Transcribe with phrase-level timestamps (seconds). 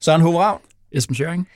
[0.00, 0.60] Søren Hoveravn.
[0.92, 1.48] Esben Schøring.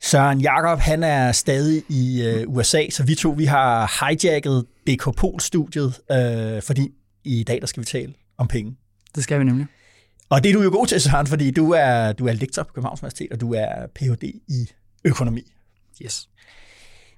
[0.00, 5.16] Søren Jakob, han er stadig i øh, USA, så vi to vi har hijacket BK
[5.16, 6.92] Pol-studiet, øh, fordi
[7.24, 8.76] i dag der skal vi tale om penge.
[9.14, 9.66] Det skal vi nemlig.
[10.28, 12.72] Og det er du jo god til, Søren, fordi du er, du er lektor på
[12.72, 14.22] Københavns Universitet, og du er Ph.D.
[14.48, 14.70] i
[15.04, 15.52] økonomi.
[16.02, 16.28] Yes.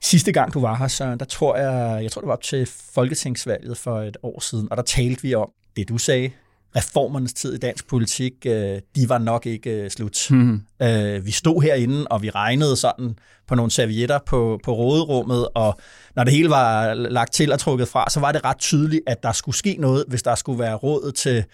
[0.01, 2.67] Sidste gang du var her, Søren, der tror jeg, jeg tror det var op til
[2.95, 6.31] Folketingsvalget for et år siden, og der talte vi om det, du sagde,
[6.77, 10.27] reformernes tid i dansk politik, øh, de var nok ikke øh, slut.
[10.31, 10.61] Mm.
[10.83, 15.79] Øh, vi stod herinde, og vi regnede sådan på nogle servietter på, på råderummet, og
[16.17, 19.23] når det hele var lagt til og trukket fra, så var det ret tydeligt, at
[19.23, 21.45] der skulle ske noget, hvis der skulle være råd til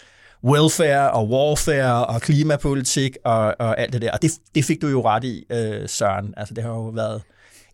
[0.45, 4.13] welfare og warfare og klimapolitik og, og alt det der.
[4.13, 6.35] Og det, det fik du jo ret i, øh, Søren.
[6.37, 7.23] Altså, det har jo været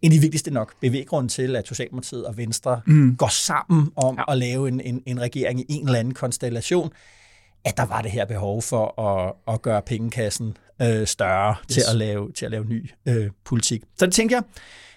[0.03, 3.17] en af de vigtigste nok bevæggrunde til, at Socialdemokratiet og Venstre mm.
[3.17, 4.33] går sammen om ja.
[4.33, 6.91] at lave en, en, en regering i en eller anden konstellation,
[7.65, 11.75] at der var det her behov for at, at gøre pengekassen øh, større yes.
[11.75, 13.83] til, at lave, til at lave ny øh, politik.
[13.99, 14.45] Så det tænker jeg,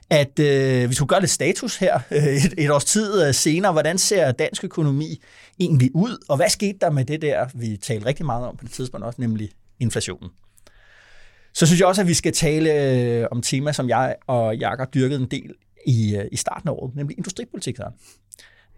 [0.10, 3.72] at øh, vi skulle gøre lidt status her øh, et, et års tid øh, senere.
[3.72, 5.22] Hvordan ser dansk økonomi
[5.60, 8.66] egentlig ud, og hvad skete der med det der, vi talte rigtig meget om på
[8.66, 10.30] det tidspunkt også, nemlig inflationen?
[11.54, 14.94] Så synes jeg også, at vi skal tale øh, om tema, som jeg og Jakob
[14.94, 15.54] dyrkede en del
[15.88, 17.78] i, øh, i starten af året, nemlig industripolitik.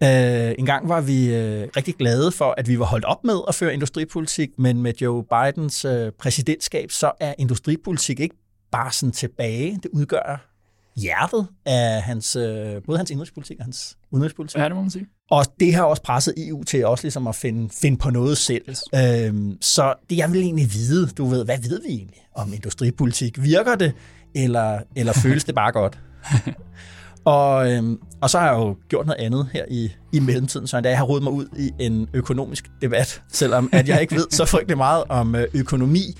[0.02, 3.40] Øh, en gang var vi øh, rigtig glade for, at vi var holdt op med
[3.48, 8.36] at føre industripolitik, men med Joe Bidens øh, præsidentskab, så er industripolitik ikke
[8.72, 9.80] bare sådan tilbage.
[9.82, 10.52] Det udgør
[10.96, 14.58] hjertet af hans, øh, både hans indrigspolitik og hans udenrigspolitik.
[14.58, 15.06] Ja, det må man sige.
[15.30, 18.68] Og det har også presset EU til også ligesom at finde, finde på noget selv.
[18.68, 18.84] Yes.
[18.94, 23.42] Øhm, så det jeg vil egentlig vide, du ved, hvad ved vi egentlig om industripolitik?
[23.42, 23.92] Virker det,
[24.34, 25.98] eller, eller føles det bare godt?
[27.26, 30.80] og, øhm, og så har jeg jo gjort noget andet her i, i mellemtiden, så
[30.84, 34.44] jeg har rodet mig ud i en økonomisk debat, selvom at jeg ikke ved så
[34.44, 36.18] frygtelig meget om øh, økonomi,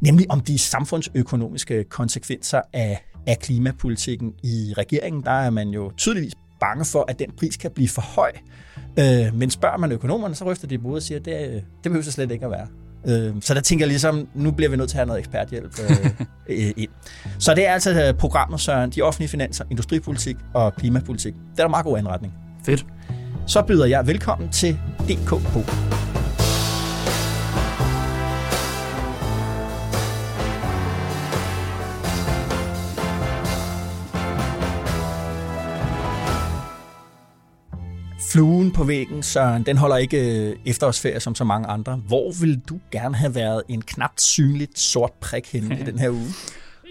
[0.00, 5.22] nemlig om de samfundsøkonomiske konsekvenser af, af klimapolitikken i regeringen.
[5.22, 8.32] Der er man jo tydeligvis bange for, at den pris kan blive for høj.
[8.98, 11.62] Øh, men spørger man økonomerne, så ryster de på og siger, at det, øh, det
[11.82, 12.66] behøver så slet ikke at være.
[13.06, 15.78] Øh, så der tænker jeg ligesom, nu bliver vi nødt til at have noget eksperthjælp
[16.48, 16.90] øh, ind.
[17.38, 21.34] Så det er altså øh, programmet, Søren, de offentlige finanser, industripolitik og klimapolitik.
[21.34, 22.34] Det er der meget god anretning.
[22.64, 22.86] Fedt.
[23.46, 26.01] Så byder jeg velkommen til DKP.
[38.32, 41.96] Fluen på væggen, Søren, den holder ikke øh, efterårsferie som så mange andre.
[41.96, 46.10] Hvor vil du gerne have været en knapt synligt sort prik henne i den her
[46.10, 46.26] uge?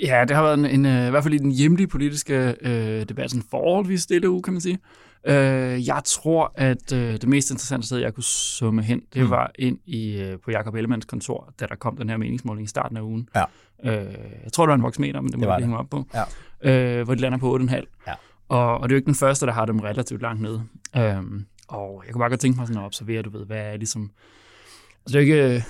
[0.04, 3.10] Ja, det har været en, en, øh, i hvert fald i den hjemlige politiske øh,
[3.10, 4.80] debat, sådan forholdsvis stille uge, kan man sige.
[5.26, 9.30] Øh, jeg tror, at øh, det mest interessante sted, jeg kunne summe hen, det mm.
[9.30, 12.68] var ind i, øh, på Jakob Ellemanns kontor, da der kom den her meningsmåling i
[12.68, 13.30] starten af ugen.
[13.36, 13.44] Ja.
[13.84, 16.06] Øh, jeg tror, det var en voksmeter, men det må jeg hænge op på.
[16.14, 16.24] Ja.
[16.72, 17.76] Øh, hvor de lander på 8,5.
[18.08, 18.14] Ja.
[18.52, 20.64] Og, og det er jo ikke den første, der har dem relativt langt nede.
[20.98, 23.78] Øhm, og jeg kunne bare godt tænke mig sådan at observere, du ved, hvad er
[23.78, 24.12] ligesom...
[25.06, 25.56] Altså det er ikke...
[25.56, 25.62] Øh,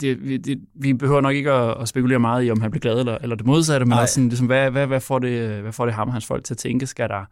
[0.00, 2.98] det, det, vi behøver nok ikke at, at spekulere meget i, om han bliver glad
[2.98, 5.84] eller, eller det modsatte, men også sådan, ligesom, hvad, hvad, hvad, får det, hvad får
[5.84, 6.86] det ham og hans folk til at tænke?
[6.86, 7.24] Skal der,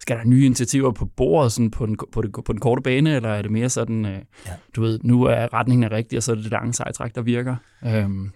[0.00, 3.16] skal der nye initiativer på bordet sådan på, den, på, det, på den korte bane,
[3.16, 4.52] eller er det mere sådan, øh, ja.
[4.76, 7.22] du ved, nu er retningen er rigtig, og så er det det lange sejtræk, der
[7.22, 7.56] virker?
[7.86, 8.30] Øhm,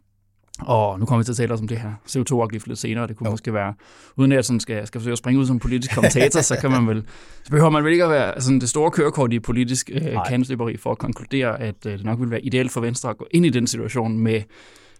[0.66, 3.06] og nu kommer vi til at tale os om det her CO2-afgift lidt senere.
[3.06, 3.30] Det kunne jo.
[3.30, 3.74] måske være,
[4.16, 6.70] uden at jeg sådan skal, skal forsøge at springe ud som politisk kommentator, så kan
[6.70, 7.04] man vel,
[7.44, 10.76] så behøver man vel ikke at være sådan det store kørekort i politisk øh, kansløberi
[10.76, 13.46] for at konkludere, at øh, det nok ville være ideelt for Venstre at gå ind
[13.46, 14.42] i den situation med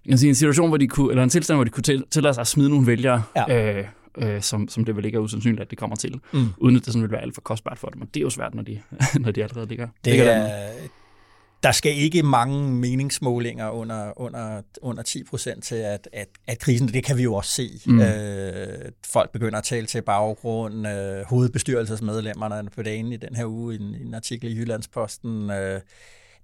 [0.07, 2.35] jeg sige, en situation, hvor de kunne, eller en tilstand, hvor de kunne til, tillade
[2.35, 3.79] sig at smide nogle vælgere, ja.
[3.79, 3.85] øh,
[4.19, 6.49] øh, som, som det vel ikke er usandsynligt, at det kommer til, mm.
[6.59, 8.03] uden at det sådan vil være alt for kostbart for dem.
[8.03, 8.81] Og det er jo svært, når de,
[9.21, 9.89] når de allerede ligger.
[10.05, 10.71] Det ligger er,
[11.63, 16.89] der skal ikke mange meningsmålinger under, under, under 10 procent til, at, at, at krisen,
[16.89, 17.81] det kan vi jo også se.
[17.87, 18.01] Mm.
[18.01, 20.89] Øh, folk begynder at tale til baggrund.
[20.89, 25.51] Øh, hovedbestyrelsesmedlemmerne på dagen i den her uge, i en, en artikel i Jyllandsposten.
[25.51, 25.81] Øh,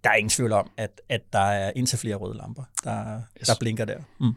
[0.04, 3.46] der er ingen tvivl om, at, at der er indtil flere røde lamper, der, yes.
[3.46, 3.98] der blinker der.
[4.20, 4.32] Mm.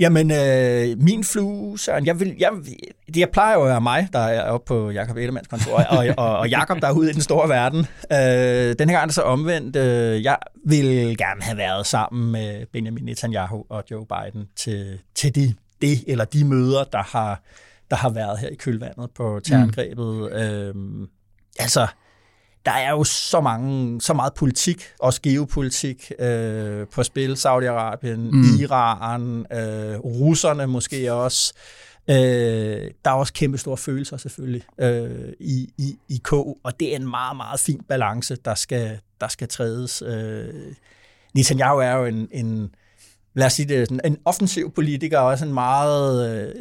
[0.00, 2.50] Jamen, øh, min flue, Søren, jeg, vil, jeg,
[3.06, 6.06] det jeg plejer jo at være mig, der er oppe på Jakob Ellemanns kontor, og,
[6.16, 7.86] og, og Jakob der er ude i den store verden.
[8.12, 9.76] Øh, den her gang er det så omvendt.
[9.76, 15.34] Øh, jeg vil gerne have været sammen med Benjamin Netanyahu og Joe Biden til, til
[15.34, 17.42] de, det eller de møder, der har,
[17.90, 20.16] der har været her i kølvandet på terrorangrebet.
[20.16, 20.26] Mm.
[20.26, 21.08] Øh,
[21.58, 21.86] altså,
[22.66, 27.32] der er jo så mange, så meget politik, også geopolitik øh, på spil.
[27.32, 28.44] Saudi-Arabien, mm.
[28.60, 31.52] Iran, øh, russerne måske også.
[32.10, 32.16] Øh,
[33.04, 36.96] der er også kæmpe store følelser selvfølgelig øh, i, i, i K, og det er
[36.96, 40.02] en meget, meget fin balance, der skal, der skal trædes.
[40.02, 40.54] Øh,
[41.34, 42.74] Netanyahu er jo en, en
[43.34, 46.54] lad os sige det, sådan, en offensiv politiker, og også en meget, øh,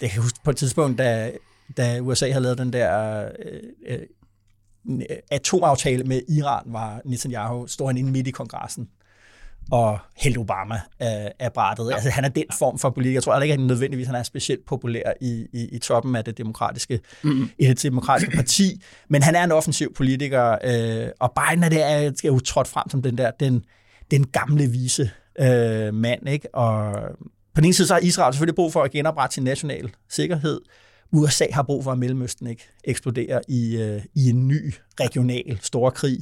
[0.00, 1.32] det kan jeg huske på et tidspunkt, da,
[1.76, 3.98] da USA havde lavet den der øh, øh
[5.30, 8.88] atomaftale med Iran, var Netanyahu, stod han inde midt i kongressen
[9.70, 11.88] og hældte Obama af, af brættet.
[11.90, 11.94] Ja.
[11.94, 13.16] Altså, han er den form for politiker.
[13.16, 16.16] Jeg tror aldrig ikke, at han nødvendigvis han er specielt populær i, i, i toppen
[16.16, 17.50] af det demokratiske, mm.
[17.58, 21.82] i det demokratiske parti, men han er en offensiv politiker, øh, og Biden er, det,
[21.82, 23.64] er, er jo trådt frem som den der, den,
[24.10, 25.10] den gamle vise
[25.40, 26.54] øh, mand, ikke?
[26.54, 26.92] Og
[27.54, 30.60] på den ene side så har Israel selvfølgelig brug for at genoprette sin national sikkerhed,
[31.12, 36.18] USA har brug for, at Mellemøsten ikke eksploderer i, øh, i en ny regional storkrig.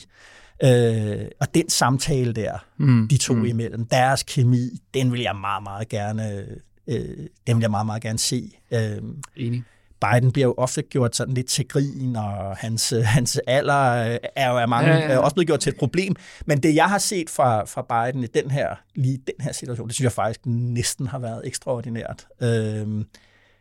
[0.65, 3.09] Øh, og den samtale der, mm.
[3.09, 3.45] de to mm.
[3.45, 6.47] imellem, deres kemi, den vil jeg meget, meget gerne,
[6.87, 8.51] øh, den vil jeg meget, meget gerne se.
[8.71, 9.03] Øh,
[9.37, 9.65] Enig.
[10.01, 14.59] Biden bliver jo ofte gjort sådan lidt til grin, og hans, hans alder er jo
[14.59, 15.19] af mange ja, ja, ja.
[15.19, 16.17] også blevet gjort til et problem.
[16.47, 19.89] Men det, jeg har set fra, fra Biden i den her, lige den her situation,
[19.89, 22.27] det synes jeg faktisk næsten har været ekstraordinært.
[22.41, 23.05] Øh,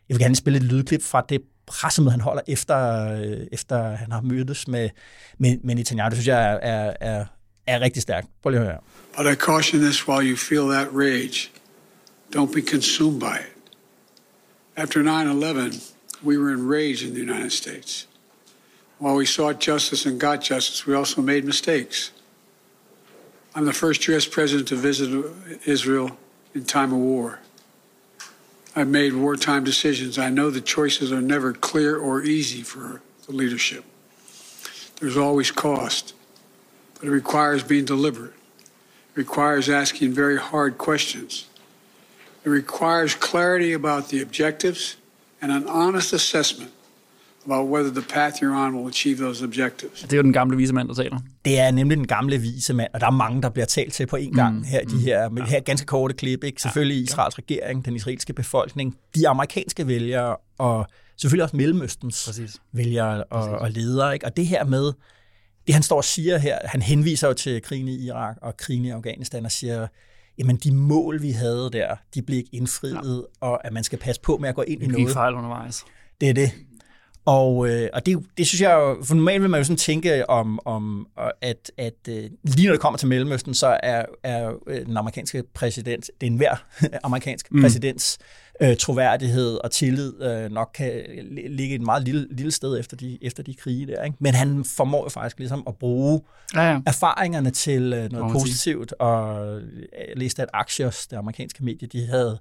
[0.10, 4.12] jeg vil gerne spille et lydklip fra det pressemøde, han holder efter, øh, efter han
[4.12, 4.90] har mødtes med,
[5.38, 6.10] med, med Netanyahu.
[6.10, 7.26] Det synes jeg er, er, er,
[7.68, 8.28] er rigtig stærkt.
[8.42, 8.80] Prøv lige at høre.
[9.18, 11.52] But I caution this while you feel that rage.
[12.36, 13.58] Don't be consumed by it.
[14.76, 15.94] After 9-11,
[16.24, 18.08] we were enraged in the United States.
[19.00, 22.12] While we sought justice and got justice, we also made mistakes.
[23.56, 24.28] I'm the first U.S.
[24.28, 25.10] president to visit
[25.66, 26.10] Israel
[26.54, 27.40] in time of war.
[28.78, 30.20] I've made wartime decisions.
[30.20, 33.84] I know the choices are never clear or easy for the leadership.
[35.00, 36.14] There's always cost,
[37.00, 38.36] but it requires being deliberate.
[38.36, 41.48] It requires asking very hard questions.
[42.46, 44.98] It requires clarity about the objectives
[45.42, 46.72] and an honest assessment
[47.48, 50.02] about whether the path you're on will achieve those objectives.
[50.02, 51.20] Det er jo den gamle visemand, der taler.
[51.46, 54.16] Det er nemlig den gamle visemand, og der er mange, der bliver talt til på
[54.16, 55.50] en gang mm, her, de mm, her, med ja.
[55.50, 56.44] her ganske korte klip.
[56.44, 56.62] Ikke?
[56.62, 62.56] Selvfølgelig ja, Israels regering, den israelske befolkning, de amerikanske vælgere, og selvfølgelig også Mellemøstens Præcis.
[62.74, 64.14] vælgere og, og ledere.
[64.14, 64.26] Ikke?
[64.26, 64.94] Og det her med,
[65.68, 68.86] det han står og siger her, han henviser jo til krigen i Irak og krigen
[68.86, 69.88] i Afghanistan og siger,
[70.38, 73.48] jamen de mål, vi havde der, de blev ikke indfriet, ja.
[73.48, 75.14] og at man skal passe på med at gå ind i noget.
[75.14, 75.86] fejl undervejs.
[76.22, 76.52] Det er det.
[77.28, 80.30] Og, øh, og det, det synes jeg jo, for normalt vil man jo sådan tænke
[80.30, 81.08] om, om
[81.42, 85.44] at, at øh, lige når det kommer til Mellemøsten, så er, er øh, den amerikanske
[85.54, 86.56] præsident, det er enhver
[87.04, 87.62] amerikansk mm.
[87.62, 88.18] præsidents
[88.62, 91.04] øh, troværdighed og tillid øh, nok kan
[91.50, 94.04] ligge et meget lille, lille sted efter de, efter de krige der.
[94.04, 94.18] Ikke?
[94.20, 96.22] Men han formår jo faktisk ligesom at bruge
[96.56, 96.80] ja, ja.
[96.86, 99.52] erfaringerne til øh, noget positivt, og
[100.08, 102.40] jeg læste, at Axios, det amerikanske medie, de havde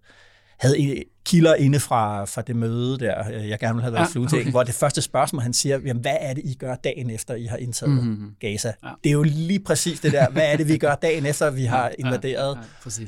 [0.59, 4.39] havde kilder inde fra, fra det møde der, øh, jeg gerne ville have været ja,
[4.39, 4.51] okay.
[4.51, 7.45] hvor det første spørgsmål, han siger, jamen, hvad er det, I gør dagen efter, I
[7.45, 8.35] har indtaget mm-hmm.
[8.41, 8.73] Gaza?
[8.85, 8.89] Ja.
[9.05, 11.65] Det er jo lige præcis det der, hvad er det, vi gør dagen efter, vi
[11.65, 12.59] har invaderet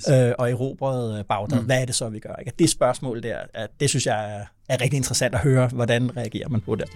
[0.09, 1.61] ja, ja, øh, og erobret øh, Bagdad?
[1.61, 1.67] Mm.
[1.67, 2.35] Hvad er det så, vi gør?
[2.35, 2.53] Ikke?
[2.59, 3.39] Det spørgsmål der,
[3.81, 6.87] det synes jeg er, er rigtig interessant at høre, hvordan reagerer man på det.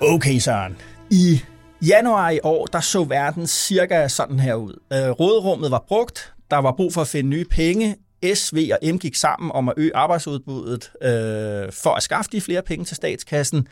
[0.00, 0.76] Okay, Søren.
[1.10, 1.40] I
[1.82, 4.80] januar i år, der så verden cirka sådan her ud.
[4.92, 7.96] Øh, råderummet var brugt, der var brug for at finde nye penge,
[8.34, 12.62] SV og M gik sammen om at øge arbejdsudbuddet øh, for at skaffe de flere
[12.62, 13.68] penge til statskassen.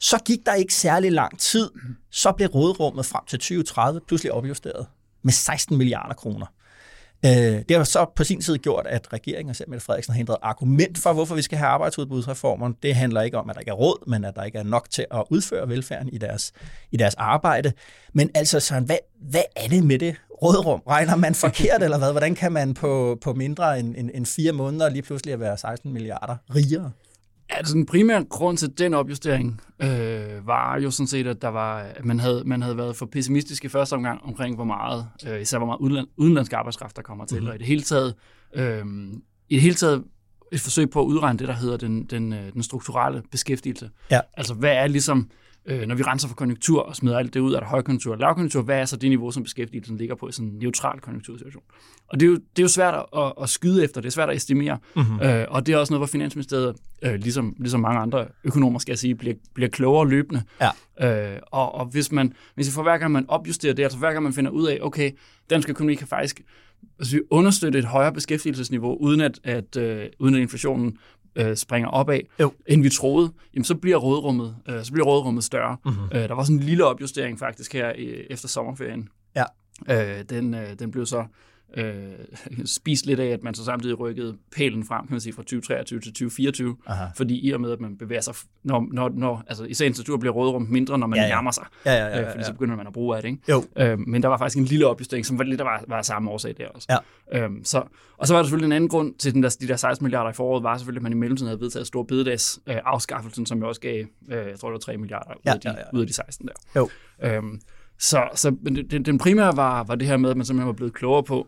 [0.00, 1.70] Så gik der ikke særlig lang tid,
[2.10, 4.86] så blev råderummet frem til 2030 pludselig opjusteret
[5.22, 6.46] med 16 milliarder kroner.
[7.26, 10.16] Øh, det har så på sin side gjort, at regeringen og selv Mette Frederiksen har
[10.16, 12.72] hindret argument for, hvorfor vi skal have arbejdsudbudsreformer.
[12.82, 14.90] Det handler ikke om, at der ikke er råd, men at der ikke er nok
[14.90, 16.52] til at udføre velfærden i deres,
[16.90, 17.72] i deres arbejde.
[18.12, 20.82] Men altså, Søren, hvad, hvad er det med det rådrum?
[20.88, 22.10] Regner man forkert, eller hvad?
[22.10, 25.92] Hvordan kan man på, på mindre end, end, end fire måneder lige pludselig være 16
[25.92, 26.90] milliarder rigere?
[27.50, 31.78] Altså den primære grund til den opjustering øh, var jo sådan set, at der var,
[31.78, 35.40] at man havde, man havde været for pessimistisk i første omgang omkring, hvor meget, øh,
[35.40, 37.36] især hvor meget udenland, udenlandsk arbejdskraft, der kommer til.
[37.36, 37.48] Mm-hmm.
[37.48, 38.14] Og i det hele taget,
[38.54, 38.84] øh,
[39.48, 40.04] i det hele taget
[40.52, 43.90] et forsøg på at udregne det, der hedder den, den, øh, den strukturelle beskæftigelse.
[44.10, 44.20] Ja.
[44.36, 45.45] Altså hvad er ligesom øh,
[45.86, 48.62] når vi renser for konjunktur og smider alt det ud, er der højkonjunktur og lavkonjunktur,
[48.62, 51.62] hvad er så det niveau, som beskæftigelsen ligger på i sådan en neutral konjunktursituation?
[52.08, 54.30] Og det er jo, det er jo svært at, at skyde efter, det er svært
[54.30, 55.20] at estimere, mm-hmm.
[55.20, 58.92] øh, og det er også noget, hvor Finansministeriet, øh, ligesom, ligesom mange andre økonomer, skal
[58.92, 60.42] jeg sige, bliver, bliver klogere løbende.
[60.60, 61.32] Ja.
[61.34, 64.22] Øh, og, og hvis man, hvis for hver gang man opjusterer det, altså hver gang
[64.22, 65.10] man finder ud af, okay,
[65.50, 66.40] dansk økonomi kan faktisk
[66.98, 70.98] altså, vi understøtte et højere beskæftigelsesniveau, uden at, at, øh, uden at inflationen
[71.36, 72.52] øh, springer opad, jo.
[72.66, 75.76] end vi troede, jamen så bliver rådrummet, øh, så bliver rådrummet større.
[75.84, 76.04] Mm-hmm.
[76.12, 79.08] Øh, der var sådan en lille opjustering faktisk her i, efter sommerferien.
[79.36, 79.44] Ja.
[79.90, 81.24] Øh, den, øh, den blev så
[81.76, 85.42] øh, spist lidt af, at man så samtidig rykkede pælen frem, kan man sige, fra
[85.42, 87.04] 2023 til 2024, Aha.
[87.16, 90.16] fordi i og med, at man bevæger sig, når, når, når altså i sagens natur
[90.16, 91.28] bliver rådrum mindre, når man ja, ja.
[91.28, 93.28] nærmer sig, ja, ja, ja, ja, øh, fordi så begynder man at bruge af det,
[93.28, 93.42] ikke?
[93.48, 93.64] Jo.
[93.76, 96.30] Øh, men der var faktisk en lille opjustering, som var lidt der var, var samme
[96.30, 97.00] årsag der også.
[97.32, 97.44] Ja.
[97.44, 97.82] Øh, så,
[98.18, 100.30] og så var der selvfølgelig en anden grund til den der, de der 16 milliarder
[100.30, 103.58] i foråret, var selvfølgelig, at man i mellemtiden havde vedtaget stor bededags øh, afskaffelsen, som
[103.58, 105.74] jo også gav, øh, jeg tror det var 3 milliarder ja, ud, af de, ja,
[105.74, 105.96] ja.
[105.96, 106.80] ud af de 16 der.
[106.80, 106.88] Jo.
[107.22, 107.42] Øh,
[107.98, 108.56] så, så
[108.90, 111.46] den, den primære var, var det her med, at man simpelthen var blevet klogere på,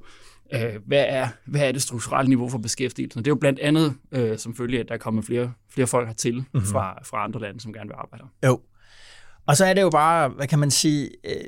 [0.54, 3.18] øh, hvad, er, hvad er det strukturelle niveau for beskæftigelsen?
[3.18, 5.86] Det er jo blandt andet øh, som følge af, at der er kommet flere, flere
[5.86, 6.62] folk hertil mm-hmm.
[6.62, 8.24] fra, fra andre lande, som gerne vil arbejde.
[8.46, 8.60] Jo.
[9.46, 11.44] Og så er det jo bare, hvad kan man sige, øh,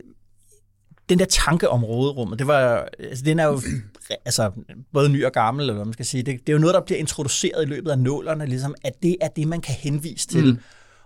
[1.08, 3.60] den der tanke om råderummet, det var, altså, den er jo
[4.26, 4.50] altså,
[4.92, 6.22] både ny og gammel, eller hvad man skal sige.
[6.22, 9.16] Det, det er jo noget, der bliver introduceret i løbet af nålerne, ligesom, at det
[9.20, 10.44] er det, man kan henvise til.
[10.44, 10.58] Mm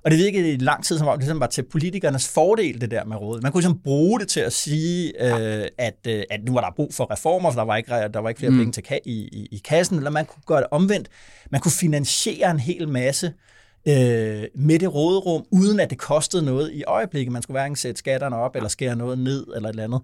[0.05, 2.91] og det virkede i lang tid, som om det ligesom var til politikernes fordel, det
[2.91, 3.43] der med rådet.
[3.43, 6.71] Man kunne ligesom bruge det til at sige, øh, at, øh, at nu var der
[6.77, 8.59] brug for reformer, for der var ikke, der var ikke flere mm.
[8.59, 11.09] penge til ka- i, i, i kassen, eller man kunne gøre det omvendt.
[11.51, 13.33] Man kunne finansiere en hel masse
[13.89, 17.33] øh, med det råderum, uden at det kostede noget i øjeblikket.
[17.33, 20.01] Man skulle hverken sætte skatterne op, eller skære noget ned, eller et eller andet.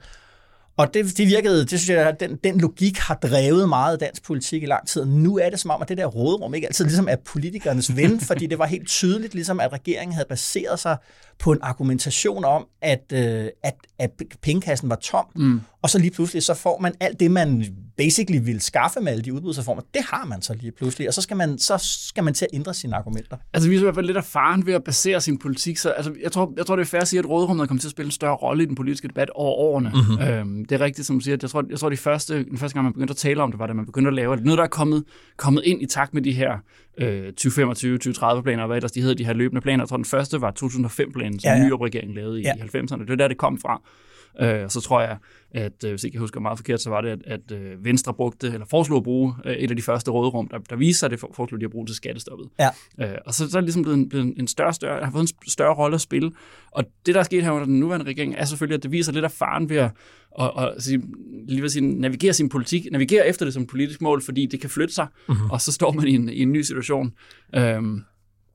[0.76, 4.22] Og det, det virkede, det synes jeg, at den, den logik har drevet meget dansk
[4.22, 5.04] politik i lang tid.
[5.04, 8.20] Nu er det som om, at det der rådrum ikke altid ligesom er politikernes ven,
[8.30, 10.96] fordi det var helt tydeligt, ligesom at regeringen havde baseret sig
[11.38, 14.10] på en argumentation om, at, øh, at, at
[14.42, 15.60] pengekassen var tom, mm.
[15.82, 17.64] Og så lige pludselig så får man alt det, man
[17.96, 21.22] basically ville skaffe med alle de udbudsreformer, det har man så lige pludselig, og så
[21.22, 23.37] skal man, så skal man til at ændre sine argumenter.
[23.52, 26.14] Altså vi er i hvert fald lidt erfaren ved at basere sin politik, så altså,
[26.22, 28.06] jeg, tror, jeg tror, det er fair at sige, at rådrummet kommer til at spille
[28.06, 29.92] en større rolle i den politiske debat over årene.
[29.94, 30.28] Mm-hmm.
[30.28, 32.75] Øhm, det er rigtigt, som du siger, jeg tror, jeg tror det første, den første
[32.75, 34.44] gang, man begyndte at tale om det, var da man begyndte at lave det.
[34.44, 35.04] Noget, der er kommet,
[35.37, 36.58] kommet ind i takt med de her
[36.99, 39.84] øh, 2025-2030 planer, og hvad ellers de hedder, de her løbende planer.
[39.84, 41.66] Jeg tror, den første var 2005-planen, som ja, ja.
[41.68, 42.52] Nyrup-regeringen lavede i ja.
[42.52, 43.00] 90'erne.
[43.00, 43.82] Det er der, det kom fra.
[44.40, 45.16] Øh, så tror jeg,
[45.50, 48.14] at øh, hvis ikke jeg husker meget forkert, så var det, at, at øh, Venstre
[48.14, 51.06] brugte, eller foreslog at bruge øh, et af de første råderum, der, der viser sig,
[51.06, 52.49] at det foreslog de at bruge til skattestoppet.
[52.59, 52.68] Ja.
[53.00, 55.23] Øh, og så, så er det ligesom blevet en, blevet en større, større, har fået
[55.23, 56.32] en større rolle at spille.
[56.70, 59.12] Og det, der er sket her under den nuværende regering, er selvfølgelig, at det viser
[59.12, 59.90] lidt af faren ved at
[60.30, 61.02] og, og sige,
[61.49, 64.70] lige vil sige, navigere sin politik, navigere efter det som politisk mål, fordi det kan
[64.70, 65.52] flytte sig, uh-huh.
[65.52, 67.12] og så står man i en, i en ny situation.
[67.54, 68.02] Øhm,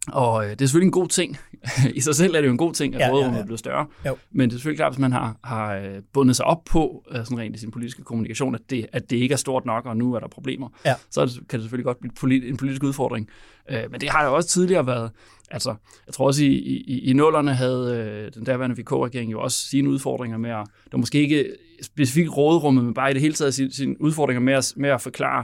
[0.07, 1.38] og øh, det er selvfølgelig en god ting.
[1.95, 3.41] I sig selv er det jo en god ting, at ja, rådrummet ja, ja.
[3.41, 3.85] er blevet større.
[4.05, 4.17] Jo.
[4.31, 7.17] Men det er selvfølgelig klart, hvis man har, har øh, bundet sig op på, øh,
[7.17, 9.97] sådan rent i sin politiske kommunikation, at det, at det ikke er stort nok, og
[9.97, 10.93] nu er der problemer, ja.
[11.09, 13.29] så kan det selvfølgelig godt blive en politisk udfordring.
[13.69, 15.12] Men det har jo også tidligere været,
[15.51, 15.75] altså,
[16.07, 20.38] jeg tror også i, i, i nullerne havde den derværende VK-regering jo også sine udfordringer
[20.38, 24.01] med at, der måske ikke specifikt rådrummet, men bare i det hele taget sine, sine
[24.01, 25.43] udfordringer med at, med at forklare,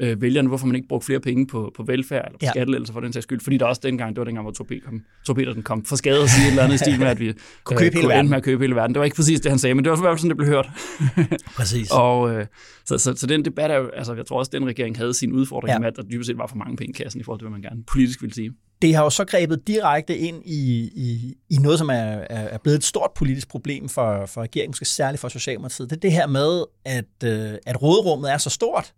[0.00, 2.50] øh, vælgerne, hvorfor man ikke brugte flere penge på, på velfærd eller på ja.
[2.50, 3.40] skattelettelser for den sags skyld.
[3.40, 6.22] Fordi der også dengang, det var dengang, hvor Thor, kom, Thor Petersen kom for skade
[6.22, 7.32] og sige et eller andet stil med, at vi
[7.64, 8.94] kunne, købe øh, kunne med at købe hele verden.
[8.94, 10.36] Det var ikke præcis det, han sagde, men det var i hvert fald sådan, det
[10.36, 10.68] blev hørt.
[11.56, 11.90] præcis.
[11.90, 12.46] og, øh,
[12.84, 15.14] så, så, så, den debat er jo, altså jeg tror også, at den regering havde
[15.14, 15.78] sin udfordring ja.
[15.78, 17.58] med, at der dybest set var for mange penge i kassen i forhold til, hvad
[17.58, 18.52] man gerne politisk ville sige.
[18.82, 21.94] Det har jo så grebet direkte ind i, i, i noget, som er,
[22.30, 25.90] er blevet et stort politisk problem for, for regeringen, måske særligt for Socialdemokratiet.
[25.90, 28.92] Det er det her med, at, øh, at rådrummet er så stort,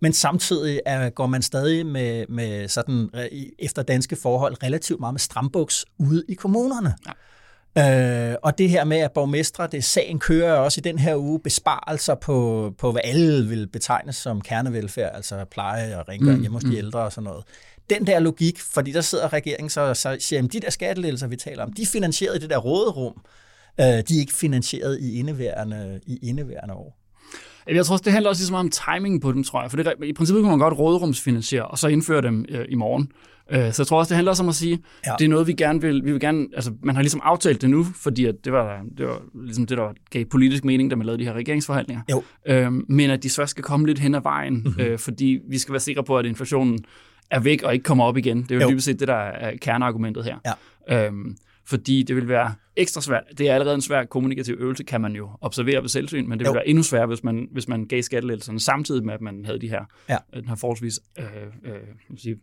[0.00, 3.10] men samtidig er, går man stadig med, med sådan,
[3.58, 6.94] efter danske forhold relativt meget med strambuks ude i kommunerne.
[7.06, 7.12] Ja.
[7.78, 11.40] Øh, og det her med, at borgmestre, det sagen kører også i den her uge
[11.40, 16.56] besparelser på, på hvad alle vil betegnes som kernevelfærd, altså pleje og rengøring mm, hjemme
[16.56, 16.76] hos de mm.
[16.76, 17.44] ældre og sådan noget.
[17.90, 21.36] Den der logik, fordi der sidder regeringen så og siger, at de der skattelettelser, vi
[21.36, 23.22] taler om, de er finansieret i det der råderum.
[23.80, 26.95] Øh, de er ikke finansieret i indeværende, i indeværende år.
[27.68, 29.70] Jeg tror også, det handler også lige så meget om timing på dem, tror jeg.
[29.70, 33.12] For det, i princippet kan man godt råderumsfinansiere, og så indføre dem øh, i morgen.
[33.50, 35.12] Øh, så jeg tror også, det handler også om at sige, ja.
[35.18, 37.70] det er noget, vi gerne vil, vi vil gerne, altså man har ligesom aftalt det
[37.70, 41.06] nu, fordi at det, var, det var ligesom det, der gav politisk mening, da man
[41.06, 42.02] lavede de her regeringsforhandlinger.
[42.10, 42.22] Jo.
[42.46, 44.80] Øh, men at de så skal komme lidt hen ad vejen, mm-hmm.
[44.80, 46.78] øh, fordi vi skal være sikre på, at inflationen
[47.30, 48.42] er væk og ikke kommer op igen.
[48.42, 48.70] Det er jo, jo.
[48.70, 50.36] dybest set det, der er kerneargumentet her.
[50.88, 51.06] Ja.
[51.06, 53.22] Øhm, fordi det vil være ekstra svært.
[53.38, 56.44] Det er allerede en svær kommunikativ øvelse, kan man jo observere ved selvsyn, men det
[56.44, 56.52] vil jo.
[56.52, 59.68] være endnu sværere, hvis man, hvis man gav skattelettelserne samtidig med, at man havde de
[59.68, 60.16] her, ja.
[60.34, 61.24] den her forholdsvis øh,
[61.64, 61.80] øh,
[62.16, 62.36] sige,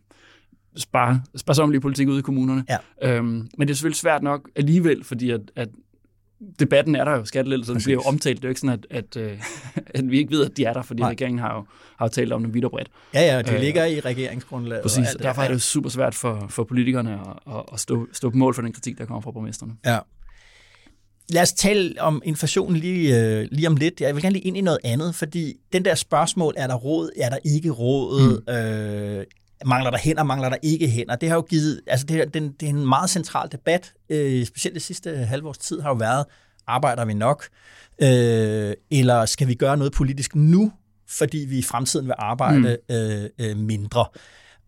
[0.76, 2.64] spare, sparsomlige politik ude i kommunerne.
[2.68, 3.16] Ja.
[3.16, 5.68] Øhm, men det er selvfølgelig svært nok alligevel, fordi at, at
[6.58, 8.36] debatten er der jo, skattelettelser, den bliver jo omtalt.
[8.36, 9.42] Det er jo ikke sådan, at, at, øh,
[9.94, 11.10] at vi ikke ved, at de er der, fordi Nej.
[11.10, 11.64] Regeringen har jo,
[11.98, 12.88] har jo talt om dem vidt og bredt.
[13.14, 14.82] Ja, ja, de Øh, ligger i regeringsgrundlaget.
[14.82, 17.12] Præcis, og derfor er det jo super svært for, for politikerne
[17.46, 19.72] at, at, stå, stå på mål for den kritik, der kommer fra borgmesterne.
[19.86, 19.98] Ja.
[21.28, 24.00] Lad os tale om inflation lige, øh, lige om lidt.
[24.00, 27.10] Jeg vil gerne lige ind i noget andet, fordi den der spørgsmål, er der råd,
[27.16, 28.54] er der ikke råd, mm.
[28.54, 29.24] øh,
[29.64, 32.52] mangler der hænder, mangler der ikke hænder, det har jo givet, altså det, er- den,
[32.60, 36.24] det er en meget central debat, øh, specielt det sidste halvårs tid har jo været,
[36.66, 37.44] arbejder vi nok,
[38.02, 40.72] øh, eller skal vi gøre noget politisk nu,
[41.08, 42.58] fordi vi i fremtiden vil arbejde
[42.88, 42.94] mm.
[42.96, 44.04] øh, øh, mindre.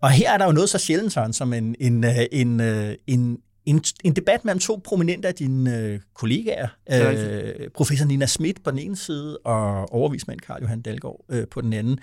[0.02, 2.94] Og her er der jo noget så sjældent, Søren, som en, en, øh, en, øh,
[3.06, 6.68] en, en, en debat mellem to prominente af dine øh, kollegaer.
[6.86, 7.10] er
[7.60, 11.60] Øh, professor Nina Schmidt på den ene side, og overvismand Karl Johan Dalgaard øh, på
[11.60, 11.98] den anden.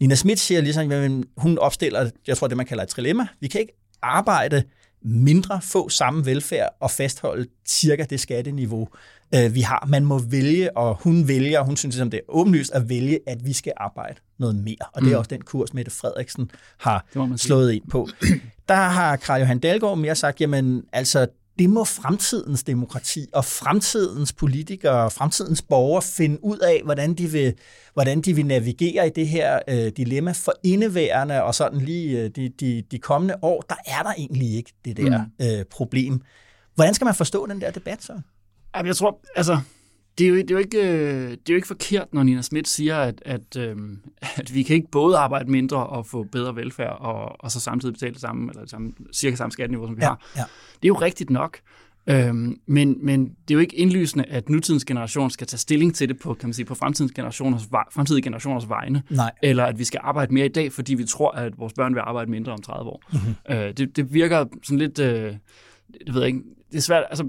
[0.00, 3.26] Nina Schmidt siger ligesom, at hun opstiller, jeg tror det man kalder et trilemma.
[3.40, 4.62] Vi kan ikke arbejde
[5.02, 8.88] mindre, få samme velfærd og fastholde cirka det skatteniveau,
[9.34, 9.86] øh, vi har.
[9.88, 13.18] Man må vælge, og hun vælger, og hun synes, ligesom, det er åbenlyst at vælge,
[13.26, 14.86] at vi skal arbejde noget mere.
[14.92, 15.18] Og det er Mm.
[15.18, 17.04] også den kurs, Mette Frederiksen har
[17.36, 18.08] slået ind på.
[18.68, 21.26] Der har Karl Johan Dalgaard mere sagt, jamen altså,
[21.58, 27.26] det må fremtidens demokrati og fremtidens politikere og fremtidens borgere finde ud af, hvordan de
[27.26, 27.54] vil,
[27.94, 32.30] hvordan de vil navigere i det her øh, dilemma for indeværende og sådan lige øh,
[32.36, 33.60] de, de, de kommende år.
[33.68, 35.46] Der er der egentlig ikke det der mm.
[35.46, 36.20] øh, problem.
[36.74, 38.12] Hvordan skal man forstå den der debat så?
[38.76, 39.58] Jamen, jeg tror, altså,
[40.18, 42.42] det er, jo, det, er jo ikke, øh, det er jo ikke forkert, når Nina
[42.42, 44.00] Schmidt siger, at, at, øhm,
[44.40, 47.92] at vi kan ikke både arbejde mindre og få bedre velfærd, og, og så samtidig
[47.92, 50.26] betale det samme, eller samme, cirka samme skatteniveau, som vi har.
[50.36, 50.44] ja.
[50.74, 51.58] Det er jo rigtigt nok.
[52.08, 56.08] Øhm, men, men det er jo ikke indlysende, at nutidens generation skal tage stilling til
[56.08, 59.02] det på, kan man sige, på fremtidens generationers, fremtidige generationers vegne.
[59.10, 59.30] Nej.
[59.42, 62.00] Eller at vi skal arbejde mere i dag, fordi vi tror, at vores børn vil
[62.00, 63.02] arbejde mindre om 30 år.
[63.12, 63.56] Mm-hmm.
[63.56, 64.98] Øh, det, det virker sådan lidt...
[64.98, 65.34] Øh,
[66.06, 66.42] det ved jeg ikke.
[66.70, 67.04] Det er svært...
[67.10, 67.28] Altså,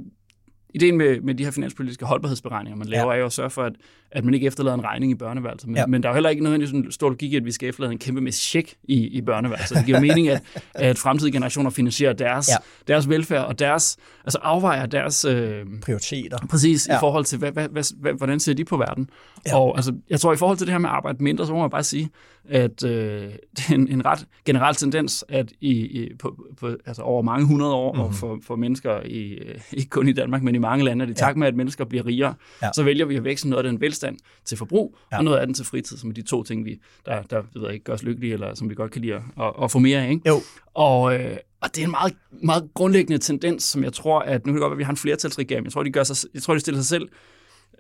[0.78, 3.14] ideen med, med de her finanspolitiske holdbarhedsberegninger, man laver, Ja.
[3.16, 3.74] er jo at sørge for, at,
[4.12, 5.68] at man ikke efterlader en regning i børneværelset.
[5.70, 5.86] Men, Ja.
[5.86, 7.92] men der er jo heller ikke nødvendigvis en stor logik i, at vi skal efterlade
[7.92, 9.78] en kæmpe med check i, i børneværelset.
[9.78, 10.42] Det giver mening, at,
[10.74, 12.56] at fremtidige generationer finansierer deres, Ja.
[12.94, 15.26] deres velfærd og deres, altså afvejer deres...
[15.26, 16.38] Øh, Prioriteter.
[16.50, 16.96] Præcis, Ja.
[16.96, 19.10] i forhold til, hvad, hvad, hvad, hvordan ser de på verden?
[19.48, 19.58] Ja.
[19.60, 21.60] Og altså, jeg tror, i forhold til det her med at arbejde mindre, så må
[21.62, 22.10] man bare sige,
[22.50, 22.92] at øh,
[23.58, 27.46] det er en, en ret generel tendens, at i, i, på, på, altså over mange
[27.48, 28.00] hundrede år, mm.
[28.00, 31.10] og for, for mennesker, i, øh, ikke kun i Danmark, men i mange lande, at
[31.10, 32.66] i takt med, at mennesker bliver rigere, Ja.
[32.68, 32.72] ja.
[32.76, 35.16] så vælger vi at veksle noget af den velstand til forbrug, Ja.
[35.16, 35.18] ja.
[35.20, 37.62] og noget af den til fritid, som er de to ting, vi, der, der ved
[37.64, 39.80] jeg ikke, gør os lykkelige, eller som vi godt kan lide at, at, at få
[39.80, 40.10] mere af.
[40.10, 40.30] Ikke?
[40.30, 40.36] Jo.
[40.74, 44.52] Og, øh, og det er en meget, meget grundlæggende tendens, som jeg tror, at nu
[44.52, 45.66] kan det godt være, at vi har en flertalsregering.
[45.66, 47.10] Jeg tror, de, gør sig, jeg tror, de stiller sig selv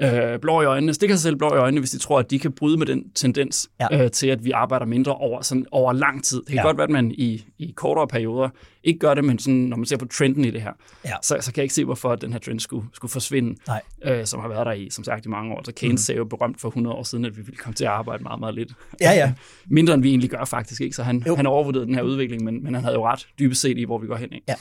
[0.02, 2.40] øh, blå i øjnene, stikker sig selv blå i øjnene, hvis de tror, at de
[2.40, 4.04] kan bryde med den tendens Ja.
[4.04, 6.38] øh, til, at vi arbejder mindre over, sådan, over lang tid.
[6.38, 6.62] Det kan Ja.
[6.62, 8.50] godt være, at man i, i kortere perioder
[8.84, 10.72] ikke gør det, men sådan, når man ser på trenden i det her,
[11.06, 11.12] Ja.
[11.24, 13.82] så, så kan jeg ikke se, hvorfor den her trend skulle, skulle forsvinde, Nej.
[14.06, 15.62] øh, som har været der i, som sagt, i mange år.
[15.66, 15.98] Så Keynes mm.
[15.98, 18.40] sagde jo berømt for 100 år siden, at vi ville komme til at arbejde meget,
[18.40, 18.70] meget lidt.
[19.02, 19.34] Ja, ja.
[19.78, 20.96] Mindre end vi egentlig gør faktisk, ikke?
[20.96, 21.36] Så han, Jo.
[21.36, 23.98] han overvurderede den her udvikling, men, men han havde jo ret dybest set i, hvor
[23.98, 24.34] vi går hen.
[24.34, 24.46] Ikke?
[24.48, 24.56] Ja.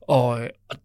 [0.00, 0.28] Og,
[0.68, 0.76] og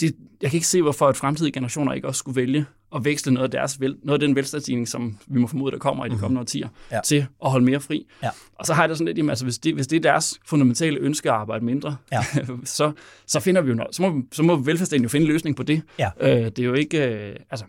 [0.00, 3.32] det, jeg kan ikke se, hvorfor et fremtidige generationer ikke også skulle vælge at veksle
[3.34, 6.08] noget af, deres vel, noget af den velstandsstigning, som vi må formode, der kommer i
[6.08, 6.74] de kommende årtier, Mhm.
[6.92, 7.00] Ja.
[7.04, 8.06] til at holde mere fri.
[8.22, 8.30] Ja.
[8.54, 10.40] Og så har jeg det sådan lidt, jamen, altså, hvis, det, hvis det er deres
[10.46, 12.22] fundamentale ønske at arbejde mindre, Ja.
[12.64, 12.92] så,
[13.26, 13.94] så finder vi jo noget.
[13.96, 15.82] Så må, så må velfærdsstaten jo finde en løsning på det.
[15.98, 16.10] Ja.
[16.20, 17.08] Øh, det er jo ikke...
[17.30, 17.64] Øh, altså,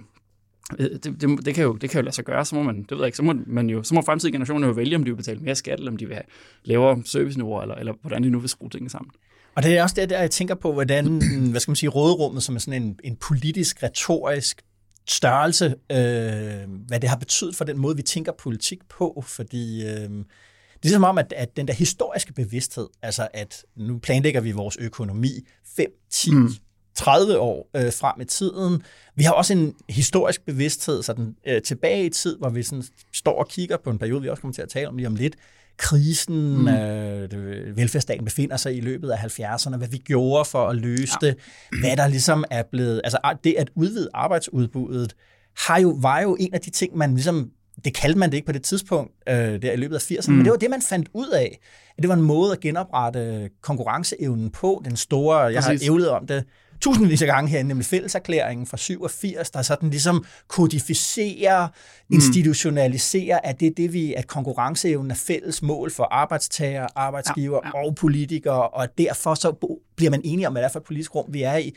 [0.80, 2.76] øh, det, det, det, kan jo, det kan jo lade sig gøre, så må man,
[2.84, 5.04] det ved jeg ikke, så må, man jo, så må fremtidige generationer jo vælge, om
[5.04, 6.24] de vil betale mere skat, eller om de vil have
[6.64, 9.12] lavere serviceniveau, eller, eller hvordan de nu vil skrue tingene sammen.
[9.58, 12.44] Og det er også det, der jeg tænker på, hvordan, hvad skal man sige, råderummet,
[12.44, 14.62] som er sådan en, en politisk, retorisk
[15.08, 19.90] størrelse, øh, hvad det har betydet for den måde, vi tænker politik på, fordi øh,
[19.90, 24.52] det er ligesom om, at, at den der historiske bevidsthed, altså at nu planlægger vi
[24.52, 26.50] vores økonomi 5, 10, mm.
[26.96, 28.84] 30 år øh, frem i tiden.
[29.16, 33.40] Vi har også en historisk bevidsthed sådan, øh, tilbage i tid, hvor vi sådan står
[33.40, 35.36] og kigger på en periode, vi også kommer til at tale om lige om lidt,
[35.78, 36.68] krisen, mm.
[36.68, 41.28] øh, velfærdsstaten befinder sig i løbet af 70'erne, hvad vi gjorde for at løse ja.
[41.28, 41.38] det,
[41.80, 45.16] hvad der ligesom er blevet, altså det at udvide arbejdsudbuddet,
[45.58, 47.52] har jo, var jo en af de ting, man ligesom,
[47.86, 50.36] det kaldte man det ikke på det tidspunkt, øh, der i løbet af 80'erne, mm.
[50.36, 51.60] men det var det, man fandt ud af,
[51.98, 56.28] at det var en måde at genoprette konkurrenceevnen på, den store, jeg har ævlet om
[56.28, 56.44] det,
[56.82, 61.68] tusindvis af gange her, nemlig fælleserklæringen fra 87, der sådan ligesom kodificerer,
[62.12, 67.72] institutionaliserer, at det er det, vi, at konkurrenceevnen er fælles mål for arbejdstager, arbejdsgiver ja,
[67.80, 70.86] Ja, og politikere, og derfor så bliver man enige om, hvad det er for et
[70.86, 71.74] politisk rum, vi er i.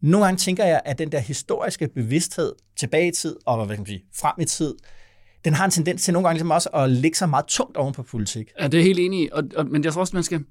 [0.00, 3.80] Nogle gange tænker jeg, at den der historiske bevidsthed tilbage i tid, og hvad kan
[3.80, 4.74] man sige, frem i tid,
[5.44, 7.92] den har en tendens til nogle gange ligesom også at lægge sig meget tungt oven
[7.94, 8.52] på politik.
[8.60, 10.44] Ja, det er helt enig i, og, og, men jeg tror også, man skal...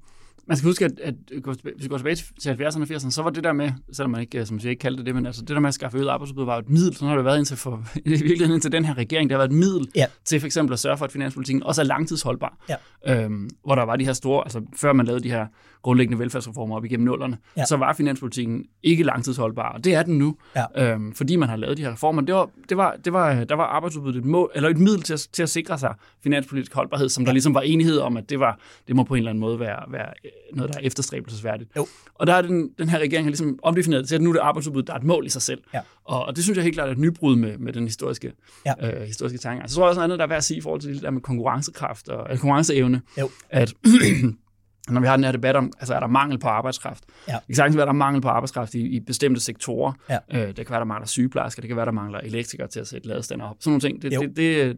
[0.48, 1.14] man skal huske, at, at
[1.62, 4.20] hvis vi går tilbage til 70'erne og 80'erne, så var det der med, selvom man
[4.20, 6.44] ikke, som jeg ikke kaldte det, men altså det der med at skaffe øget arbejdsudbud
[6.44, 9.30] var et middel, så har det været indtil, for, i virkeligheden indtil den her regering,
[9.30, 10.06] det har været et middel Ja.
[10.24, 12.58] til for eksempel at sørge for, at finanspolitikken også er langtidsholdbar.
[12.68, 12.76] Ja.
[13.24, 15.46] Øhm, hvor der var de her store, altså før man lavede de her
[15.82, 17.64] grundlæggende velfærdsreformer op igennem nullerne, Ja.
[17.64, 20.36] så var finanspolitikken ikke langtidsholdbar, og det er den nu,
[20.76, 20.92] Ja.
[20.92, 22.22] øhm, fordi man har lavet de her reformer.
[22.22, 25.12] Det var, det var, det var, der var arbejdsudbuddet et, mål, eller et middel til
[25.12, 28.40] at, til at sikre sig finanspolitisk holdbarhed, som der ligesom var enighed om, at det,
[28.40, 31.70] var, det må på en eller anden måde være, være øh, noget, der er efterstræbelsesværdigt.
[31.76, 31.86] Jo.
[32.14, 34.32] Og der er den, den her regering har ligesom omdefineret det til, at nu er
[34.32, 35.62] det arbejdsudbud, der er et mål i sig selv.
[35.74, 35.80] Ja.
[36.04, 38.32] Og, og det synes jeg helt klart er et nybrud med, med den historiske,
[38.66, 38.72] Ja.
[39.00, 39.62] øh, historiske tanke.
[39.62, 40.94] Altså, så tror jeg også noget andet, der er værd at sige i forhold til
[40.94, 43.30] det der med konkurrencekraft og eller konkurrenceevne, Jo.
[43.50, 43.74] at
[44.90, 47.04] når vi har den her debat om, altså er der mangel på arbejdskraft.
[47.28, 47.32] Ja.
[47.32, 49.92] Det kan sagtens være, at der er mangel på arbejdskraft i, i bestemte sektorer.
[50.10, 50.18] Ja.
[50.34, 52.86] Øh, det kan være, der mangler sygeplejersker, det kan være, der mangler elektrikere til at
[52.88, 53.56] sætte ladestander op.
[53.60, 54.02] Sådan nogle ting.
[54.02, 54.20] Det, Jo.
[54.22, 54.76] det, det,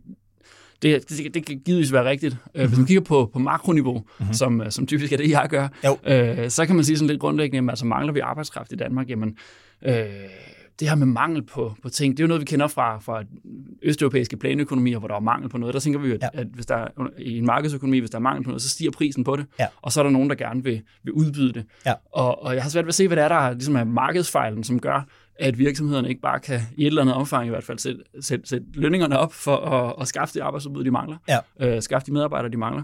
[0.82, 2.34] det, det, det kan givetvis være rigtigt.
[2.34, 2.60] Mm-hmm.
[2.60, 2.68] Mhm.
[2.68, 4.34] Hvis man kigger på, på makroniveau, mm-hmm.
[4.34, 5.96] som, øh, som typisk er det, jeg gør, Jo.
[6.12, 9.10] øh, så kan man sige sådan lidt grundlæggende, jamen, altså mangler vi arbejdskraft i Danmark,
[9.10, 9.36] jamen
[9.86, 9.94] øh,
[10.80, 13.22] det her med mangel på, på ting, det er jo noget, vi kender fra, fra
[13.82, 15.74] østeuropæiske planøkonomier, hvor der er mangel på noget.
[15.74, 16.40] Der tænker vi jo, at, ja.
[16.40, 18.90] at hvis der er, i en markedsøkonomi, hvis der er mangel på noget, så stiger
[18.90, 19.66] prisen på det, Ja.
[19.82, 21.64] og så er der nogen, der gerne vil, vil udbyde det.
[21.86, 21.92] Ja.
[22.12, 24.64] Og, og jeg har svært ved at se, hvad det er, der ligesom er markedsfejlen,
[24.64, 25.06] som gør,
[25.38, 28.48] at virksomhederne ikke bare kan, i et eller andet omfang i hvert fald, sætte, sætte,
[28.48, 31.16] sætte lønningerne op for at, at skaffe det arbejdsudbud, de mangler.
[31.28, 31.38] Ja.
[31.60, 32.82] Øh, skaffe de medarbejdere, de mangler.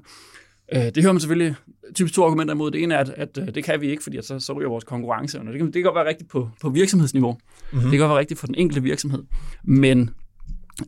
[0.74, 1.54] Øh, det hører man selvfølgelig
[1.94, 2.70] typisk to argumenter imod.
[2.70, 4.84] Det ene er, at, at øh, det kan vi ikke, fordi så, så ryger vores
[4.84, 5.50] konkurrenceevne.
[5.50, 7.32] Det kan, det kan godt være rigtigt på, på virksomhedsniveau.
[7.32, 7.80] Mm-hmm.
[7.80, 9.22] Det kan godt være rigtigt for den enkelte virksomhed.
[9.64, 10.10] Men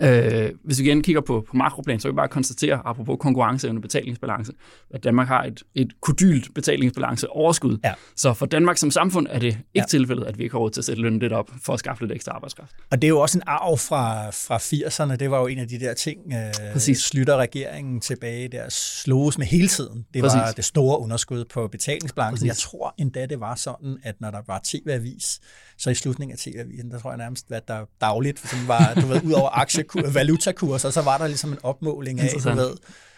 [0.00, 3.78] øh, hvis vi igen kigger på, på makroplan, så kan vi bare konstatere, apropos konkurrenceevne
[3.78, 4.52] og betalingsbalance,
[4.94, 7.78] at Danmark har et, et kodylt betalingsbalance overskud.
[7.84, 7.92] Ja.
[8.16, 9.84] Så for Danmark som samfund er det ikke Ja.
[9.88, 12.02] tilfældet, at vi ikke har råd til at sætte lønnen lidt op for at skaffe
[12.04, 12.72] lidt ekstra arbejdskraft.
[12.90, 15.16] Og det er jo også en arv fra, fra 80'erne.
[15.16, 16.98] Det var jo en af de der ting, øh, Præcis.
[16.98, 20.06] slutter regeringen tilbage der sloges med hele tiden.
[20.14, 20.54] Det var Præcis.
[20.54, 22.46] det store underskud på betalingsbalancen.
[22.46, 22.64] Jeg Præcis.
[22.64, 25.40] tror endda, det var sådan, at når der var tv-avis,
[25.78, 28.94] så i slutningen af tv-avisen, der tror jeg nærmest, at der dagligt, for sådan var,
[28.94, 29.48] du ved, ud over
[29.80, 32.70] aktiekur, valutakurser, så var der ligesom en opmåling af, du ved,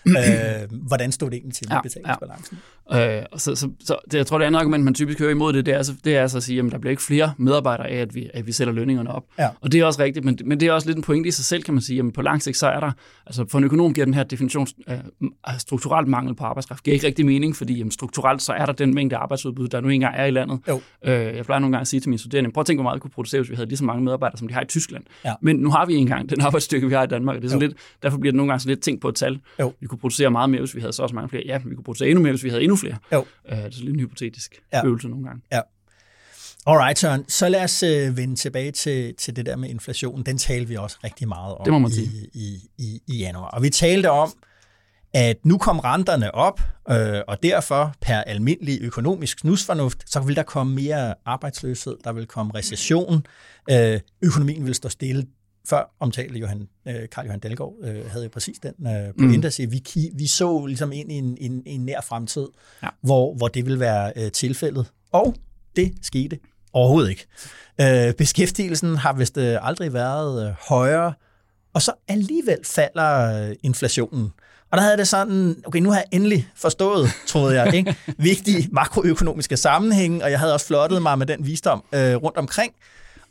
[0.07, 2.59] øh, hvordan stod det egentlig til Ja, betalingsbalancen.
[2.93, 5.53] Øh, og så, så, så det, jeg tror, det andet argument, man typisk hører imod
[5.53, 7.89] det, det er, så, det er så at sige, at der bliver ikke flere medarbejdere
[7.89, 9.25] af, at vi, at vi sætter lønningerne op.
[9.39, 9.49] Ja.
[9.61, 11.45] Og det er også rigtigt, men, men det er også lidt en pointe i sig
[11.45, 11.97] selv, kan man sige.
[11.97, 12.91] Jamen, på lang sigt, så er der,
[13.27, 15.01] altså for en økonom giver den her definition af,
[15.45, 18.73] af strukturelt mangel på arbejdskraft, giver ikke rigtig mening, fordi jamen, strukturelt, så er der
[18.73, 20.61] den mængde arbejdsudbud, der nu engang er i landet.
[20.69, 20.81] Jo.
[21.05, 22.97] Øh, jeg plejer nogle gange at sige til mine studerende, prøv at tænke, hvor meget
[22.97, 25.05] vi kunne producere, hvis vi havde lige så mange medarbejdere, som de har i Tyskland.
[25.25, 25.33] Ja.
[25.43, 27.63] Men nu har vi engang den arbejdsstyrke, vi har i Danmark, og det er sådan
[27.63, 27.69] Jo.
[27.69, 29.41] lidt, derfor bliver det nogle gange så lidt ting på et tal.
[29.61, 29.73] Jo.
[29.81, 31.43] Vi kunne producere meget mere, hvis vi havde så også mange flere.
[31.47, 32.97] Ja, vi kunne producere endnu mere, hvis vi havde endnu flere.
[33.13, 33.25] Jo.
[33.49, 34.79] Øh, det er lidt en hypotetisk Ja.
[34.79, 34.87] ja.
[34.87, 35.43] øvelse nogle gange.
[36.67, 37.29] Alright, Søren.
[37.29, 40.23] Så lad os øh, vende tilbage til, til det der med inflation.
[40.23, 43.49] Den talte vi også rigtig meget om Det må man i, i, i, i januar.
[43.49, 44.33] Og vi talte om,
[45.15, 50.43] at nu kom renterne op, øh, og derfor per almindelig økonomisk snusfornuft, så vil der
[50.43, 53.27] komme mere arbejdsløshed, der vil komme recession,
[53.71, 55.27] øh, økonomien vil stå stille.
[55.69, 59.65] Før omtalte Johan, øh, Karl Johan Dalgaard øh, havde jo præcis den øh, pointe mm.
[59.65, 62.47] at vi, ki- vi så ligesom ind i en, en, en nær fremtid,
[62.83, 62.89] Ja.
[63.03, 64.87] hvor, hvor det vil være øh, tilfældet.
[65.13, 65.35] Og
[65.77, 66.39] det skete
[66.73, 67.27] overhovedet ikke.
[67.81, 71.13] Øh, beskæftigelsen har vist øh, aldrig været øh, højere,
[71.75, 74.33] og så alligevel falder øh, inflationen.
[74.71, 77.97] Og der havde det sådan, okay, nu har jeg endelig forstået, troede jeg, ikke?
[78.19, 82.73] vigtige makroøkonomiske sammenhænge, og jeg havde også flottet mig med den visdom øh, rundt omkring.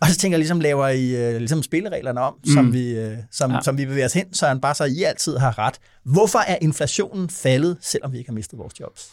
[0.01, 2.51] Og så tænker jeg ligesom, laver I øh, ligesom spillereglerne om, mm.
[2.51, 3.61] som, vi, øh, som, ja.
[3.61, 5.79] Som vi bevæger os hen, så han bare så, I altid har ret.
[6.03, 9.09] Hvorfor er inflationen faldet, selvom vi ikke har mistet vores jobs?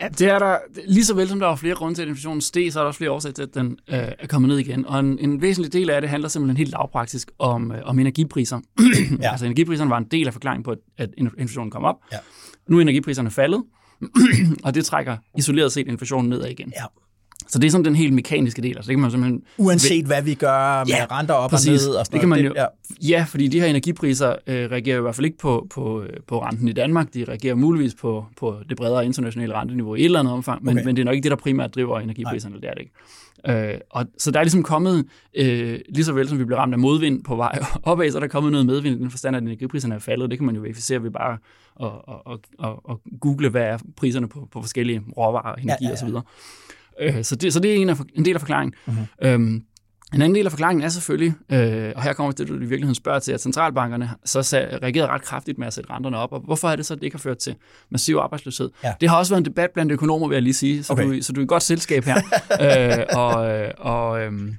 [0.00, 2.40] Ja, det er der, lige så vel som der var flere grunde til, at inflationen
[2.40, 4.86] steg, så er der også flere årsager til, at den øh, er kommet ned igen.
[4.86, 8.60] Og en, en væsentlig del af det handler simpelthen helt lavpraktisk om, øh, om energipriser.
[9.22, 9.30] Ja.
[9.30, 11.96] Altså energipriserne var en del af forklaringen på, at, at inflationen kom op.
[12.12, 12.18] Ja.
[12.68, 13.62] Nu er energipriserne faldet,
[14.64, 16.72] og det trækker isoleret set inflationen nedad igen.
[16.76, 16.84] Ja.
[17.48, 18.76] Så det er sådan den helt mekaniske del.
[18.76, 21.82] Altså det kan man simpelthen Uanset hvad vi gør med Ja, renter op præcis.
[21.86, 22.56] og ned og sådan Det kan man noget.
[22.58, 26.42] jo- Ja, fordi de her energipriser øh, reagerer i hvert fald ikke på, på, på
[26.42, 27.14] renten i Danmark.
[27.14, 30.76] De reagerer muligvis på, på det bredere internationale renteniveau i et eller andet omfang, men,
[30.78, 30.84] Okay.
[30.86, 32.92] men det er nok ikke det, der primært driver energipriserne, det er det ikke.
[33.72, 35.04] Øh, og, så der er ligesom kommet,
[35.36, 38.20] øh, lige så vel som vi blev ramt af modvind på vej opad, så er
[38.20, 40.30] der kommet noget medvind i den forstand, at energipriserne er faldet.
[40.30, 41.38] Det kan man jo verificere ved bare
[41.82, 45.90] at, at, at, at, at google, hvad er priserne på, på forskellige råvarer, energi Ja,
[45.90, 46.06] ja, ja.
[46.06, 46.14] osv.
[47.00, 48.74] Øh, så, det, så det er en, af, en del af forklaringen.
[48.86, 49.06] Mm-hmm.
[49.22, 49.62] Øhm,
[50.14, 52.94] en anden del af forklaringen er selvfølgelig, øh, og her kommer det, du i virkeligheden
[52.94, 56.32] spørger til, at centralbankerne så sag, reagerede ret kraftigt med at sætte renterne op.
[56.32, 57.54] Og hvorfor er det så, at det ikke har ført til
[57.90, 58.70] massiv arbejdsløshed?
[58.84, 58.92] Ja.
[59.00, 61.04] Det har også været en debat blandt økonomer, vil jeg lige sige, så, Okay.
[61.04, 62.16] du, så du er i godt selskab her.
[62.98, 64.56] øh, og, øh, og, øhm,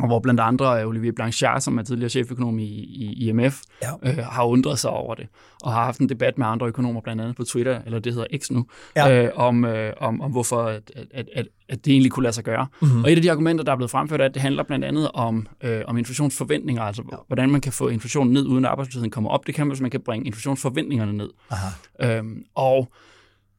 [0.00, 4.10] og hvor blandt andre Olivier Blanchard, som er tidligere cheføkonom i, i IMF, Ja.
[4.10, 5.26] øh, har undret sig over det,
[5.62, 8.26] og har haft en debat med andre økonomer, blandt andet på Twitter, eller det hedder
[8.38, 9.24] X nu, Ja.
[9.24, 12.44] øh, om, øh, om, om hvorfor at, at, at, at, det egentlig kunne lade sig
[12.44, 12.66] gøre.
[12.80, 12.88] Mhm.
[12.90, 13.04] Mm-hmm.
[13.04, 15.10] Og et af de argumenter, der er blevet fremført, er, at det handler blandt andet
[15.14, 17.16] om, øh, om inflationsforventninger, altså ja.
[17.26, 19.46] hvordan man kan få inflationen ned, uden at arbejdsløsheden kommer op.
[19.46, 21.30] Det kan man, hvis man kan bringe inflationsforventningerne ned.
[21.50, 22.16] Aha.
[22.18, 22.88] Øhm, og,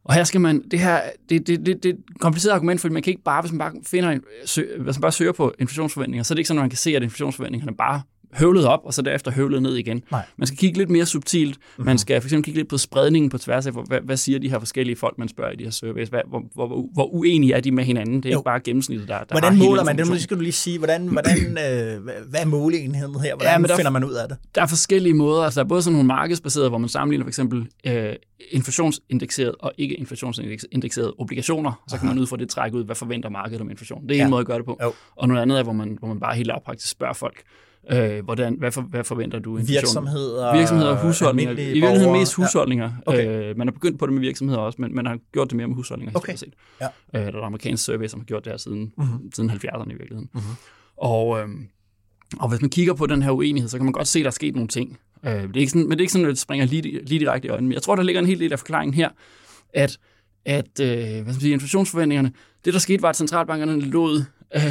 [0.06, 2.94] og her skal man, det her, det, det, det, det er et kompliceret argument, fordi
[2.94, 6.24] man kan ikke bare, hvis man bare finder, sø, hvis man bare søger på inflationsforventninger,
[6.24, 8.02] så er det ikke sådan, at man kan se, at inflationsforventningerne bare
[8.40, 10.04] høvlet op, og så derefter høvlet ned igen.
[10.12, 10.22] Nej.
[10.38, 11.58] Man skal kigge lidt mere subtilt.
[11.58, 11.86] Mm-hmm.
[11.86, 14.50] Man skal for eksempel kigge lidt på spredningen på tværs af, hvad, hvad siger de
[14.50, 17.60] her forskellige folk, man spørger i de her surveys, hvad, hvor, hvor, hvor, uenige er
[17.62, 18.16] de med hinanden.
[18.24, 18.40] Det er Jo.
[18.40, 20.08] ikke bare gennemsnittet, der, der Hvordan måler man det?
[20.10, 23.36] Nu skal du lige sige, hvordan, hvordan, øh, hvad- er måleenheden her?
[23.36, 24.38] Hvordan Ja, men der- finder man ud af det?
[24.56, 25.44] Der er forskellige måder.
[25.44, 28.14] Altså, der er både sådan nogle markedsbaserede, hvor man sammenligner for eksempel øh,
[28.52, 31.84] inflationsindekseret og ikke inflationsindekseret obligationer.
[31.88, 34.04] Så kan man ud fra det trække ud, hvad forventer markedet om inflation.
[34.04, 34.24] Det er Ja.
[34.24, 34.78] en måde at gøre det på.
[34.84, 34.94] Jo.
[35.16, 37.42] Og noget andet er, hvor man, hvor man bare helt lavpraktisk spørger folk,
[37.92, 39.82] øh, hvordan, hvad, for, hvad forventer du inflation?
[39.82, 41.52] Virksomheder, Virksomheder og husholdninger.
[41.52, 42.86] I virkeligheden mest husholdninger.
[42.86, 43.12] Ja.
[43.12, 43.50] Okay.
[43.50, 45.68] Øh, man har begyndt på det med virksomheder også, men man har gjort det mere
[45.68, 46.16] med husholdninger.
[46.16, 46.36] Okay.
[46.36, 46.54] set.
[46.82, 46.86] Ja.
[47.16, 49.08] Øh, der er et amerikansk survey, som har gjort det her siden, Mhm.
[49.08, 49.32] mm-hmm.
[49.36, 50.30] siden 70'erne i virkeligheden.
[50.34, 50.56] Mm-hmm.
[50.98, 51.48] Og, øh,
[52.40, 54.30] og hvis man kigger på den her uenighed, så kan man godt se, at der
[54.30, 54.98] er sket nogle ting.
[55.26, 57.20] Øh, det er ikke sådan, men det er ikke sådan, at det springer lige, lige
[57.20, 57.68] direkte i øjnene.
[57.68, 59.10] Men jeg tror, der ligger en hel del af forklaringen her,
[59.74, 59.98] at,
[60.46, 62.32] at øh, hvad skal man sige, inflationsforventningerne,
[62.66, 64.24] det der skete var, at centralbankerne lod,
[64.56, 64.62] øh,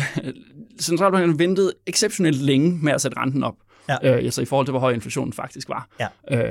[0.81, 3.55] centralbankerne ventede exceptionelt længe med at sætte renten op.
[3.89, 3.95] Ja.
[4.03, 5.89] Øh, altså i forhold til, hvor høj inflationen faktisk var.
[6.01, 6.07] Ja.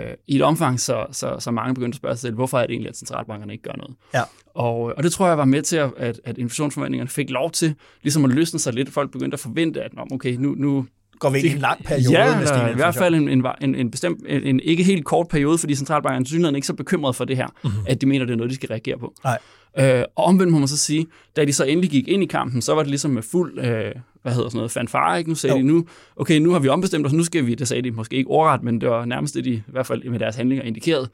[0.10, 2.62] Øh, I et omfang, så, så, så mange begyndte at spørge sig selv, hvorfor er
[2.66, 3.96] det egentlig, at centralbankerne ikke gør noget?
[4.14, 4.22] Ja.
[4.56, 7.76] Og, og det tror jeg var med til, at, at, at inflationsforventningerne fik lov til
[8.04, 8.90] ligesom at løsne sig lidt.
[8.90, 10.86] Folk begyndte at forvente, at "Nå, okay, nu, nu
[11.20, 13.46] Går vi ind i en lang periode ja, med stigende i hvert fald en, en,
[13.62, 17.16] en, en bestemt, en, en ikke helt kort periode, fordi centralbankerne synligheden ikke så bekymret
[17.16, 17.80] for det her, mm-hmm.
[17.88, 19.14] at de mener, det er noget, de skal reagere på.
[19.24, 19.40] Nej.
[19.80, 22.62] Øh, og omvendt må man så sige, da de så endelig gik ind i kampen,
[22.62, 23.92] så var det ligesom med fuld, øh,
[24.24, 25.30] hvad hedder sådan noget, fanfare, ikke?
[25.30, 25.62] Nu sagde Jo.
[25.62, 28.16] de nu, okay, nu har vi ombestemt os, nu skal vi, det sagde de måske
[28.16, 31.10] ikke ordret, men det var nærmest det, de i hvert fald med deres handlinger indikeret,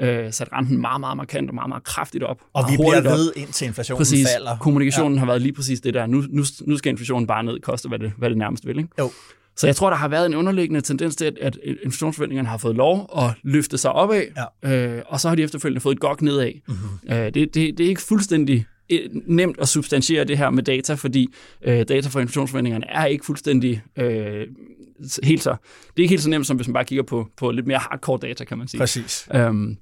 [0.00, 0.24] Ja.
[0.24, 2.40] øh, sat renten meget, meget markant og meget, meget kraftigt op.
[2.52, 3.04] Og vi bliver op.
[3.04, 4.26] ved, indtil inflationen Præcis.
[4.36, 4.56] falder.
[4.58, 5.18] Kommunikationen ja.
[5.18, 6.06] har været lige præcis det der.
[6.06, 8.78] Nu, nu, nu skal inflationen bare ned, koste hvad det, hvad det nærmest vil.
[8.78, 8.88] Ikke?
[8.98, 9.10] Jo.
[9.56, 12.76] Så jeg tror, der har været en underliggende tendens til, at, at inflationsforventningerne har fået
[12.76, 14.22] lov at løfte sig opad,
[14.64, 14.96] Ja.
[14.96, 16.52] øh, og så har de efterfølgende fået et gok nedad.
[16.68, 16.76] Mhm.
[16.76, 17.16] Mm-hmm.
[17.16, 18.66] Øh, det, det, det er ikke fuldstændig
[19.26, 21.28] nemt at substantiere det her med data, fordi
[21.62, 24.46] øh, data for inflationsforventningerne er ikke fuldstændig øh,
[25.22, 25.50] helt så...
[25.50, 27.78] Det er ikke helt så nemt, som hvis man bare kigger på, på lidt mere
[27.78, 28.78] hardcore data, kan man sige.
[28.78, 29.28] Præcis.
[29.34, 29.76] Øhm,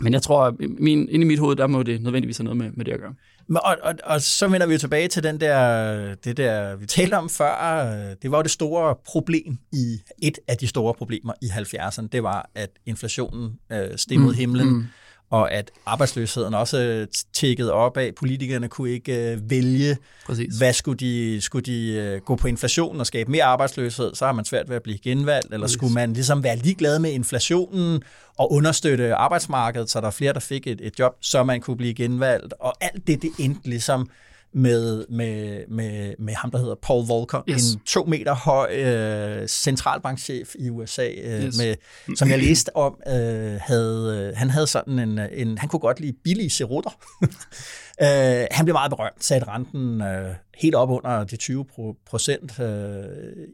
[0.00, 2.56] men jeg tror, at min, inde i mit hoved, der må det nødvendigvis have noget
[2.56, 3.14] med, med det at gøre.
[3.48, 6.86] Men, og, og, og så vender vi jo tilbage til den der, det der, vi
[6.86, 8.14] talte om før.
[8.22, 12.22] Det var jo det store problem i, et af de store problemer i 70'erne, det
[12.22, 14.84] var, at inflationen øh, steg mod himlen, mm.
[15.32, 18.14] Og at arbejdsløsheden også tækkede op af.
[18.14, 20.56] Politikerne kunne ikke øh, vælge, Præcis.
[20.58, 24.32] hvad skulle de, skulle de øh, gå på inflation og skabe mere arbejdsløshed, så har
[24.32, 25.74] man svært ved at blive genvalgt, eller Præcis.
[25.74, 28.02] skulle man ligesom være ligeglad med inflationen
[28.38, 31.76] og understøtte arbejdsmarkedet, så der er flere, der fik et, et job, så man kunne
[31.76, 34.08] blive genvalgt, og alt det, det endte ligesom
[34.54, 37.72] med, med, med, med ham, der hedder Paul Volcker, Yes.
[37.72, 41.58] en to meter høj øh, centralbankchef i USA, øh, Yes.
[41.58, 41.74] med,
[42.16, 46.00] som jeg læste om, øh, havde, øh, han havde sådan en, en, han kunne godt
[46.00, 46.90] lide billige cerutter.
[48.02, 52.60] øh, han blev meget berømt, satte renten øh, helt op under de 20 pro- procent.
[52.60, 53.04] Øh,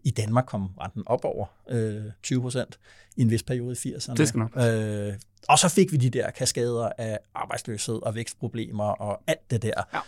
[0.04, 2.78] I Danmark kom renten op over øh, 20 procent
[3.16, 4.14] i en vis periode i 80'erne.
[4.14, 5.12] Det skal nok Øh,
[5.48, 9.82] og så fik vi de der kaskader af arbejdsløshed og vækstproblemer og alt det der.
[9.94, 9.98] Ja.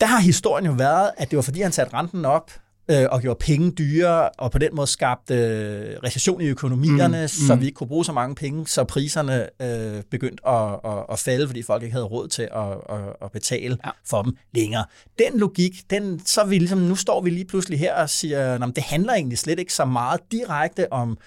[0.00, 2.50] Der har historien jo været, at det var fordi, han satte renten op
[2.90, 7.22] øh, og gjorde penge dyre, og på den måde skabte øh, recession i økonomierne, mm,
[7.22, 7.28] mm.
[7.28, 11.18] så vi ikke kunne bruge så mange penge, så priserne øh, begyndte at, at, at
[11.18, 13.90] falde, fordi folk ikke havde råd til at, at, at betale Ja.
[14.08, 14.84] for dem længere.
[15.18, 18.76] Den logik, den, så vi ligesom, nu står vi lige pludselig her og siger, at
[18.76, 21.18] det handler egentlig slet ikke så meget direkte om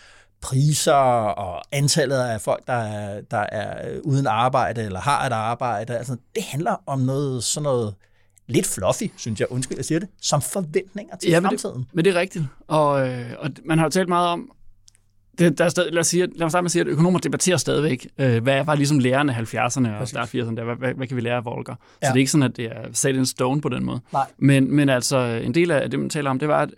[0.42, 5.98] priser og antallet af folk, der er, der er uden arbejde eller har et arbejde.
[5.98, 7.96] Altså, det handler om noget sådan noget
[8.50, 11.86] lidt fluffy, synes jeg, undskyld, jeg siger det, som forventninger til Ja, men det- fremtiden.
[11.94, 12.46] Men det er rigtigt.
[12.68, 14.52] Og, øh, og man har jo talt meget om,
[15.40, 17.20] det, der er stadig, lad, os sige, lad os starte med at sige, at økonomer
[17.20, 20.94] debatterer stadigvæk, øh, hvad var ligesom lærerne af 70'erne og start 80'erne, der, hvad, hvad,
[20.94, 21.74] hvad, kan vi lære af Volker?
[21.76, 22.08] Så Ja.
[22.08, 24.00] det er ikke sådan, at det er sat in stone på den måde.
[24.14, 24.26] Nej.
[24.38, 26.70] Men, men altså, en del af det, man taler om, det var, at,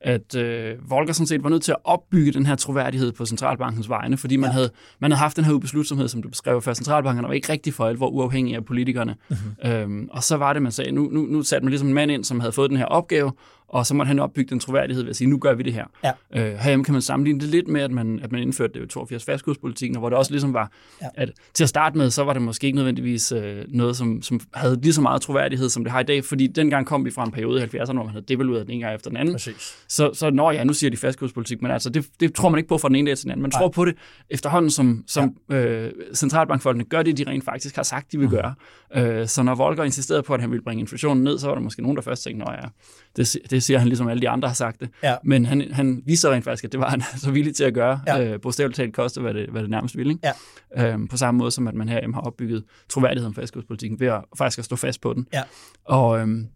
[0.00, 3.88] at øh, Volker sådan set var nødt til at opbygge den her troværdighed på centralbankens
[3.88, 4.52] vegne, fordi man, ja.
[4.52, 6.74] havde, man havde haft den her ubeslutsomhed, som du beskrev før.
[6.74, 9.16] Centralbankerne var ikke rigtig for alvor uafhængige af politikerne.
[9.28, 9.38] Mhm.
[9.62, 9.70] Mm-hmm.
[9.70, 12.10] Øhm, og så var det, man sagde, nu, nu, nu satte man ligesom en mand
[12.10, 13.32] ind, som havde fået den her opgave,
[13.68, 15.84] og så måtte han opbygge den troværdighed ved at sige, nu gør vi det her.
[16.04, 16.12] Ja.
[16.36, 19.24] Øh, herhjemme kan man sammenligne det lidt med, at man, at man indførte det 82
[19.24, 20.70] fastkurspolitikken, hvor det også ligesom var,
[21.02, 21.06] Ja.
[21.14, 24.40] at til at starte med, så var det måske ikke nødvendigvis øh, noget, som, som
[24.54, 27.24] havde lige så meget troværdighed, som det har i dag, fordi dengang kom vi fra
[27.24, 29.34] en periode i 70'erne, hvor man havde devalueret den ene gang efter den anden.
[29.34, 29.76] Præcis.
[29.88, 32.68] Så, så når ja, nu siger de fastkurspolitik, men altså, det, det tror man ikke
[32.68, 33.42] på fra den ene dag til den anden.
[33.42, 33.60] Man Nej.
[33.60, 33.94] tror på det
[34.30, 35.54] efterhånden, som, som ja.
[35.56, 38.54] øh, centralbankfolkene gør det, de rent faktisk har sagt, de vil gøre.
[38.96, 41.62] Øh, så når Volker insisterede på, at han ville bringe inflationen ned, så var der
[41.62, 42.68] måske nogen, der først tænkte, at ja,
[43.16, 44.88] det, det siger han ligesom alle de andre har sagt det.
[45.02, 45.16] Ja.
[45.24, 48.00] Men han, han viser rent faktisk, at det var han så villig til at gøre.
[48.06, 48.24] Ja.
[48.24, 50.12] Øh, bogstaveligt talt koste, hvad det, hvad det nærmest ville.
[50.12, 50.32] Ikke?
[50.76, 50.92] Ja.
[50.92, 54.24] Øhm, på samme måde som, at man herhjemme har opbygget troværdighed om fastkurspolitikken ved at
[54.38, 55.26] faktisk at stå fast på den.
[55.32, 55.42] Ja.
[55.84, 56.48] Og øhm,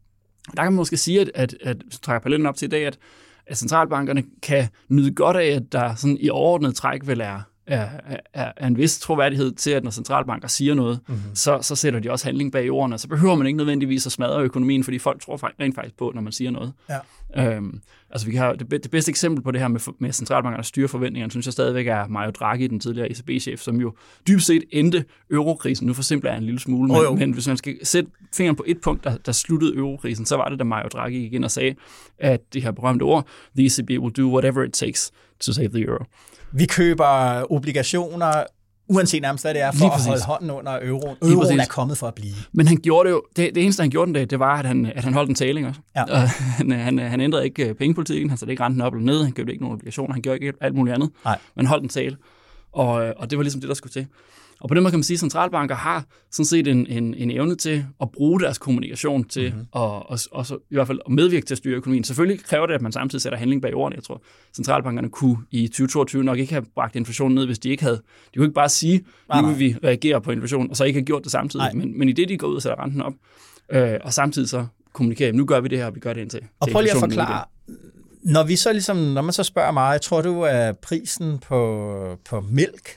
[0.57, 2.99] der kan man måske sige, at, at, at trækker parallellen op til i dag, at,
[3.47, 7.89] at centralbankerne kan nyde godt af, at der sådan i overordnet træk vil er, er,
[8.35, 11.17] er, er en vis troværdighed til, at når centralbanker siger noget, Mhm.
[11.17, 11.35] mm-hmm.
[11.35, 12.99] så, så sætter de også handling bag ordene.
[12.99, 16.23] Så behøver man ikke nødvendigvis at smadre økonomien, fordi folk tror rent faktisk på, når
[16.23, 16.73] man siger noget.
[16.91, 16.99] Ja.
[17.37, 20.89] Øhm, altså vi har det, det bedste eksempel på det her med, med centralbankerne styre
[20.89, 23.95] forventningerne, synes jeg stadigvæk er Mario Draghi, den tidligere ECB-chef, som jo
[24.29, 25.87] dybest set endte eurokrisen.
[25.87, 27.15] Nu forsimpler jeg en lille smule, men, Oh, jo.
[27.15, 30.49] men hvis man skal sætte fingeren på et punkt, der, der sluttede eurokrisen, så var
[30.49, 31.75] det, da Mario Draghi gik ind og sagde,
[32.19, 35.81] at det her berømte ord, the ECB will do whatever it takes to save the
[35.83, 36.05] euro.
[36.53, 37.07] Vi køber
[37.53, 38.45] obligationer,
[38.95, 41.17] uanset nærmest hvad det er, for at holde hånden under euroen.
[41.23, 42.35] Euroen er kommet for at blive.
[42.53, 44.67] Men han gjorde det jo, det, det eneste han gjorde den dag, det var, at
[44.67, 45.81] han, at han holdt en taling også.
[45.97, 46.03] Ja.
[46.03, 46.19] Og
[46.59, 49.33] han, han, han ændrede ikke øh, pengepolitikken, han satte ikke renten op eller ned, han
[49.33, 51.39] købte ikke nogen obligationer, han gjorde ikke alt muligt andet, Nej.
[51.57, 52.17] men holdt en tale.
[52.73, 54.07] Og, øh, og det var ligesom det, der skulle til.
[54.63, 57.31] Og på den måde kan man sige, at centralbanker har sådan set en, en, en
[57.31, 59.53] evne til at bruge deres kommunikation til Mhm.
[59.55, 59.69] mm-hmm.
[59.73, 62.05] og, og, og så, i hvert fald at medvirke til at styre økonomien.
[62.05, 63.97] Selvfølgelig kræver det, at man samtidig sætter handling bag ordene.
[63.97, 64.23] Jeg tror,
[64.57, 67.97] centralbankerne kunne i 2022 nok ikke have bragt inflationen ned, hvis de ikke havde.
[68.35, 69.05] De kunne ikke bare sige,
[69.43, 71.65] nu vil vi reagere på inflation, og så ikke have gjort det samtidig.
[71.65, 71.73] Nej.
[71.73, 73.13] Men, men i det, de går ud og sætter renten op,
[73.73, 76.41] øh, og samtidig så kommunikerer, nu gør vi det her, og vi gør det indtil.
[76.61, 77.45] Og prøv lige at forklare,
[78.23, 82.41] når vi så ligesom, når man så spørger mig, tror du, at prisen på, på
[82.51, 82.89] mælk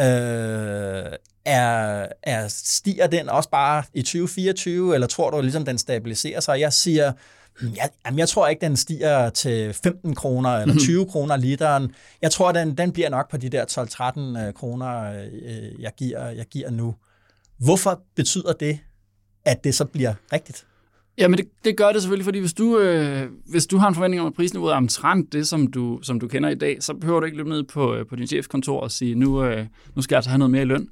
[0.00, 6.40] øh, er, er, stiger den også bare i 2024, eller tror du ligesom, den stabiliserer
[6.40, 6.60] sig?
[6.60, 7.12] Jeg siger,
[7.60, 11.94] hmm, jeg, jamen, jeg tror ikke, den stiger til 15 kroner eller 20 kroner literen.
[12.22, 13.64] Jeg tror, den, den bliver nok på de der
[14.38, 16.94] 12-13 øh, kroner, øh, jeg, giver, jeg giver nu.
[17.58, 18.78] Hvorfor betyder det,
[19.44, 20.66] at det så bliver rigtigt?
[21.18, 24.20] Jamen det, det gør det selvfølgelig, fordi hvis du, øh, hvis du har en forventning
[24.20, 27.20] om, at prisniveauet er omtrent det, som du, som du kender i dag, så behøver
[27.20, 30.14] du ikke løbe ned på, øh, på din chefskontor og sige, nu, øh, nu skal
[30.14, 30.88] jeg altså have noget mere i løn.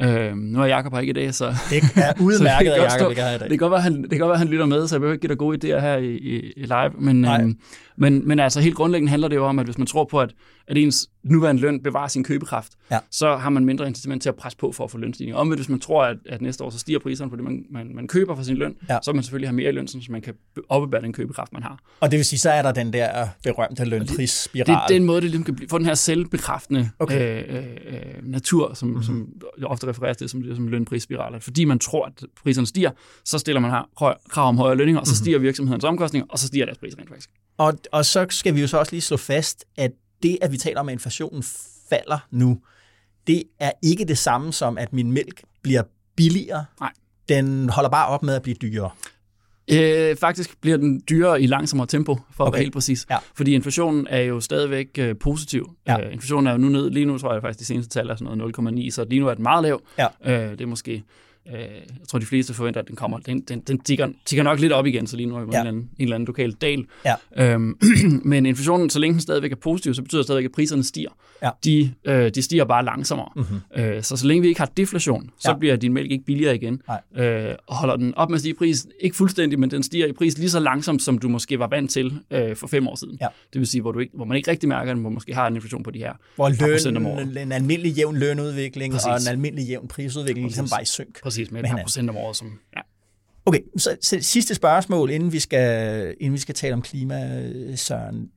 [0.00, 1.54] Øh, nu er Jacob her ikke i dag, så...
[1.70, 3.50] Det er udmærket, at godt ikke er her i dag.
[3.50, 5.12] Det kan godt være, han, det kan godt være, han lytter med, så jeg behøver
[5.12, 6.92] ikke give dig gode idéer her i, i, i live.
[6.98, 7.58] Men, øhm,
[7.96, 10.30] men, men altså helt grundlæggende handler det jo om, at hvis man tror på, at,
[10.68, 12.98] at ens nuværende løn bevarer sin købekraft, Ja.
[13.10, 15.38] så har man mindre incitament til at presse på for at få lønstigninger.
[15.38, 17.94] Omvendt, hvis man tror, at, at næste år så stiger priserne på det, man, man,
[17.94, 18.98] man køber for sin løn, Ja.
[19.02, 20.34] så vil man selvfølgelig have mere i løn, så man kan
[20.68, 21.78] opbevare den købekraft, man har.
[22.00, 24.66] Og det vil sige, så er der den der berømte lønprisspiral.
[24.66, 27.44] Det er den måde, det ligesom kan blive, få den her selvbekræftende Okay.
[27.48, 29.02] øh, øh, øh, natur, som, mm-hmm.
[29.02, 29.28] som
[29.64, 31.38] ofte refereres til som, som lønprisspiraler.
[31.38, 32.90] Fordi man tror, at priserne stiger,
[33.24, 33.88] så stiller man her
[34.30, 37.08] krav om højere lønninger, og så stiger virksomhedens omkostninger, og så stiger deres priser rent
[37.08, 37.30] faktisk.
[37.58, 39.90] Og, og så skal vi jo så også lige slå fast, at
[40.22, 41.42] det, at vi taler om, at inflationen
[41.88, 42.58] falder nu,
[43.26, 45.82] det er ikke det samme som, at min mælk bliver
[46.16, 46.64] billigere.
[46.80, 46.92] Nej.
[47.28, 48.90] Den holder bare op med at blive dyrere.
[49.72, 52.48] Øh, faktisk bliver den dyrere i langsommere tempo, for okay.
[52.48, 53.06] at være helt præcis.
[53.10, 53.16] Ja.
[53.34, 55.70] Fordi inflationen er jo stadigvæk øh, positiv.
[55.86, 56.06] Ja.
[56.06, 58.16] Øh, inflationen er jo nu ned, lige nu tror jeg faktisk, de seneste tal er
[58.16, 59.82] sådan noget 0,9, så lige nu er den meget lav.
[59.98, 60.06] Ja.
[60.24, 61.02] Øh, det er måske,
[61.48, 64.60] øh, jeg tror de fleste forventer, at den kommer, den, den, den tigger, tigger nok
[64.60, 65.60] lidt op igen, så lige nu er vi på Ja.
[65.60, 66.84] en, eller anden, en eller anden lokal dal.
[67.04, 67.14] Ja.
[67.54, 67.78] Øhm,
[68.24, 71.10] men inflationen, så længe den stadigvæk er positiv, så betyder det stadigvæk, at priserne stiger.
[71.42, 71.50] Ja.
[71.64, 73.28] De, øh, de stiger bare langsommere.
[73.36, 73.82] Mm-hmm.
[73.82, 75.56] Øh, så så længe vi ikke har deflation, så Ja.
[75.58, 76.82] bliver din mælk ikke billigere igen.
[77.16, 77.26] Nej.
[77.26, 80.06] Øh, og holder den op med at stige i pris, ikke fuldstændig, men den stiger
[80.06, 82.94] i pris lige så langsomt, som du måske var vant til øh, for fem år
[82.94, 83.18] siden.
[83.20, 83.26] Ja.
[83.52, 85.34] Det vil sige, hvor, du ikke, hvor man ikke rigtig mærker den, hvor man måske
[85.34, 87.26] har en inflation på de her Hvor procent om året.
[87.28, 89.06] løn, en almindelig jævn lønudvikling Præcis.
[89.06, 91.22] og en almindelig jævn prisudvikling ligesom bare i synk.
[91.22, 92.36] Præcis, med et par procent om året.
[92.36, 92.80] Som, ja.
[93.46, 98.30] Okay, så, så sidste spørgsmål, inden vi skal, inden vi skal tale om klima, Søren.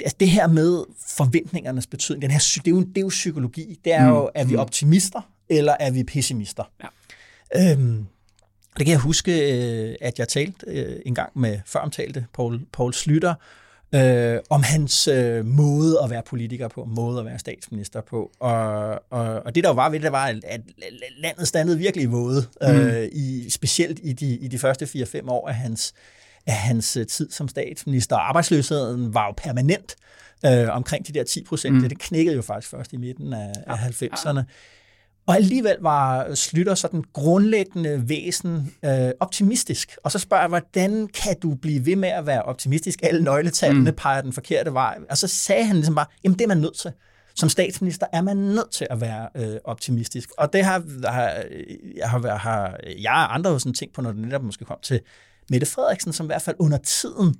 [0.00, 3.78] Altså det her med forventningernes betydning, den her, det, er jo, det er jo psykologi.
[3.84, 6.64] Det er jo, er vi optimister, eller er vi pessimister?
[6.82, 7.72] Ja.
[7.72, 8.06] Øhm,
[8.78, 12.94] det kan jeg huske, øh, at jeg talte øh, en gang med føromtalte Paul, Paul
[12.94, 13.34] Slytter,
[13.94, 18.30] øh, om hans øh, måde at være politiker på, måde at være statsminister på.
[18.40, 20.60] Og, og, og det der jo var ved det, var, at at
[21.18, 25.54] landet standede virkelig våde, øh, i, specielt i de, i de første 4-5 år af
[25.54, 25.94] hans,
[26.46, 28.16] af hans øh, tid som statsminister.
[28.16, 29.96] Arbejdsløsheden var jo permanent
[30.46, 31.74] øh, omkring de der 10 procent.
[31.74, 31.88] Mm.
[31.88, 34.42] Det knækkede jo faktisk først i midten af, af 90'erne.
[35.26, 39.96] Og alligevel var Slytter sådan grundlæggende væsen øh, optimistisk.
[40.04, 42.98] Og så spørger jeg, hvordan kan du blive ved med at være optimistisk?
[43.02, 43.96] Alle nøgletallene mm.
[43.96, 44.98] peger den forkerte vej.
[45.10, 46.92] Og så sagde han ligesom bare, jamen det er man nødt til.
[47.34, 50.30] Som statsminister er man nødt til at være øh, optimistisk.
[50.38, 51.42] Og det har, har,
[51.96, 54.78] jeg, har, har jeg og andre jo sådan tænkt på, når det netop måske kom
[54.82, 55.00] til
[55.50, 57.34] Mette Frederiksen, som i hvert fald under tiden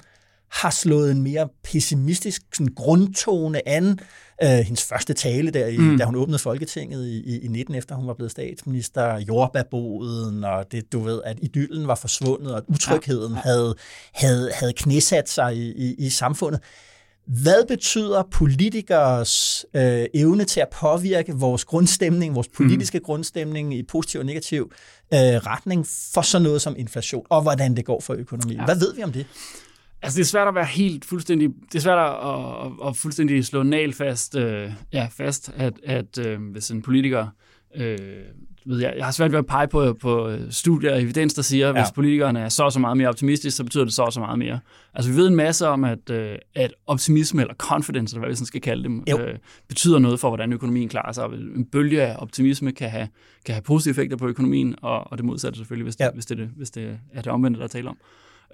[0.51, 3.99] har slået en mere pessimistisk sådan, grundtone an.
[4.45, 5.99] Uh, hendes første tale, der, i, mm.
[5.99, 10.73] da hun åbnede Folketinget i, i, i 19, efter hun var blevet statsminister, jordbærboden, og
[10.73, 13.41] det, du ved, at idyllen var forsvundet, og utrygheden ja.
[13.41, 13.75] havde,
[14.15, 16.61] havde, havde knæsat sig i, i, i samfundet.
[17.27, 23.05] Hvad betyder politikers øh, evne til at påvirke vores grundstemning, vores politiske mm.
[23.05, 24.73] grundstemning i positiv og negativ
[25.15, 28.59] øh, retning for sådan noget som inflation, og hvordan det går for økonomien?
[28.59, 28.65] Ja.
[28.65, 29.27] Hvad ved vi om det?
[30.03, 31.49] Altså, det er svært at være helt fuldstændig...
[31.49, 36.19] Det er svært at, at, at fuldstændig slå nal fast, øh, ja, fast at, at
[36.27, 37.27] øh, hvis en politiker...
[37.77, 37.99] Øh,
[38.67, 41.69] ved jeg, jeg har svært ved at pege på, på studier og evidens, der siger,
[41.69, 41.83] at ja.
[41.83, 44.21] hvis politikerne er så og så meget mere optimistiske, så betyder det så og så
[44.21, 44.61] meget mere.
[44.95, 48.37] Altså, vi ved en masse om, at, øh, at optimisme, eller confidence, eller hvad vi
[48.37, 49.35] sådan skal kalde dem, øh,
[49.69, 51.25] betyder noget for, hvordan økonomien klarer sig.
[51.57, 53.09] En bølge af optimisme kan have,
[53.47, 56.11] kan have positive effekter på økonomien, og, og det modsatte selvfølgelig, hvis det, ja.
[56.11, 57.97] hvis, det, hvis det er det omvendte, der taler om.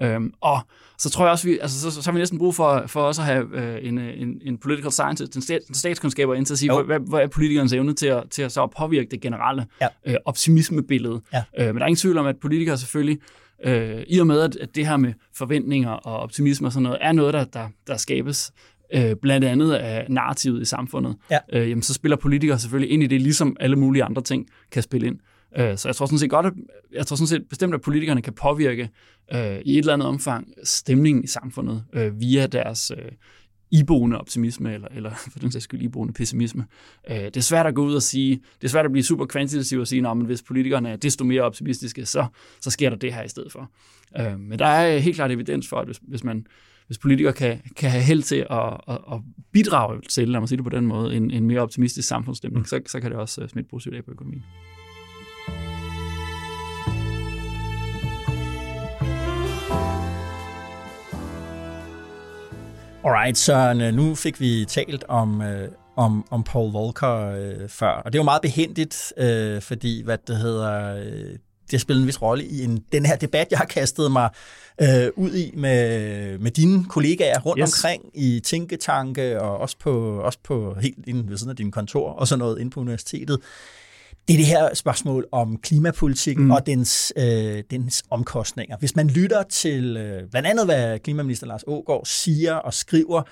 [0.03, 0.61] Øhm, og
[0.99, 3.01] så tror jeg også, vi, altså, så, så, så har vi næsten brug for, for
[3.01, 6.55] også at have øh, en, en, en political scientist, en, stat, en statskundskaber ind til
[6.55, 9.21] at sige, hvad, hvad, hvad er politikernes evne til at, til at så påvirke det
[9.21, 9.89] generelle ja.
[10.07, 11.21] øh, optimismebillede.
[11.33, 11.43] Ja.
[11.59, 13.19] Øh, men der er ingen tvivl om, at politikere selvfølgelig,
[13.65, 16.99] øh, i og med at, at det her med forventninger og optimisme og sådan noget,
[17.01, 18.53] er noget, der, der, der skabes
[18.95, 21.39] øh, blandt andet af narrativet i samfundet, ja.
[21.53, 24.83] øh, jamen, så spiller politikere selvfølgelig ind i det, ligesom alle mulige andre ting kan
[24.83, 25.19] spille ind.
[25.57, 26.53] Øh, så jeg tror sådan set godt, at,
[26.93, 28.91] jeg tror sådan set bestemt, at politikerne kan påvirke
[29.35, 33.13] øh, i et eller andet omfang stemningen i samfundet øh, via deres øh,
[33.71, 36.67] iboende optimisme, eller, eller for den sags skyld iboende pessimisme.
[37.11, 39.27] Øh, det er svært at gå ud og sige, det er svært at blive super
[39.27, 42.27] kvantitativ og sige, at hvis politikerne er desto mere optimistiske, så,
[42.61, 43.71] så sker der det her i stedet for.
[44.19, 46.47] Øh, men der er helt klart evidens for, at hvis, hvis man
[46.87, 49.21] hvis politikere kan, kan have held til at, at, at
[49.53, 52.65] bidrage til, lad mig sige det på den måde, en, en mere optimistisk samfundsstemning, mm.
[52.65, 54.45] så, så kan det også øh, smitte positivt af på økonomien.
[63.07, 68.13] Alright, så nu fik vi talt om, øh, om, om Paul Volcker øh, før, og
[68.13, 71.39] det er jo meget behendigt, øh, fordi hvad det hedder, øh,
[71.71, 74.31] det spiller en vis rolle i en, den her debat, jeg har kastet mig
[74.83, 77.85] øh, ud i med, med dine kollegaer rundt yes.
[77.85, 82.11] omkring i tænketanke, og også på, også på helt inde ved siden af din kontor,
[82.11, 83.41] og sådan noget inde på universitetet
[84.29, 86.51] det er det her spørgsmål om klimapolitik mm.
[86.51, 88.77] og dens, øh, dens omkostninger.
[88.77, 93.23] Hvis man lytter til øh, blandt andet, hvad klimaminister Lars Ågaard siger og skriver,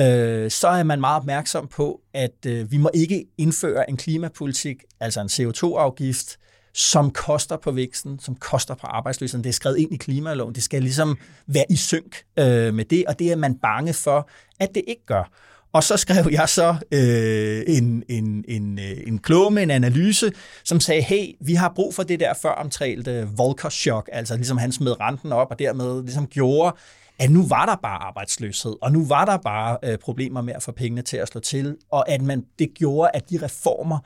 [0.00, 4.84] øh, så er man meget opmærksom på, at øh, vi må ikke indføre en klimapolitik,
[5.00, 6.36] altså en CO2-afgift,
[6.74, 9.44] som koster på væksten, som koster på arbejdsløsheden.
[9.44, 10.54] Det er skrevet ind i klimaloven.
[10.54, 14.28] Det skal ligesom være i synk øh, med det, og det er man bange for,
[14.60, 15.30] at det ikke gør.
[15.72, 20.32] Og så skrev jeg så øh, en, en, en, øh, en klog med en analyse,
[20.64, 24.72] som sagde, hey, vi har brug for det der før omtalte Volcker-chok, altså ligesom han
[24.72, 26.76] smed renten op, og dermed ligesom gjorde,
[27.18, 30.62] at nu var der bare arbejdsløshed, og nu var der bare øh, problemer med at
[30.62, 33.98] få pengene til at slå til, og at man det gjorde, at de reformer,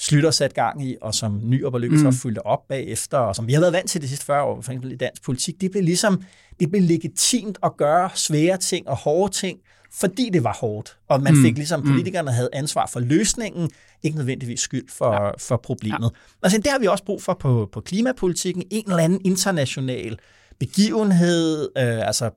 [0.00, 2.12] Slytter sat gang i, og som ny og mm.
[2.12, 4.60] så fulgte op bagefter, og som vi har været vant til de sidste 40 år,
[4.60, 6.22] for eksempel i dansk politik, det blev ligesom,
[6.60, 9.58] det blev legitimt at gøre svære ting og hårde ting,
[9.92, 11.42] fordi det var hårdt, og man mm.
[11.42, 11.86] fik ligesom, mm.
[11.86, 13.70] politikerne havde ansvar for løsningen,
[14.02, 15.30] ikke nødvendigvis skyld for, ja.
[15.38, 16.10] for problemet.
[16.14, 16.18] Ja.
[16.42, 20.18] Altså, det har vi også brug for på, på klimapolitikken, en eller anden international
[20.60, 22.30] begivenhed, øh, altså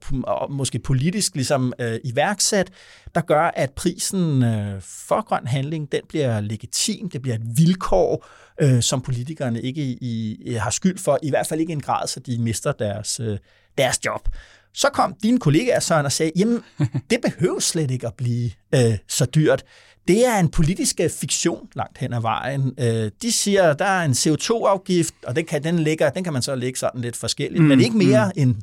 [0.50, 2.70] måske politisk ligesom øh, iværksat,
[3.14, 8.26] der gør, at prisen øh, for grøn handling, den bliver legitim, det bliver et vilkår,
[8.60, 12.06] øh, som politikerne ikke i, i, har skyld for, i hvert fald ikke en grad,
[12.06, 13.38] så de mister deres, øh,
[13.78, 14.28] deres job.
[14.74, 16.60] Så kom dine kollegaer Søren og sagde, jamen,
[17.10, 19.64] det behøver slet ikke at blive øh, så dyrt.
[20.08, 22.74] Det er en politisk øh, fiktion langt hen ad vejen.
[22.78, 26.32] Øh, de siger, at der er en CO2-afgift, og den kan, den, ligger, den kan
[26.32, 28.42] man så lægge sådan lidt forskelligt, mm, men ikke mere mm.
[28.42, 28.56] end,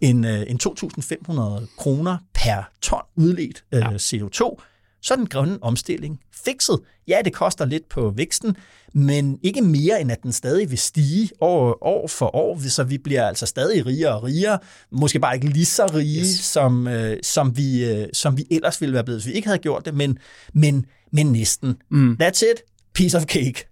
[0.00, 3.88] end, øh, end 2.500 kroner per ton udledt øh, ja.
[3.88, 4.56] CO2
[5.02, 6.80] så er den grønne omstilling fikset.
[7.08, 8.56] Ja, det koster lidt på væksten,
[8.94, 12.98] men ikke mere end at den stadig vil stige år, år for år, så vi
[12.98, 14.58] bliver altså stadig rigere og rigere,
[14.90, 16.26] måske bare ikke lige så rige, yes.
[16.26, 19.58] som, øh, som, vi, øh, som vi ellers ville være blevet, hvis vi ikke havde
[19.58, 20.18] gjort det, men,
[20.52, 21.76] men, men næsten.
[21.90, 22.16] Mm.
[22.22, 22.62] That's it.
[22.94, 23.64] Piece of cake.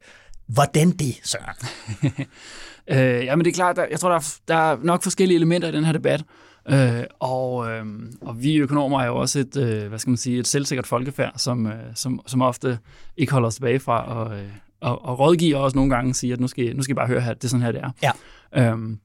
[0.49, 1.57] Hvordan det, Søren?
[2.91, 5.69] øh, jamen det er klart, der, jeg tror, der er, der er nok forskellige elementer
[5.69, 6.23] i den her debat.
[6.71, 7.87] Øh, og, øh,
[8.21, 11.33] og vi økonomer er jo også et, øh, hvad skal man sige, et selvsikkert folkefærd,
[11.37, 12.79] som, øh, som, som ofte
[13.17, 14.49] ikke holder os tilbage fra at, øh,
[14.81, 17.21] og, og rådgiver også nogle gange siger, at nu skal, nu skal I bare høre
[17.21, 17.91] her, det er sådan her, det er.
[18.03, 18.71] Ja.
[18.71, 18.99] Øhm,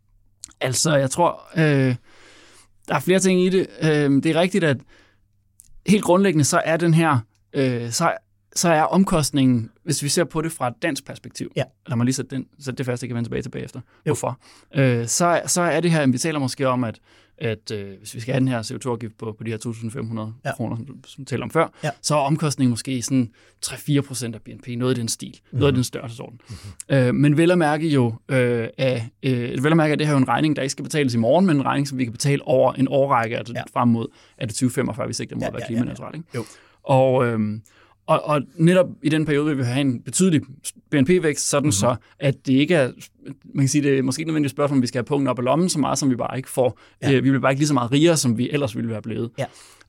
[0.61, 1.95] altså, jeg tror, øh,
[2.87, 3.67] der er flere ting i det.
[3.83, 4.77] Øh, det er rigtigt, at
[5.87, 7.19] helt grundlæggende, så er den her,
[7.53, 8.13] øh, så,
[8.55, 11.63] så er omkostningen, hvis vi ser på det fra et dansk perspektiv, Ja.
[11.87, 14.39] lad mig lige sætte, den, sætte det fast, jeg kan vende tilbage til bagefter, hvorfor,
[14.75, 16.99] øh, så, så er det her, vi taler måske om, at,
[17.41, 20.49] at øh, hvis vi skal have den her CO2-afgift på, på de her 2.500 Ja.
[20.49, 20.55] ja.
[20.55, 21.89] kroner, som, du- som talte om før, Ja.
[22.01, 23.31] så er omkostningen måske sådan
[23.65, 25.47] 3-4 procent af BNP, noget i den stil, mm-hmm.
[25.51, 25.59] Mhm.
[25.59, 26.39] noget i den størrelsesorden.
[26.49, 26.95] Mm-hmm.
[26.95, 30.13] Øh, men vel at mærke jo, øh, af, øh, vel at mærke, at det her
[30.13, 32.03] er jo en regning, der ikke skal betales i morgen, men en regning, som vi
[32.03, 33.59] kan betale over en årrække, altså Ja.
[33.59, 33.79] ja.
[33.79, 36.17] frem mod, er det 2045, vi sigter mod Ja, at være ja, ja, ja.
[36.17, 36.27] Ikke?
[36.35, 36.43] Jo.
[36.83, 37.61] Og, øhm,
[38.19, 40.41] og, og netop i den periode vil vi have en betydelig
[40.91, 41.65] BNP-vækst, sådan Mhm.
[41.65, 41.71] mm-hmm.
[41.71, 42.91] så, at det ikke er,
[43.53, 45.45] man kan sige, det er måske nødvendigt spørgsmål, om vi skal have punkten op af
[45.45, 46.79] lommen så meget, som vi bare ikke får.
[47.01, 47.07] Ja.
[47.11, 49.31] Øh, vi bliver bare ikke lige så meget rigere, som vi ellers ville være blevet.
[49.39, 49.45] Ja.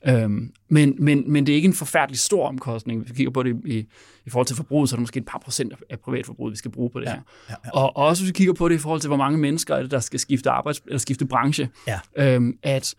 [0.09, 3.01] Øhm, men, men, men det er ikke en forfærdelig stor omkostning.
[3.01, 3.79] Hvis vi kigger på det i,
[4.27, 6.70] i forhold til forbruget, så er det måske et par procent af- privatforbruget, vi skal
[6.70, 7.20] bruge på det Ja, her.
[7.51, 7.70] ja, ja.
[7.70, 9.83] Og, og også hvis vi kigger på det i forhold til, hvor mange mennesker er
[9.83, 12.01] det, der skal skifte arbejds eller skifte branche, Ja.
[12.18, 12.95] øhm, at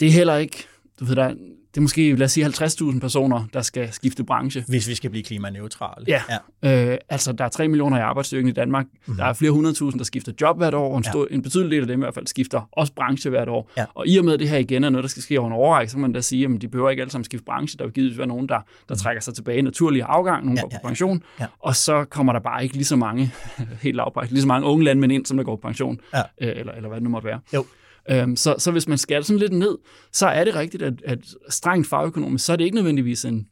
[0.00, 0.64] det er heller ikke,
[1.00, 1.34] du ved, der, er-
[1.74, 4.64] det er måske, lad os sige, 50.000 personer, der skal skifte branche.
[4.68, 6.04] Hvis vi skal blive klimaneutrale.
[6.08, 6.22] Ja.
[6.62, 6.92] ja.
[6.92, 8.84] Øh, altså, der er 3 millioner i arbejdsstyrken i Danmark.
[8.86, 9.16] Mm-hmm.
[9.16, 11.10] Der er flere hundredtusind, der skifter job hvert år, og en, Ja.
[11.10, 13.70] stor, en betydelig del af dem i hvert fald skifter også branche hvert år.
[13.76, 13.84] Ja.
[13.94, 15.52] Og i og med, at det her igen er noget, der skal ske over en
[15.54, 17.78] overrække, så kan man da sige, at de behøver ikke alle sammen skifte branche.
[17.78, 18.58] Der vil givetvis være nogen, der,
[18.88, 20.88] der trækker sig tilbage i naturlig afgang, nogen Ja, går ja, på ja.
[20.88, 21.46] pension, Ja.
[21.58, 23.32] og så kommer der bare ikke lige så mange,
[23.82, 26.18] helt lavprægt, lige så mange unge landmænd ind, som der går på pension, Ja.
[26.18, 26.24] øh,
[26.56, 27.40] eller, eller hvad det nu måtte være.
[27.54, 27.64] Jo.
[28.10, 29.78] Øhm, så, så hvis man skærer det sådan lidt ned,
[30.12, 33.46] så er det rigtigt, at, at strengt fagøkonomisk, så er det ikke nødvendigvis en,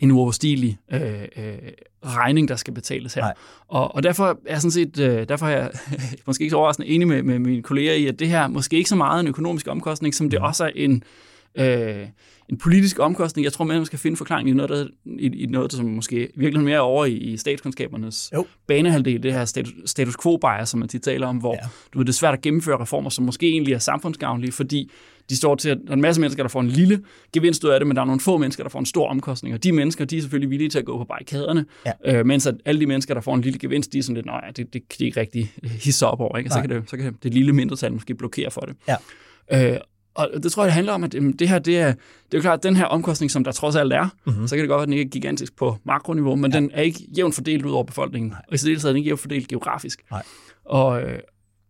[0.00, 1.58] en uoverstigelig øh, øh,
[2.04, 3.22] regning, der skal betales her.
[3.22, 3.34] Nej.
[3.68, 5.70] Og, og derfor er jeg sådan set, øh, derfor er jeg
[6.26, 8.88] måske ikke så overraskende enig med, med mine kolleger i, at det her måske ikke
[8.88, 10.44] så meget en økonomisk omkostning, som det Mm.
[10.44, 11.02] også er en,
[11.54, 12.06] øh,
[12.48, 13.44] en politisk omkostning.
[13.44, 16.64] Jeg tror, man skal finde forklaring i noget, der, i, i noget som måske virkelig
[16.64, 18.46] mere er over i, i statskundskabernes Jo.
[18.66, 21.68] banehalvdel, det her status, status quo bias, som man tit taler om, hvor Ja.
[21.92, 24.90] du ved, det er svært at gennemføre reformer, som måske egentlig er samfundsgavnlige, fordi
[25.30, 27.70] de står til, at der er en masse mennesker, der får en lille gevinst ud
[27.70, 29.72] af det, men der er nogle få mennesker, der får en stor omkostning, og de
[29.72, 32.18] mennesker, de er selvfølgelig villige til at gå på barrikaderne, Ja.
[32.18, 34.26] øh, mens at alle de mennesker, der får en lille gevinst, de er sådan lidt,
[34.26, 36.48] nej, det, det kan de ikke rigtig hisse op over, ikke?
[36.50, 38.76] Og så kan, det, så kan det lille mindretal måske blokere for det.
[38.88, 39.72] Ja.
[39.72, 39.78] Øh,
[40.14, 42.40] og det tror jeg, det handler om, at det her, det er, det er jo
[42.40, 44.10] klart, at den her omkostning, som der trods alt er, Mhm.
[44.32, 44.48] mm-hmm.
[44.48, 46.56] så kan det godt være, at den ikke er gigantisk på makroniveau, men ja.
[46.56, 49.20] den er ikke jævnt fordelt ud over befolkningen, og i stedet er den ikke jævnt
[49.20, 50.02] fordelt geografisk.
[50.10, 50.22] Nej.
[50.64, 51.18] Og, øh,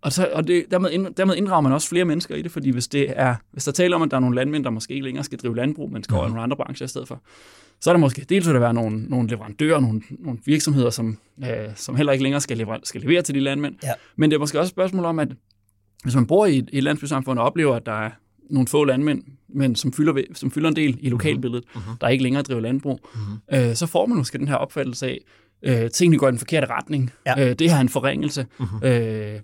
[0.02, 2.70] og, så, og det, dermed, ind, dermed inddrager man også flere mennesker i det, fordi
[2.70, 5.04] hvis, det er, hvis der taler om, at der er nogle landmænd, der måske ikke
[5.04, 7.20] længere skal drive landbrug, men skal over i nogle andre brancher i stedet for,
[7.80, 11.18] så er der måske dels vil der være nogle, nogle leverandører, nogle, nogle virksomheder, som,
[11.44, 13.74] øh, som heller ikke længere skal, lever, skal levere til de landmænd.
[13.82, 13.92] Ja.
[14.16, 15.28] Men det er måske også et spørgsmål om, at
[16.04, 18.10] hvis man bor i et, et landsbysamfund og oplever, at der er
[18.50, 21.96] nogle få landmænd, men som fylder, som fylder en del i lokalbilledet, mm-hmm.
[22.00, 23.68] der ikke længere driver landbrug, mm-hmm.
[23.68, 25.18] øh, så får man måske den her opfattelse af,
[25.62, 27.10] øh, tingene går i den forkerte retning.
[27.26, 27.48] Ja.
[27.48, 28.46] Øh, det her er en forringelse.
[28.58, 28.86] Mm-hmm.
[28.86, 29.40] Øh,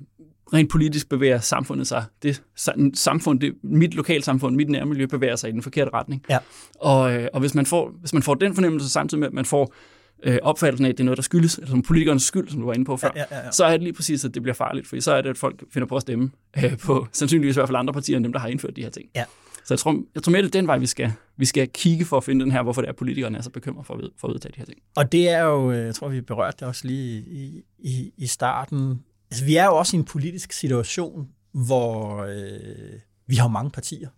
[0.53, 2.05] rent politisk bevæger samfundet sig.
[2.23, 6.25] Det sa- samfund, det, mit lokalsamfund, mit nærmiljø bevæger sig i den forkerte retning.
[6.31, 6.39] Ja.
[6.81, 9.45] Og, øh, og hvis, man får, hvis man får den fornemmelse samtidig med, at man
[9.45, 9.75] får
[10.23, 12.67] øh, opfattelsen af, at det er noget, der skyldes, eller som politikernes skyld, som du
[12.67, 13.51] var inde på før, Ja, ja, ja.
[13.51, 15.63] så er det lige præcis, at det bliver farligt, for så er det, at folk
[15.73, 16.31] finder på at stemme
[16.65, 18.91] øh, på sandsynligvis i hvert fald andre partier, end dem, der har indført de her
[18.91, 19.09] ting.
[19.17, 19.25] Ja.
[19.65, 22.05] Så jeg tror, jeg tror mere, det er den vej, vi skal, vi skal kigge
[22.05, 24.01] for at finde den her, hvorfor det er, at politikerne er så bekymrede for at,
[24.01, 24.79] ved, for at vedtage de her ting.
[24.97, 28.27] Og det er jo, øh, jeg tror, vi berørte det også lige i, i, i
[28.27, 29.03] starten.
[29.31, 34.09] Altså, vi er jo også i en politisk situation, hvor øh, vi har mange partier.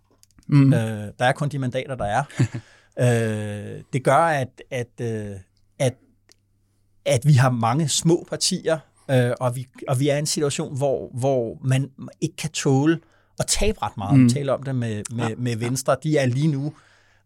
[0.47, 0.73] Mm.
[0.73, 0.79] Øh,
[1.19, 2.23] der er kun de mandater, der er.
[3.77, 5.35] øh, det gør, at, at, øh,
[5.81, 5.93] at,
[7.05, 8.79] at vi har mange små partier,
[9.11, 11.89] øh, og, vi, og vi er i en situation, hvor, hvor man
[12.21, 12.99] ikke kan tåle
[13.39, 14.19] at tabe ret meget.
[14.19, 14.25] Mm.
[14.25, 15.35] Vi taler om det med, med, ja.
[15.37, 15.95] med Venstre.
[16.03, 16.73] De er lige nu,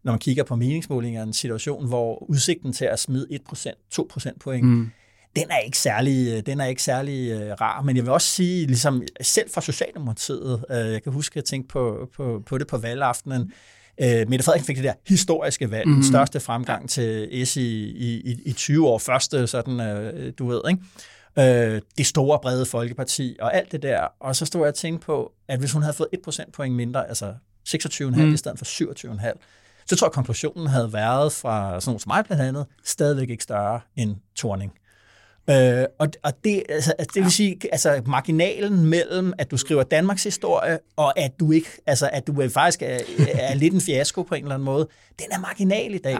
[0.04, 4.64] når man kigger på meningsmålingerne, en situation, hvor udsigten til at smide 1%, 2% point,
[4.64, 4.90] Mm.
[5.36, 7.82] den er ikke særlig, den er ikke særlig uh, rar.
[7.82, 11.44] Men jeg vil også sige, ligesom selv fra Socialdemokratiet, uh, jeg kan huske, at jeg
[11.44, 13.52] tænkte på, på, på det på valgaftenen,
[14.02, 16.02] uh, Mette Frederiksen fik det der historiske valg, mm-hmm.
[16.02, 20.60] den største fremgang til S i, i, i 20 år, første sådan, uh, du ved,
[20.68, 20.82] ikke?
[21.36, 24.00] Uh, det store, brede folkeparti og alt det der.
[24.20, 27.08] Og så stod jeg og tænkte på, at hvis hun havde fået 1 procentpoint mindre,
[27.08, 27.34] altså
[27.68, 28.34] 26,5 mm.
[28.34, 29.32] i stedet for 27,5,
[29.86, 33.30] så tror jeg, at konklusionen havde været fra sådan nogle som mig blandt andet, stadigvæk
[33.30, 34.72] ikke større end Torning.
[35.50, 39.82] Øh, og, og det, altså, altså, det vil sige, altså marginalen mellem, at du skriver
[39.82, 42.98] Danmarks historie, og at du ikke, altså at du faktisk er,
[43.34, 44.88] er lidt en fiasko på en eller anden måde,
[45.18, 46.12] den er marginal i dag.
[46.12, 46.18] Ja.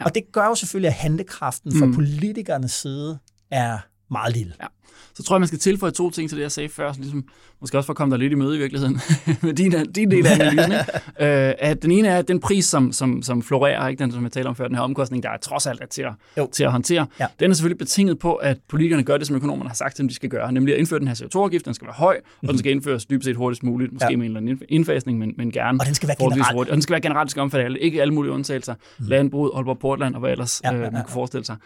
[0.00, 0.04] Ja.
[0.04, 1.94] Og det gør jo selvfølgelig, at handlekraften fra mm.
[1.94, 3.18] politikernes side
[3.50, 3.78] er
[4.10, 4.54] meget lille.
[4.62, 4.66] Ja.
[5.14, 7.24] Så tror jeg, man skal tilføje to ting til det, jeg sagde før, så ligesom,
[7.60, 9.00] måske også for at komme der lidt i møde i virkeligheden,
[9.42, 10.72] med din, din del af analysen.
[10.72, 11.46] Ikke?
[11.48, 14.22] øh, at den ene er, at den pris, som, som, som florerer, ikke den, som
[14.22, 16.64] jeg taler om før, den her omkostning, der er trods alt er til at, til
[16.64, 17.26] at håndtere, Ja.
[17.40, 20.14] den er selvfølgelig betinget på, at politikerne gør det, som økonomerne har sagt, at de
[20.14, 22.72] skal gøre, nemlig at indføre den her CO2-afgift, den skal være høj, og den skal
[22.72, 24.10] indføres dybest set hurtigst muligt, måske Mhm.
[24.12, 24.16] Ja.
[24.16, 26.56] med en eller anden indfasning, men, men gerne Og den skal være forholdsvis generel.
[26.56, 26.70] hurtigt.
[26.70, 28.74] Og den skal være generelt, den skal omfatte alle, ikke alle mulige undtagelser.
[28.98, 29.06] Mm.
[29.08, 31.56] Landbrug, Aalborg Portland og hvad ellers Ja, ja, ja, øh, ja, man kunne forestille sig.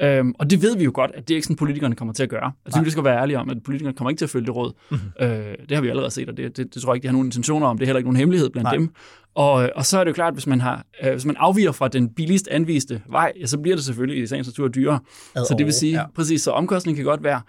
[0.00, 2.22] Øhm, og det ved vi jo godt, at det er ikke sådan, politikerne kommer til
[2.22, 2.52] at gøre.
[2.78, 4.72] Altså, vi skal være ærlige om, at politikerne kommer ikke til at følge det råd.
[4.90, 5.08] Mm-hmm.
[5.20, 7.12] Øh, det har vi allerede set, og det, det, det tror jeg ikke, de har
[7.12, 7.78] nogen intentioner om.
[7.78, 8.76] Det er heller ikke nogen hemmelighed blandt Nej.
[8.76, 8.94] dem.
[9.34, 11.36] Og, øh, og så er det jo klart, at hvis man, har, øh, hvis man
[11.38, 15.00] afviger fra den billigst anviste vej, ja, så bliver det selvfølgelig i sagens natur dyrere.
[15.34, 16.04] Ad så det vil sige, ja.
[16.14, 17.40] præcis, så omkostningen kan godt være,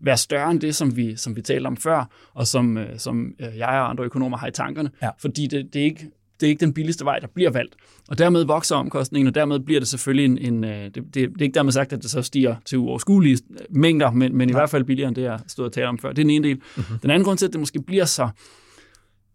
[0.00, 3.32] være større end det, som vi, som vi talte om før, og som, øh, som
[3.40, 4.90] øh, jeg og andre økonomer har i tankerne.
[5.02, 5.10] Ja.
[5.20, 6.10] Fordi det, det er ikke
[6.40, 7.74] det er ikke den billigste vej, der bliver valgt.
[8.08, 10.54] Og dermed vokser omkostningen, og dermed bliver det selvfølgelig en...
[10.54, 13.38] en øh, det, det, det er ikke dermed sagt, at det så stiger til uoverskuelige
[13.70, 16.08] mængder, men, men i hvert fald billigere end det, jeg stod og talte om før.
[16.08, 16.56] Det er den ene del.
[16.56, 16.64] Mhm.
[16.76, 16.98] Mm-hmm.
[16.98, 18.28] Den anden grund til, at det måske bliver så...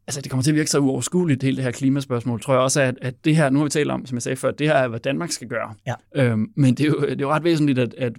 [0.08, 2.82] Altså, det kommer til at virke så uoverskueligt, hele det her klimaspørgsmål, tror jeg også,
[2.82, 4.74] at, at det her, nu har vi talt om, som jeg sagde før, det her
[4.74, 5.74] er, hvad Danmark skal gøre.
[5.88, 5.94] Ja.
[6.16, 8.14] Øhm, men det er, jo, det er jo ret væsentligt, at, at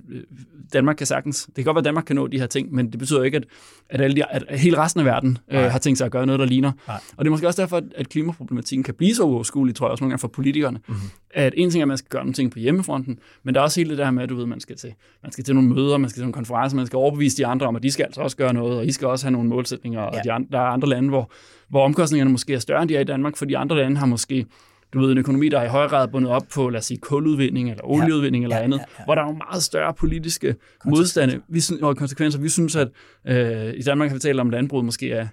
[0.72, 1.44] Danmark kan sagtens...
[1.46, 3.24] Det kan godt være, at Danmark kan nå de her ting, men det betyder jo
[3.24, 3.44] ikke, at,
[3.90, 6.38] at, alle de, at hele resten af verden øh, har tænkt sig at gøre noget,
[6.38, 6.72] der ligner.
[6.88, 7.00] Nej.
[7.16, 10.04] Og det er måske også derfor, at klimaproblematikken kan blive så uoverskuelig, tror jeg også
[10.04, 10.78] nogle gange for politikerne.
[10.88, 10.96] Mhm.
[10.96, 11.10] Mm-hmm.
[11.34, 13.64] At en ting er, at man skal gøre nogle ting på hjemmefronten, men der er
[13.64, 15.68] også hele det der med, at du ved, man skal til, man skal til nogle
[15.68, 18.04] møder, man skal til nogle konferencer, man skal overbevise de andre om, at de skal
[18.04, 20.20] altså også gøre noget, og I skal også have nogle målsætninger, og Ja.
[20.24, 21.30] de andre, der er andre lande, hvor,
[21.68, 24.06] hvor omkostningerne måske er større, end de er i Danmark, for de andre lande har
[24.06, 24.46] måske
[24.92, 26.98] du ved, en økonomi, der er i høj grad bundet op på, lad os sige,
[26.98, 29.04] kuludvinding eller olieudvinding eller Ja, andet, ja, ja.
[29.04, 30.54] hvor der er nogle meget større politiske
[30.84, 32.38] modstande vi synes, og konsekvenser.
[32.40, 32.88] Vi synes, at
[33.26, 35.26] øh, i Danmark har vi talt om, at landbruget måske er,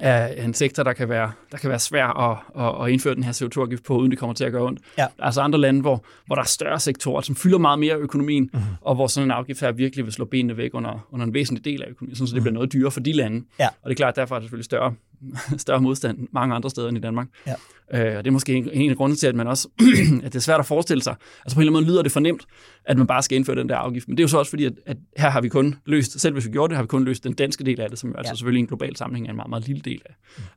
[0.00, 3.22] er en sektor, der kan være, der kan være svær at, at, at indføre den
[3.24, 4.80] her CO2-afgift på, uden det kommer til at gøre ondt.
[4.98, 5.02] Ja.
[5.02, 7.94] Der er altså andre lande, hvor, hvor der er større sektorer, som fylder meget mere
[7.94, 8.50] af økonomien, Mhm.
[8.62, 8.74] mm-hmm.
[8.80, 11.64] og hvor sådan en afgift her virkelig vil slå benene væk under, under en væsentlig
[11.64, 13.44] del af økonomien, så det bliver noget dyrere for de lande.
[13.58, 13.66] Ja.
[13.66, 14.94] Og det er klart, derfor er der selvfølgelig større,
[15.58, 17.26] større modstand mange andre steder end i Danmark.
[17.46, 17.54] Ja.
[17.94, 19.68] Øh, og det er måske en, en af grundene til, at man også,
[20.24, 21.16] at det er svært at forestille sig.
[21.44, 22.46] Altså på en eller anden måde lyder det for nemt,
[22.84, 24.08] at man bare skal indføre den der afgift.
[24.08, 26.32] Men det er jo så også fordi, at, at her har vi kun løst, selv
[26.32, 28.30] hvis vi gjorde det, har vi kun løst den danske del af det, som altså
[28.30, 28.34] Ja.
[28.34, 30.14] selvfølgelig i en global sammenhæng er en meget, meget lille del af,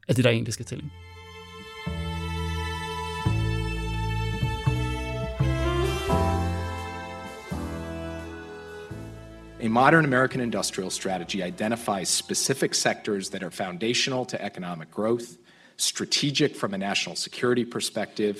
[0.08, 0.78] af det, der egentlig skal til.
[0.78, 0.90] ikke?
[9.64, 15.38] A modern American industrial strategy identifies specific sectors that are foundational to economic growth,
[15.78, 18.36] strategic from a national security perspective,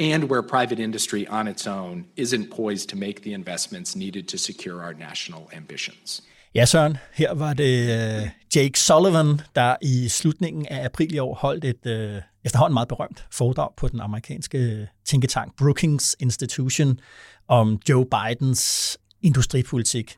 [0.00, 4.36] and where private industry on its own isn't poised to make the investments needed to
[4.36, 6.22] secure our national ambitions.
[6.54, 11.34] Ja, Søren, her var det øh, Jake Sullivan, der i slutningen af april i år
[11.34, 17.00] holdt et øh, efterhånden meget berømt foredrag på den amerikanske øh, tænketank Brookings Institution
[17.48, 20.16] om Joe Bidens industripolitik.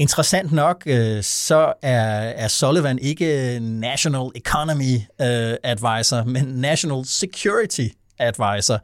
[0.00, 7.86] Interessant nok, øh, så er, er Sullivan ikke National Economy øh, Advisor, men National Security
[8.18, 8.78] Advisor.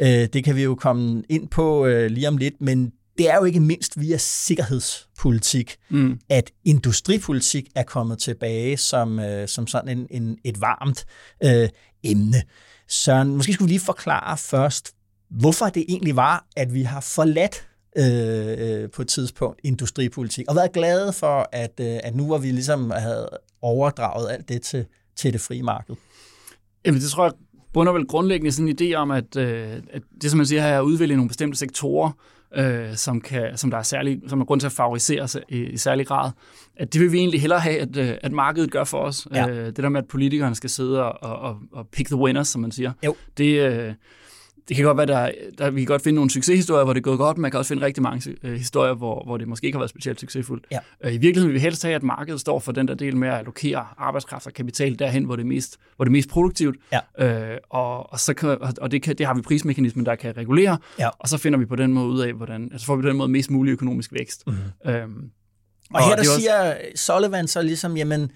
[0.00, 3.36] Øh, det kan vi jo komme ind på øh, lige om lidt, men det er
[3.36, 6.20] jo ikke mindst via sikkerhedspolitik, mm.
[6.28, 11.06] at industripolitik er kommet tilbage som, øh, som sådan en, en, et varmt
[11.44, 11.68] øh,
[12.04, 12.42] emne.
[12.88, 14.92] Søren, måske skulle vi lige forklare først,
[15.30, 17.66] hvorfor det egentlig var, at vi har forladt
[17.98, 22.38] øh, øh, på et tidspunkt industripolitik, og været glade for, at, øh, at nu hvor
[22.38, 23.28] vi ligesom havde
[23.62, 24.86] overdraget alt det til,
[25.16, 25.94] til det frie marked.
[26.84, 27.32] Jamen, det tror jeg
[27.72, 30.68] bunder vel grundlæggende sådan en idé om, at, øh, at det, som man siger her,
[30.68, 32.10] er at udvælge nogle bestemte sektorer,
[32.56, 35.58] øh, som, kan, som der er særlig, som er grund til at favorisere sig i,
[35.58, 36.30] i særlig grad.
[36.76, 39.28] At det vil vi egentlig hellere have, at, øh, at markedet gør for os.
[39.34, 39.48] Ja.
[39.48, 42.60] Øh, det der med, at politikerne skal sidde og, og, og pick the winners, som
[42.60, 42.92] man siger.
[43.04, 43.14] Jo.
[43.38, 43.94] Det, øh,
[44.68, 47.02] det kan godt være, der, der vi kan godt finde nogle succeshistorier, hvor det er
[47.02, 49.64] gået godt, men man kan også finde rigtig mange øh, historier, hvor, hvor det måske
[49.66, 50.66] ikke har været specielt succesfuldt.
[50.70, 50.78] Ja.
[51.04, 53.28] Øh, I virkeligheden vil vi helst have, at markedet står for den der del med
[53.28, 56.76] at allokere arbejdskraft og kapital derhen, hvor det er mest, hvor det er mest produktivt.
[57.18, 57.52] Ja.
[57.52, 60.78] Øh, og, og, så kan, og det, kan, det har vi prismekanismen, der kan regulere,
[60.98, 61.08] Ja.
[61.18, 63.16] og så finder vi på den måde ud af, hvordan, altså får vi på den
[63.16, 64.46] måde mest mulig økonomisk vækst.
[64.46, 64.90] Mm-hmm.
[64.92, 65.30] Øhm,
[65.94, 68.30] Og her der er også- siger Sullivan så ligesom, jamen,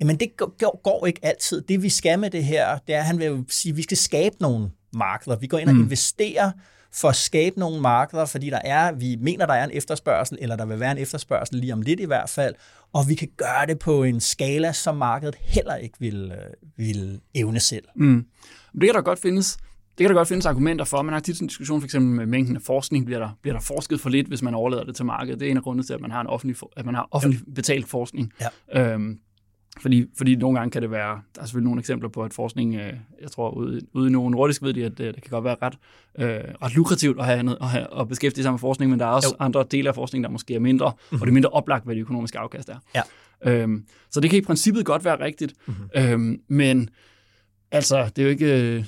[0.00, 1.60] jamen det går, går ikke altid.
[1.62, 3.96] Det vi skal med det her, det er, at han vil sige, at vi skal
[3.96, 5.36] skabe nogle markeder.
[5.36, 6.50] Vi går ind og investerer
[6.92, 10.56] for at skabe nogle markeder, fordi der er, vi mener, der er en efterspørgsel, eller
[10.56, 12.54] der vil være en efterspørgsel lige om lidt i hvert fald,
[12.92, 17.20] og vi kan gøre det på en skala, som markedet heller ikke vil, øh, vil
[17.34, 17.84] evne selv.
[17.96, 18.26] Mm.
[18.72, 19.56] Det kan der godt findes.
[19.98, 21.02] Det kan der godt findes argumenter for.
[21.02, 23.04] Man har tit en diskussion for eksempel med mængden af forskning.
[23.04, 25.40] Bliver der, bliver der forsket for lidt, hvis man overlader det til markedet?
[25.40, 27.40] Det er en af grundene til, at man har, en offentlig, at man har offentlig
[27.54, 28.32] betalt forskning.
[28.72, 28.92] Ja.
[28.92, 29.18] Øhm,
[29.80, 32.74] fordi, fordi nogle gange kan det være, der er selvfølgelig nogle eksempler på, at forskning,
[32.74, 35.44] øh, jeg tror ude, ude i nogle nordisk ved de, at øh, det kan godt
[35.44, 35.78] være ret,
[36.18, 39.06] øh, ret lukrativt at, have, noget, at, have, at beskæftige sig med forskning, men der
[39.06, 39.44] er også jo.
[39.44, 41.20] andre dele af forskningen, der måske er mindre, mm-hmm.
[41.20, 42.78] og det er mindre oplagt, hvad det økonomiske afkast er.
[42.94, 43.02] Ja.
[43.44, 45.88] Øhm, så det kan i princippet godt være rigtigt, mm-hmm.
[45.96, 46.90] øhm, men
[47.70, 48.86] altså, det er jo ikke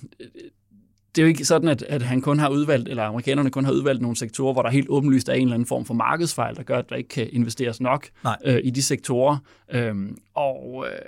[1.19, 3.73] det er jo ikke sådan, at, at han kun har udvalgt, eller amerikanerne kun har
[3.73, 6.63] udvalgt nogle sektorer, hvor der helt åbenlyst er en eller anden form for markedsfejl, der
[6.63, 8.07] gør, at der ikke kan investeres nok
[8.45, 9.37] øh, i de sektorer.
[9.73, 10.99] Øhm, og øh,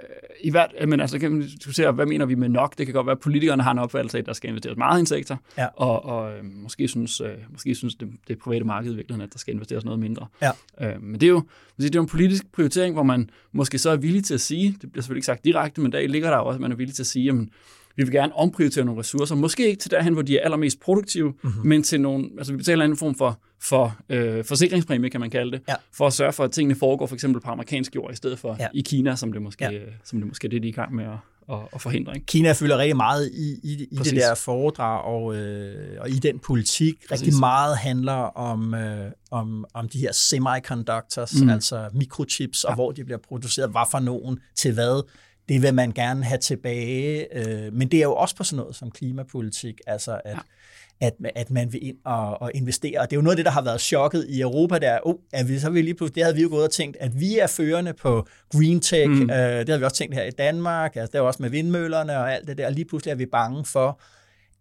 [0.40, 2.78] i hvert, men altså, kan man diskutere, hvad mener vi med nok?
[2.78, 4.98] Det kan godt være, at politikerne har en opfattelse af, at der skal investeres meget
[4.98, 5.66] i en sektor, ja.
[5.76, 9.32] og, og øh, måske synes, øh, måske synes det, det private marked i virkeligheden, at
[9.32, 10.26] der skal investeres noget mindre.
[10.42, 10.50] Ja.
[10.80, 11.42] Øh, men det er, jo,
[11.76, 14.76] det er jo en politisk prioritering, hvor man måske så er villig til at sige,
[14.82, 16.94] det bliver selvfølgelig ikke sagt direkte, men der ligger der også, at man er villig
[16.94, 17.50] til at sige, jamen,
[18.00, 21.32] vi vil gerne omprioritere nogle ressourcer, måske ikke til derhen, hvor de er allermest produktive,
[21.42, 21.66] mm-hmm.
[21.66, 25.52] men til nogle, altså vi betaler en form for, for øh, forsikringspræmie, kan man kalde
[25.52, 25.74] det, ja.
[25.92, 28.56] for at sørge for, at tingene foregår for eksempel på amerikansk jord, i stedet for
[28.60, 28.66] ja.
[28.74, 29.78] i Kina, som det måske, ja.
[30.04, 31.10] som det måske er det, de er i gang med at,
[31.52, 32.14] at, at forhindre.
[32.14, 32.26] Ikke?
[32.26, 36.38] Kina fylder rigtig meget i, i, i det der foredrag og, øh, og i den
[36.38, 36.94] politik.
[37.08, 37.26] Præcis.
[37.26, 41.48] Rigtig meget handler om, øh, om, om de her semiconductors, mm.
[41.48, 42.74] altså mikrochips, og ja.
[42.74, 45.02] hvor de bliver produceret, hvad for nogen, til hvad
[45.48, 47.26] det vil man gerne have tilbage.
[47.36, 50.36] Øh, men det er jo også på sådan noget som klimapolitik, altså at,
[51.00, 51.06] ja.
[51.06, 53.00] at, at man vil ind og, og investere.
[53.00, 55.14] Og det er jo noget af det, der har været chokket i Europa, der oh,
[55.32, 57.38] at vi, så vi lige pludselig, det havde vi jo gået og tænkt, at vi
[57.38, 59.08] er førende på green tech.
[59.08, 59.30] Mm.
[59.30, 62.18] Øh, det har vi også tænkt her i Danmark, altså, det er også med vindmøllerne
[62.18, 62.66] og alt det der.
[62.66, 64.00] Og lige pludselig er vi bange for,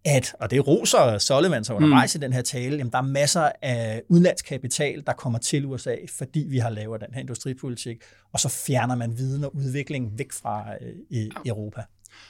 [0.05, 2.21] at, og det roser Sullivan så undervejs mm.
[2.21, 6.45] i den her tale, jamen der er masser af udenlandskapital, der kommer til USA, fordi
[6.49, 7.97] vi har lavet den her industripolitik,
[8.33, 11.83] og så fjerner man viden og udvikling væk fra øh, i Europa.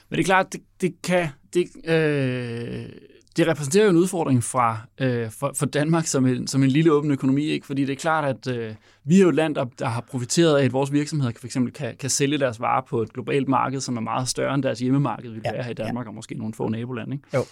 [0.08, 2.88] Men det er klart, det, det kan, det, øh,
[3.36, 6.92] det repræsenterer jo en udfordring fra, øh, for, for Danmark som en, som en lille
[6.92, 7.66] åben økonomi, ikke?
[7.66, 8.74] fordi det er klart, at øh,
[9.04, 11.72] vi er jo et land, der, der har profiteret af, at vores virksomheder for eksempel
[11.72, 14.78] kan, kan sælge deres varer på et globalt marked, som er meget større end deres
[14.78, 16.08] hjemmemarked vil ja, være her i Danmark, ja.
[16.08, 17.16] og måske nogle få nabolande.
[17.16, 17.28] Ikke?
[17.34, 17.44] Jo.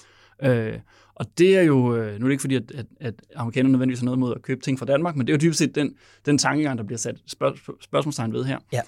[0.43, 0.79] Øh,
[1.19, 4.01] og det er jo, øh, nu er det ikke fordi, at, at, at amerikanerne nødvendigvis
[4.01, 5.95] har noget mod at købe ting fra Danmark, men det er jo dybest set den,
[6.27, 8.59] den tankegang, der bliver sat spørg, spørgsmålstegn ved her.
[8.73, 8.81] Ja.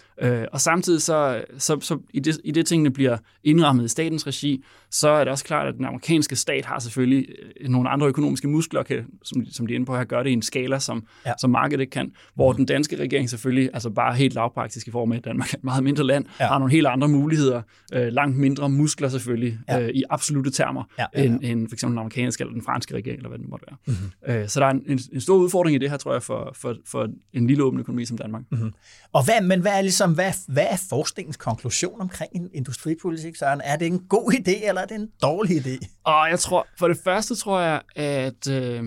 [0.43, 4.27] Øh, og samtidig så, så, så i, det, i det tingene bliver indrammet i statens
[4.27, 7.27] regi, så er det også klart, at den amerikanske stat har selvfølgelig
[7.61, 10.31] øh, nogle andre økonomiske muskler, kan, som, som de er inde på her, gør det
[10.31, 11.33] i en skala, som, ja.
[11.39, 12.57] som markedet ikke kan, hvor mm.
[12.57, 15.65] den danske regering selvfølgelig, altså bare helt lavpraktisk i form af, at Danmark er et
[15.65, 16.47] meget mindre land, ja.
[16.47, 17.63] har nogle helt andre muligheder,
[17.93, 19.81] øh, langt mindre muskler selvfølgelig, ja.
[19.81, 21.27] øh, i absolute termer, ja, ja, ja.
[21.27, 23.77] End, end for eksempel den amerikanske eller den franske regering, eller hvad det måtte være.
[23.87, 24.43] Mm-hmm.
[24.43, 26.77] Øh, så der er en, en stor udfordring i det her, tror jeg, for, for,
[26.87, 28.43] for en lille åben økonomi som Danmark.
[28.51, 28.73] Mm-hmm.
[29.13, 33.61] Og hvad, men hvad er, ligesom, hvad, hvad er forskningens konklusion omkring industripolitik, Søren?
[33.65, 36.01] Er det en god idé, eller er det en dårlig idé?
[36.05, 38.83] Og jeg tror, for det første tror jeg, at, øh,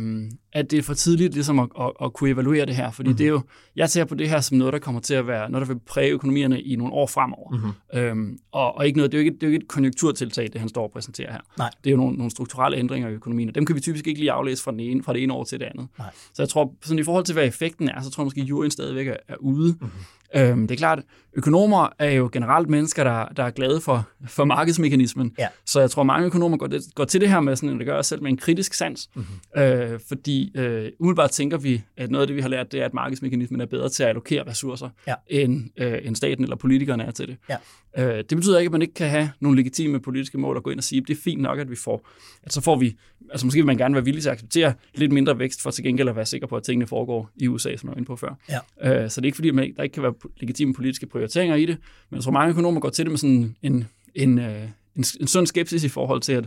[0.54, 3.18] at det er for tidligt ligesom at, at, at kunne evaluere det her, fordi mm-hmm.
[3.18, 3.42] det er jo,
[3.76, 5.80] jeg ser på det her som noget, der kommer til at være, noget, der vil
[5.80, 7.52] præge økonomierne i nogle år fremover.
[7.52, 8.00] Mm-hmm.
[8.00, 10.50] Øhm, og, og ikke noget, det, er jo ikke, det er jo ikke et konjunkturtiltag,
[10.54, 11.40] det han står og præsenterer her.
[11.58, 11.70] Nej.
[11.84, 14.20] Det er jo nogle, nogle strukturelle ændringer i økonomien, og dem kan vi typisk ikke
[14.20, 15.88] lige aflæse fra, den ene, fra det ene år til det andet.
[15.98, 16.10] Nej.
[16.34, 18.48] Så jeg tror, sådan i forhold til, hvad effekten er, så tror jeg måske, at
[18.48, 19.76] juryen stadigvæk er, er ude.
[19.82, 19.90] Mm-hmm.
[20.36, 21.00] Øhm, det er klart,
[21.36, 25.36] økonomer er jo generelt mennesker, der, der er glade for, for markedsmekanismen.
[25.40, 25.48] Ja.
[25.66, 28.02] Så jeg tror, mange økonomer går, det, går til det her med, sådan, det gør
[28.02, 29.10] selv med en kritisk sans.
[29.16, 29.62] Mm-hmm.
[29.62, 32.86] Øh, fordi øh, umiddelbart tænker vi, at noget af det, vi har lært, det er,
[32.86, 35.14] at markedsmekanismen er bedre til at allokere ressourcer, ja.
[35.28, 37.38] end, øh, end staten eller politikerne er til det.
[37.50, 37.58] Ja.
[37.98, 40.70] Øh, det betyder ikke, at man ikke kan have nogle legitime politiske mål at gå
[40.70, 42.10] ind og sige, at det er fint nok, at vi får,
[42.44, 42.98] at så får vi,
[43.32, 45.84] altså måske vil man gerne være villig til at acceptere lidt mindre vækst, for til
[45.84, 48.16] gengæld at være sikker på, at tingene foregår i USA, som jeg var inde på
[48.16, 48.36] før.
[48.82, 49.04] Ja.
[49.04, 51.66] Øh, så det er ikke fordi, man, der ikke kan være legitime politiske prioriteringer i
[51.66, 51.78] det,
[52.10, 54.64] men jeg tror, mange økonomer går til det med sådan en, en, øh,
[54.96, 56.46] en, en sund skepsis i forhold til, at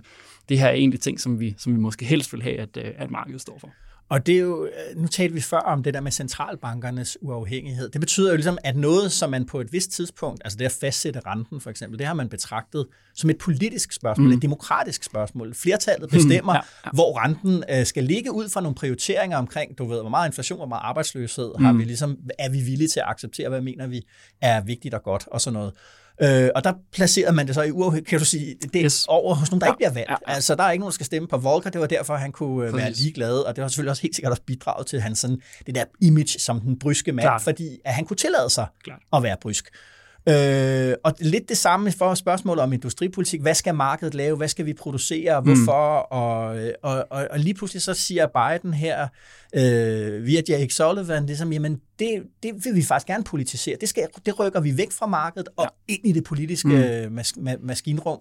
[0.48, 2.92] det her er egentlig ting, som vi, som vi måske helst vil have, at, øh,
[2.96, 3.70] at markedet står for.
[4.09, 7.88] Og det er jo, nu talte vi før om det der med centralbankernes uafhængighed.
[7.88, 10.72] Det betyder jo ligesom, at noget, som man på et vist tidspunkt, altså det at
[10.72, 14.32] fastsætte renten for eksempel, det har man betragtet som et politisk spørgsmål, mm.
[14.32, 15.54] et demokratisk spørgsmål.
[15.54, 16.90] Flertallet bestemmer, mm, ja, ja.
[16.92, 20.59] hvor renten øh, skal ligge ud fra nogle prioriteringer omkring, du ved, hvor meget inflation,
[20.59, 21.64] hvor meget arbejdsløshed mm.
[21.64, 24.07] har vi ligesom, er vi villige til at acceptere, hvad mener vi
[24.40, 25.72] er vigtigt og godt og sådan noget.
[26.22, 29.04] Øh, og der placerer man det så i uafhængig, kan du sige, det yes.
[29.08, 29.72] over hos nogen, der ja.
[29.72, 30.10] ikke bliver valgt.
[30.10, 30.34] Ja, ja.
[30.34, 31.70] Altså, der er ikke nogen, der skal stemme på Volker.
[31.70, 32.84] Det var derfor, han kunne Præcis.
[32.84, 35.74] være ligeglad, og det var selvfølgelig også helt sikkert også bidraget til hans sådan, det
[35.74, 37.42] der image som den bryske mand, Klart.
[37.42, 39.00] fordi at han kunne tillade sig Klart.
[39.12, 39.68] at være brysk.
[40.28, 43.40] Øh, og lidt det samme for spørgsmålet om industripolitik.
[43.40, 44.36] Hvad skal markedet lave?
[44.36, 45.40] Hvad skal vi producere?
[45.40, 45.98] Hvorfor?
[46.00, 46.18] Mm.
[46.18, 46.46] Og,
[46.82, 49.08] og, og, og lige pludselig så siger Biden her
[49.54, 53.76] øh, via Jake Sullivan, det som, jamen det, det vil vi faktisk gerne politisere.
[53.80, 55.94] Det, skal, det rykker vi væk fra markedet og ja.
[55.94, 57.12] ind i det politiske mm.
[57.12, 58.20] mas, ma, maskinrum.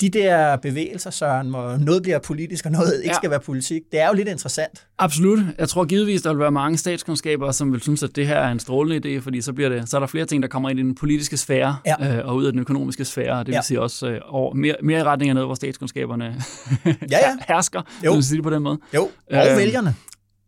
[0.00, 3.14] De der bevægelser, Søren, hvor noget bliver politisk, og noget ikke ja.
[3.14, 4.86] skal være politik, det er jo lidt interessant.
[4.98, 5.38] Absolut.
[5.58, 8.52] Jeg tror givetvis, der vil være mange statskundskaber, som vil synes, at det her er
[8.52, 10.78] en strålende idé, fordi så, bliver det, så er der flere ting, der kommer ind
[10.78, 12.18] i den politiske sfære, ja.
[12.18, 13.62] øh, og ud af den økonomiske sfære, det vil ja.
[13.62, 16.42] sige også øh, over, mere, mere i retning af noget, hvor statskundskaberne
[16.86, 17.36] ja, ja.
[17.54, 18.12] hersker, jo.
[18.12, 18.78] vil sige det på den måde.
[18.94, 19.94] Jo, og øh, vælgerne.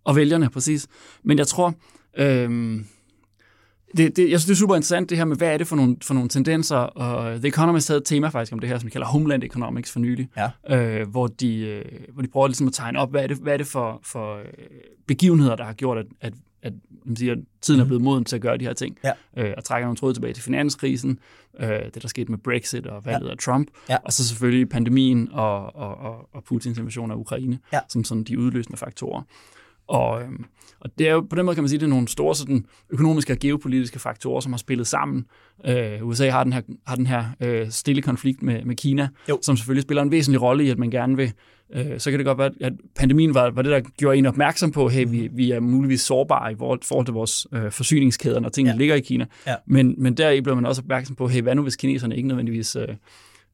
[0.05, 0.87] Og vælgerne, præcis.
[1.25, 1.75] Men jeg tror...
[2.19, 2.81] Øh,
[3.97, 5.77] det, det, jeg synes, det er super interessant, det her med, hvad er det for
[5.77, 8.89] nogle, for nogle tendenser, og The Economist havde et tema faktisk om det her, som
[8.89, 10.77] de kalder Homeland Economics for nylig, ja.
[10.77, 13.53] øh, hvor, de, øh, hvor de prøver ligesom at tegne op, hvad er det, hvad
[13.53, 14.45] er det for, for øh,
[15.07, 16.33] begivenheder, der har gjort, at, at,
[16.63, 16.73] at,
[17.05, 17.89] man siger, at tiden er mhm.
[17.89, 19.13] blevet moden til at gøre de her ting, ja.
[19.37, 21.19] øh, og trækker nogle tråde tilbage til finanskrisen,
[21.61, 23.33] øh, det der skete med Brexit og valget ja.
[23.33, 23.97] af Trump, ja.
[24.05, 27.81] og så selvfølgelig pandemien og, og, og, og Putins invasion af Ukraine, ja.
[27.89, 29.23] som sådan de udløsende faktorer.
[29.93, 30.45] Og, øhm,
[30.81, 32.67] og det er jo på den måde, kan man sige, det er nogle store sådan,
[32.91, 35.25] økonomiske og geopolitiske faktorer, som har spillet sammen.
[35.67, 39.39] Øh, USA har den her, har den her øh, stille konflikt med, med Kina, jo.
[39.43, 41.33] som selvfølgelig spiller en væsentlig rolle i, at man gerne vil
[41.75, 44.73] øh, så kan det godt være, at pandemien var, var det, der gjorde en opmærksom
[44.73, 48.49] på, at hey, vi, vi er muligvis sårbare i forhold til vores øh, forsyningskæder, når
[48.49, 48.79] tingene ja.
[48.79, 49.27] ligger i Kina.
[49.47, 49.55] Ja.
[49.67, 52.77] Men, men der bliver man også opmærksom på, hey, hvad nu hvis kineserne ikke nødvendigvis
[52.77, 52.89] øh,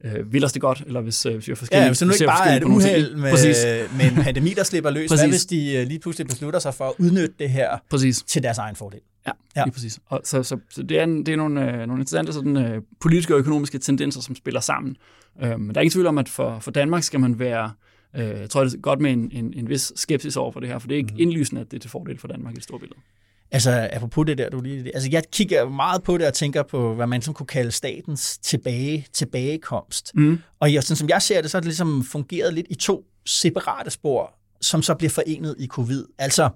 [0.04, 1.82] øh, vil os det godt, eller hvis, øh, hvis vi er forskellige.
[1.82, 4.90] Ja, hvis det nu ikke bare er et uheld med, med en pandemi, der slipper
[4.90, 5.22] løs, præcis.
[5.22, 8.22] hvad hvis de øh, lige pludselig beslutter sig for at udnytte det her præcis.
[8.22, 9.00] til deres egen fordel?
[9.26, 9.64] Ja, ja.
[9.64, 9.98] lige præcis.
[10.06, 12.82] Og så, så, så det er, en, det er nogle, øh, nogle interessante sådan, øh,
[13.00, 14.96] politiske og økonomiske tendenser, som spiller sammen.
[15.42, 17.70] Øh, men der er ingen tvivl om, at for, for Danmark skal man være
[18.16, 20.68] Øh, jeg tror, det er godt med en, en, en vis skepsis over for det
[20.68, 21.20] her, for det er ikke mm.
[21.20, 23.00] indlysende, at det er til fordel for Danmark i det store billede.
[23.50, 24.94] Altså, apropos det der, du lige...
[24.94, 28.38] Altså, jeg kigger meget på det og tænker på, hvad man som kunne kalde statens
[28.38, 30.10] tilbage, tilbagekomst.
[30.14, 30.38] Mm.
[30.60, 33.04] Og jeg, sådan som jeg ser det, så er det ligesom fungeret lidt i to
[33.26, 36.04] separate spor, som så bliver forenet i covid.
[36.18, 36.50] Altså,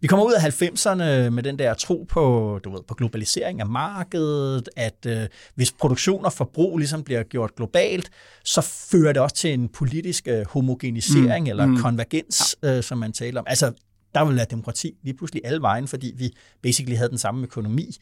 [0.00, 3.66] vi kommer ud af 90'erne med den der tro på, du ved, på globalisering af
[3.66, 8.10] markedet, at øh, hvis produktion og forbrug ligesom bliver gjort globalt,
[8.44, 11.50] så fører det også til en politisk øh, homogenisering mm.
[11.50, 11.76] eller mm.
[11.76, 12.76] konvergens, ja.
[12.76, 13.46] øh, som man taler om.
[13.48, 13.72] Altså,
[14.14, 16.32] der vil være demokrati lige pludselig alle vejen, fordi vi
[16.62, 17.96] basically havde den samme økonomi.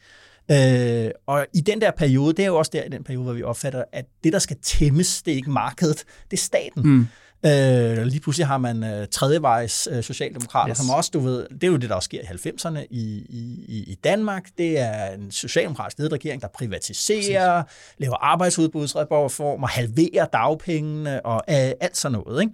[0.51, 3.33] Øh, og i den der periode, det er jo også der i den periode, hvor
[3.33, 6.83] vi opfatter, at det, der skal tæmmes, det er ikke markedet, det er staten.
[6.83, 7.07] Mm.
[7.45, 10.77] Øh, lige pludselig har man øh, tredjevejs øh, socialdemokrater, yes.
[10.77, 13.25] som også, du ved, det er jo det, der også sker i 90'erne i,
[13.67, 14.49] i, i Danmark.
[14.57, 17.95] Det er en socialdemokratisk ledet regering, der privatiserer, Præcis.
[17.97, 22.41] laver arbejdsudbudsreformer, halverer dagpengene og øh, alt sådan noget.
[22.41, 22.53] Ikke?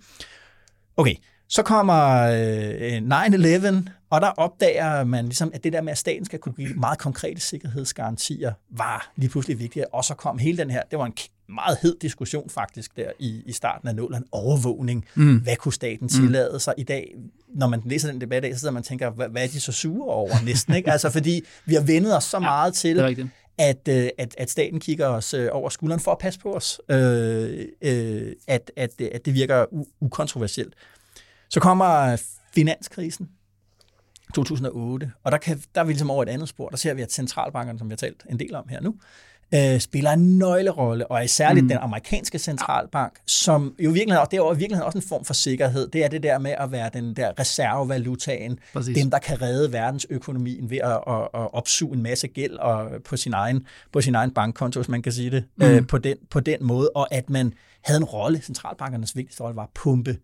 [0.97, 1.15] Okay,
[1.53, 6.25] så kommer øh, 9-11, og der opdager man ligesom, at det der med, at staten
[6.25, 9.85] skal kunne give meget konkrete sikkerhedsgarantier, var lige pludselig vigtigt.
[9.93, 11.13] Og så kom hele den her, det var en
[11.49, 15.05] meget hed diskussion faktisk der i, i starten af nullerne, overvågning.
[15.15, 15.37] Mm.
[15.37, 16.09] Hvad kunne staten mm.
[16.09, 17.15] tillade sig i dag?
[17.55, 19.71] Når man læser den debat af, så sidder man tænker, hvad, hvad er de så
[19.71, 20.75] sure over næsten?
[20.75, 20.91] Ikke?
[20.91, 22.99] Altså fordi vi har vendet os så ja, meget til,
[23.57, 26.81] at, øh, at, at staten kigger os øh, over skulderen for at passe på os,
[26.89, 29.65] øh, øh, at, at, at det virker
[30.01, 30.73] ukontroversielt.
[31.53, 32.21] Så kommer
[32.53, 33.29] finanskrisen
[34.35, 36.69] 2008, og der, kan, der er vi ligesom over et andet spor.
[36.69, 38.95] Der ser vi, at centralbankerne, som vi har talt en del om her nu,
[39.53, 41.69] øh, spiller en nøglerolle, og er særligt mm.
[41.69, 45.87] den amerikanske centralbank, som jo virkelig, og er i virkeligheden også en form for sikkerhed.
[45.87, 48.97] Det er det der med at være den der reservevalutaen, Præcis.
[48.97, 53.17] dem, der kan redde verdensøkonomien ved at, at, at opsuge en masse gæld og på
[53.17, 55.65] sin egen, på sin egen bankkonto, hvis man kan sige det, mm.
[55.65, 59.55] øh, på, den, på den måde, og at man havde en rolle, centralbankernes vigtigste rolle
[59.55, 60.17] var at pumpe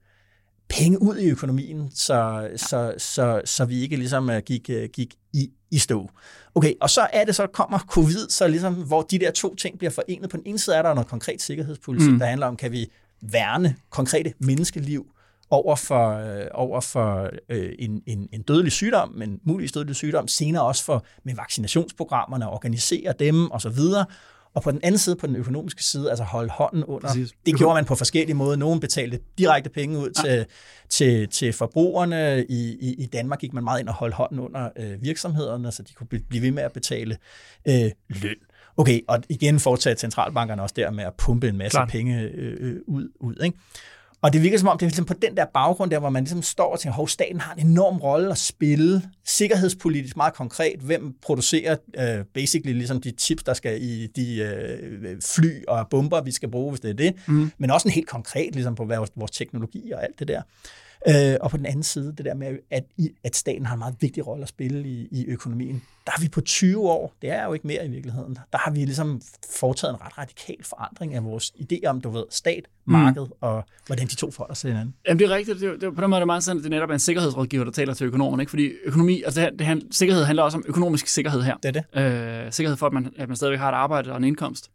[0.70, 5.16] penge ud i økonomien, så, så, så, så vi ikke ligesom øh, gik, øh, gik
[5.34, 6.10] i, i stå.
[6.56, 9.78] Okay, og så er det så kommer covid, så ligesom, hvor de der to ting
[9.78, 10.30] bliver forenet.
[10.30, 12.20] På den ene side er der noget konkret sikkerhedspolitik, mm.
[12.20, 12.92] der handler om, kan vi
[13.22, 15.06] værne konkrete menneskeliv
[15.50, 20.28] over for, øh, over for øh, en, en, en dødelig sygdom, men muligvis dødelig sygdom,
[20.28, 23.80] senere også for med vaccinationsprogrammerne, organisere dem osv.,
[24.54, 27.08] og på den anden side, på den økonomiske side, altså holde hånden under.
[27.08, 27.34] Præcis.
[27.46, 28.56] Det gjorde man på forskellige måder.
[28.56, 30.30] Nogen betalte direkte penge ud ja.
[30.30, 30.46] til,
[30.90, 32.46] til, til forbrugerne.
[32.50, 35.84] I, i, I Danmark gik man meget ind og holdt hånden under øh, virksomhederne, så
[35.84, 37.18] de kunne blive ved med at betale
[37.68, 38.36] øh, løn.
[38.78, 41.86] Okay, og igen fortsatte centralbankerne også der med at pumpe en masse Klar.
[41.86, 43.10] penge øh, øh, ud.
[43.20, 43.58] ud ikke?
[44.22, 46.24] Og det virker som om, det er ligesom på den der baggrund der, hvor man
[46.24, 50.80] ligesom står og tænker, at staten har en enorm rolle at spille, sikkerhedspolitisk meget konkret,
[50.80, 54.52] hvem producerer uh, basically ligesom de chips, der skal i de
[55.02, 57.52] uh, fly og bomber, vi skal bruge, hvis det er det, mm.
[57.58, 60.42] men også en helt konkret ligesom på vores, vores teknologi og alt det der.
[61.08, 62.84] Øh, og på den anden side, det der med, at,
[63.24, 65.82] at staten har en meget vigtig rolle at spille i, i økonomien.
[66.06, 68.72] Der er vi på 20 år, det er jo ikke mere i virkeligheden, der har
[68.72, 69.22] vi ligesom
[69.52, 72.92] foretaget en ret radikal forandring af vores idé om, du ved, stat, mm.
[72.92, 73.32] marked, mm.
[73.42, 74.96] og hvordan de to forholder sig til hinanden.
[75.08, 76.64] Jamen det er rigtigt, det er, det er, på den måde er det meget sandt,
[76.64, 78.50] det er netop en sikkerhedsrådgiver, der taler til økonomerne, ikke?
[78.50, 81.58] fordi økonomi, altså det, det, det, sikkerhed handler også om økonomisk sikkerhed her.
[81.64, 82.46] Det er det.
[82.46, 84.72] Øh, sikkerhed for, at man, at man stadigvæk har et arbejde og en indkomst.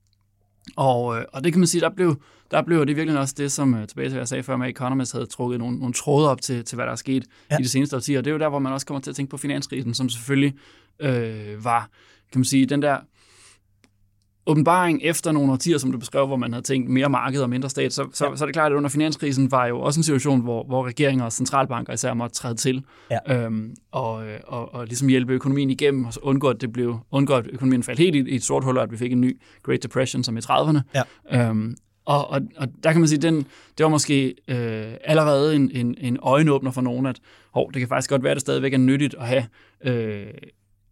[0.76, 2.16] Og, øh, og det kan man sige, der blev,
[2.54, 4.68] der blev det virkelig også det, som øh, tilbage til, hvad jeg sagde før med
[4.68, 7.58] Economist, havde trukket nogle, nogle tråde op til, til, hvad der er sket ja.
[7.58, 8.20] i de seneste årtier.
[8.20, 10.54] Det er jo der, hvor man også kommer til at tænke på finanskrisen, som selvfølgelig
[11.00, 11.88] øh, var,
[12.32, 12.98] kan man sige, den der
[14.46, 17.70] åbenbaring efter nogle årtier, som du beskrev, hvor man havde tænkt mere marked og mindre
[17.70, 18.36] stat, så, så, ja.
[18.36, 21.24] så er det klart, at under finanskrisen var jo også en situation, hvor, hvor regeringer
[21.24, 23.44] og centralbanker især måtte træde til ja.
[23.44, 27.46] øhm, og, og, og ligesom hjælpe økonomien igennem, og undgå, at, det blev, undgå, at
[27.52, 29.82] økonomien faldt helt i, i et sort hul, og at vi fik en ny Great
[29.82, 30.80] Depression som i 30'erne.
[30.94, 31.48] Ja.
[31.48, 33.36] Øhm, og, og, og der kan man sige, den,
[33.78, 37.88] det var måske øh, allerede en, en, en øjenåbner for nogen, at hov, det kan
[37.88, 39.46] faktisk godt være, at det stadigvæk er nyttigt at have
[39.84, 40.26] øh,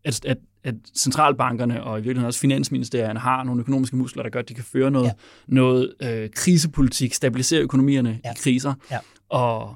[0.05, 4.41] at, at, at centralbankerne og i virkeligheden også finansministerierne har nogle økonomiske muskler, der gør,
[4.41, 5.13] at de kan føre noget, ja.
[5.47, 8.31] noget øh, krisepolitik, stabilisere økonomierne ja.
[8.31, 8.99] i kriser, ja.
[9.29, 9.75] og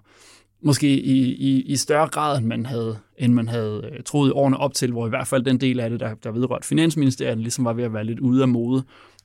[0.63, 4.33] måske i, i, i større grad, end man havde, end man havde øh, troet i
[4.33, 7.43] årene op til, hvor i hvert fald den del af det, der, der vedrørt finansministerierne,
[7.43, 8.85] ligesom var ved at være lidt ude af mode.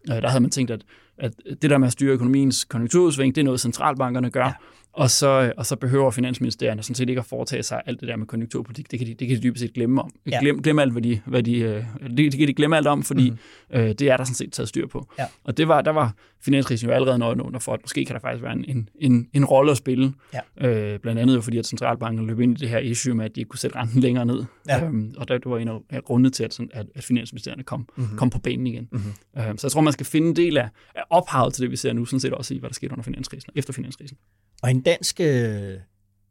[0.10, 0.82] Øh, der havde man tænkt, at,
[1.18, 4.54] at det der med at styre økonomiens konjunkturudsving, det er noget, centralbankerne gør, ja.
[4.94, 8.16] Og så, og så behøver finansministerierne sådan set ikke at foretage sig alt det der
[8.16, 8.92] med konjunkturpolitik.
[8.92, 10.12] Det kan de, det kan de dybest set glemme om.
[10.32, 10.40] Ja.
[10.40, 13.04] Glem, glemme alt, hvad de, hvad de, øh, det, det kan de glemme alt om,
[13.04, 13.80] fordi mm-hmm.
[13.80, 15.12] øh, det er der sådan set taget styr på.
[15.20, 15.26] Ja.
[15.44, 18.20] Og det var, der var finanskrisen jo allerede noget under for, at måske kan der
[18.20, 20.14] faktisk være en, en, en rolle at spille.
[20.34, 20.68] Ja.
[20.68, 23.36] Øh, blandt andet jo fordi, at centralbanken løb ind i det her issue med, at
[23.36, 24.44] de ikke kunne sætte renten længere ned.
[24.68, 24.86] Ja.
[24.86, 27.90] Øhm, og der, det var en af grundene til, at, sådan, at, at finansministerierne kom,
[27.98, 28.18] mm-hmm.
[28.18, 28.88] kom på banen igen.
[28.92, 29.42] Mm-hmm.
[29.42, 31.76] Øhm, så jeg tror, man skal finde en del af, af ophavet til det, vi
[31.76, 34.18] ser nu, sådan set også i, hvad der skete under finanskrisen og efter finanskrisen.
[34.62, 35.74] Og i en dansk øh,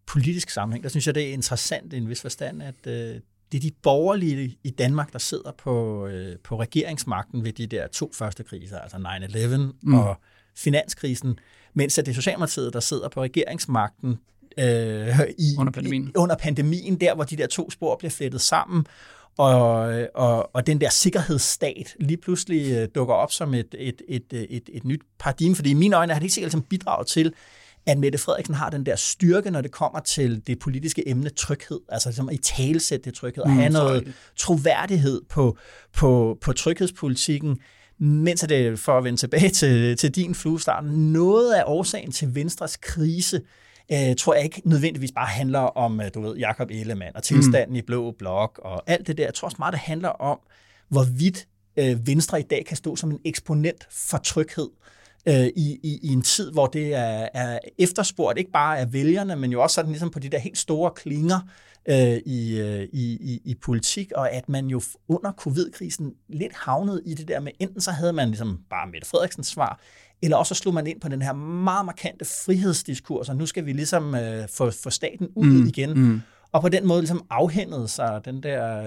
[0.07, 3.21] politisk sammenhæng, der synes jeg, det er interessant i en vis forstand, at øh,
[3.53, 7.87] det er de borgerlige i Danmark, der sidder på, øh, på regeringsmagten ved de der
[7.87, 9.95] to første kriser, altså 9-11 mm.
[9.95, 10.17] og
[10.57, 11.39] finanskrisen,
[11.75, 14.19] mens det er Socialdemokratiet, der sidder på regeringsmagten
[14.59, 16.09] øh, i, under, pandemien.
[16.09, 18.87] I, under pandemien, der hvor de der to spor bliver flettet sammen,
[19.39, 19.71] og,
[20.15, 24.71] og, og den der sikkerhedsstat lige pludselig øh, dukker op som et, et, et, et,
[24.73, 27.33] et, nyt paradigme, fordi i mine øjne har det ikke sikkert som bidrag til,
[27.91, 31.81] at Mette Frederiksen har den der styrke, når det kommer til det politiske emne tryghed,
[31.89, 35.57] altså ligesom i talsætte det tryghed, og mm, have noget troværdighed på,
[35.93, 37.59] på, på tryghedspolitikken,
[37.99, 42.77] mens det, for at vende tilbage til, til din fluestart, noget af årsagen til Venstres
[42.77, 43.41] krise,
[43.93, 47.71] øh, tror jeg ikke nødvendigvis bare handler om, øh, du ved, Jakob Ellemann og tilstanden
[47.71, 47.77] mm.
[47.77, 49.25] i Blå Blok og alt det der.
[49.25, 50.39] Jeg tror også meget, det handler om,
[50.89, 54.69] hvorvidt øh, Venstre i dag kan stå som en eksponent for tryghed
[55.27, 59.37] øh, i, i, i en tid, hvor det er, er efterspurgt, ikke bare af vælgerne,
[59.37, 61.41] men jo også sådan ligesom på de der helt store klinger
[61.89, 67.03] øh, i, øh, i, i, i politik, og at man jo under covid-krisen lidt havnede
[67.07, 69.81] i det der med, enten så havde man ligesom bare Mette Frederiksens svar,
[70.23, 73.73] eller også slog man ind på den her meget markante frihedsdiskurs, og nu skal vi
[73.73, 75.93] ligesom øh, få, få staten ud mm, igen.
[75.95, 76.21] Mm.
[76.53, 78.83] Og på den måde ligesom afhændede sig den der,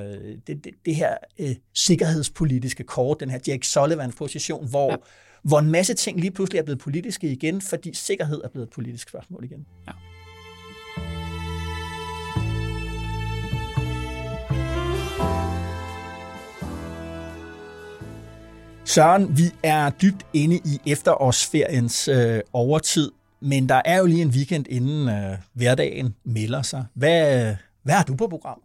[0.47, 4.95] det, det, det her øh, sikkerhedspolitiske kort, den her Jack Sullivan-position, hvor ja
[5.43, 8.73] hvor en masse ting lige pludselig er blevet politiske igen, fordi sikkerhed er blevet et
[8.73, 9.65] politisk spørgsmål igen.
[9.87, 9.91] Ja.
[18.85, 24.29] Søren, vi er dybt inde i efterårsferiens øh, overtid, men der er jo lige en
[24.29, 26.85] weekend inden øh, hverdagen melder sig.
[26.93, 28.61] Hvad, hvad har du på program?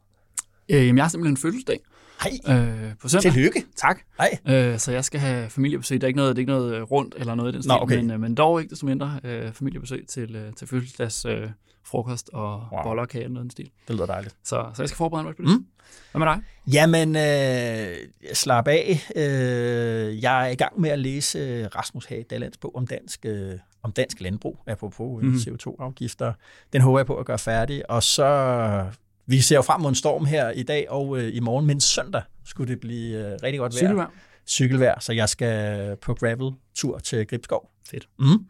[0.69, 1.81] Øh, jeg har simpelthen en fødselsdag.
[2.23, 2.57] Hej.
[2.57, 3.33] Øh, på søndag.
[3.33, 3.65] Tillykke.
[3.77, 3.99] Tak.
[4.19, 4.39] Hej.
[4.49, 6.01] Øh, så jeg skal have familiebesøg.
[6.01, 7.69] Det er ikke noget, det er ikke noget øh, rundt eller noget i den stil,
[7.69, 7.97] Nå, okay.
[7.97, 11.51] men, øh, men dog ikke desto mindre øh, familiebesøg til, øh, til fødselsdags øh,
[11.85, 12.83] frokost og wow.
[12.83, 13.71] boller og kage noget den stil.
[13.89, 14.37] Det lyder dejligt.
[14.45, 15.51] Så, så jeg skal forberede mig på det.
[15.51, 15.67] Mm.
[16.13, 16.43] Hvad med dig?
[16.73, 17.97] Jamen, øh,
[18.35, 19.11] slap af.
[19.17, 23.27] Øh, jeg er i gang med at læse øh, Rasmus Hage Dallands bog om dansk,
[23.27, 23.53] øh,
[23.83, 25.35] om dansk landbrug, apropos mm.
[25.35, 26.33] CO2-afgifter.
[26.73, 27.91] Den håber jeg på at gøre færdig.
[27.91, 28.25] Og så
[29.29, 31.81] vi ser jo frem mod en storm her i dag og øh, i morgen, men
[31.81, 33.79] søndag skulle det blive øh, rigtig godt vejr.
[33.79, 34.09] Cykelvejr.
[34.47, 37.71] Cykelvejr, så jeg skal på gravel-tur til Gribskov.
[37.91, 38.09] Fedt.
[38.19, 38.45] Mm.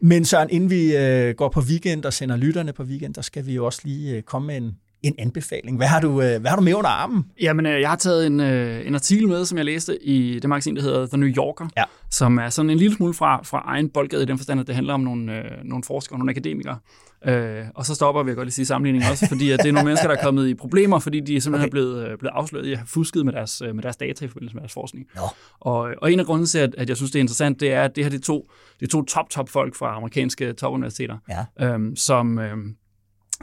[0.00, 3.46] Men Søren, inden vi øh, går på weekend og sender lytterne på weekend, der skal
[3.46, 5.76] vi jo også lige øh, komme med en, en anbefaling.
[5.76, 7.24] Hvad har du, øh, hvad har du med under armen?
[7.40, 10.48] Jamen, øh, jeg har taget en, øh, en artikel med, som jeg læste i det
[10.48, 11.84] magasin, der hedder The New Yorker, ja.
[12.10, 14.74] som er sådan en lille smule fra, fra egen boldgade i den forstand, at det
[14.74, 16.78] handler om nogle, nogle forskere, nogle akademikere.
[17.24, 19.84] Øh, og så stopper vi, godt lige sige sammenligning også, fordi at det er nogle
[19.84, 21.66] mennesker, der er kommet i problemer, fordi de simpelthen okay.
[21.66, 24.54] er blevet, blevet afsløret i at have fusket med deres, med deres data i forbindelse
[24.54, 25.06] med deres forskning.
[25.16, 25.20] Ja.
[25.60, 27.82] Og, og en af grunden til, at, at jeg synes, det er interessant, det er,
[27.82, 31.16] at det her det er to, det er to top-top folk fra amerikanske topuniversiteter,
[31.58, 31.66] ja.
[31.66, 32.74] øhm, som, øhm,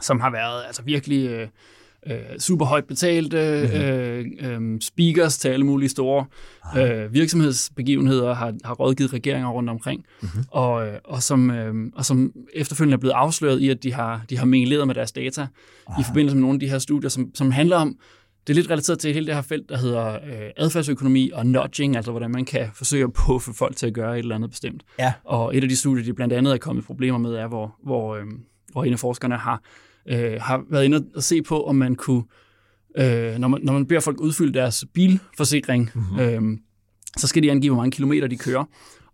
[0.00, 1.28] som har været altså virkelig...
[1.28, 1.48] Øh,
[2.06, 3.80] øh, super højt betalte mm-hmm.
[3.80, 6.24] øh, øh, speakers til alle mulige store
[6.78, 10.44] øh, virksomhedsbegivenheder, har, har rådgivet regeringer rundt omkring, mm-hmm.
[10.50, 14.22] og, øh, og, som, øh, og som efterfølgende er blevet afsløret i, at de har,
[14.30, 15.46] de har mingeleret med deres data
[15.86, 16.00] Aha.
[16.00, 17.96] i forbindelse med nogle af de her studier, som, som handler om
[18.46, 21.96] det er lidt relateret til hele det her felt, der hedder øh, adfærdsøkonomi og nudging,
[21.96, 24.82] altså hvordan man kan forsøge at puffe folk til at gøre et eller andet bestemt.
[24.98, 25.12] Ja.
[25.24, 28.16] Og et af de studier, de blandt andet er kommet problemer med, er, hvor, hvor,
[28.16, 28.24] øh,
[28.72, 29.62] hvor en af forskerne har,
[30.08, 32.22] øh, har været inde og se på, om man kunne,
[32.98, 36.20] øh, når, man, når man beder folk udfylde deres bilforsikring, mm-hmm.
[36.20, 36.58] øh,
[37.16, 38.64] så skal de angive, hvor mange kilometer de kører.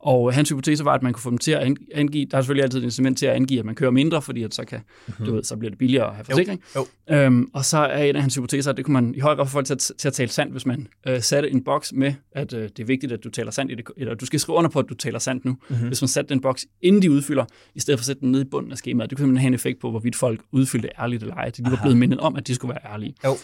[0.05, 2.63] Og hans hypotese var, at man kunne få dem til at angive, der er selvfølgelig
[2.63, 5.27] altid et incitament til at angive, at man kører mindre, fordi at så, kan, mm-hmm.
[5.27, 6.63] du ved, så bliver det billigere at have forsikring.
[6.77, 7.17] Jo, jo.
[7.17, 9.47] Øhm, og så er en af hans hypoteser, at det kunne man i højere grad
[9.47, 12.15] få folk til at, til at tale sandt, hvis man øh, satte en boks med,
[12.33, 14.57] at øh, det er vigtigt, at du taler sandt, i det, eller du skal skrive
[14.59, 15.57] under på, at du taler sandt nu.
[15.69, 15.87] Mm-hmm.
[15.87, 17.45] Hvis man satte den boks, inden de udfylder,
[17.75, 19.49] i stedet for at sætte den ned i bunden af skemaet, det kunne man have
[19.49, 21.51] en effekt på, hvorvidt folk udfyldte ærligt eller ej.
[21.57, 23.15] De var blevet mindet om, at de skulle være ærlige.
[23.25, 23.37] Jo.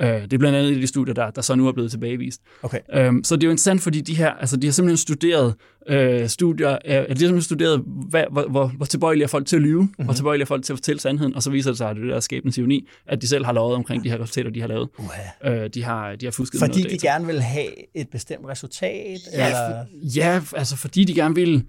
[0.00, 2.40] Øh, det er blandt andet i de studier, der, der så nu er blevet tilbagevist.
[2.62, 2.80] Okay.
[2.94, 5.54] Øhm, så det er jo interessant, fordi de her, altså de har simpelthen studeret
[5.88, 9.56] øh, studier, øh, de har simpelthen studeret, hvad, hvor, hvor, hvor tilbøjelige er folk til
[9.56, 10.04] at lyve, mm-hmm.
[10.04, 12.08] hvor tilbøjelige er folk til at fortælle sandheden, og så viser det sig, at det
[12.08, 14.88] der skæbens ironi, at de selv har lovet omkring de her resultater, de har lavet.
[14.98, 15.48] Uh-huh.
[15.48, 17.14] Øh, de, har, de har fusket Fordi noget de data.
[17.14, 19.18] gerne vil have et bestemt resultat?
[19.32, 19.84] Ja, eller?
[20.16, 21.64] ja, altså fordi de gerne vil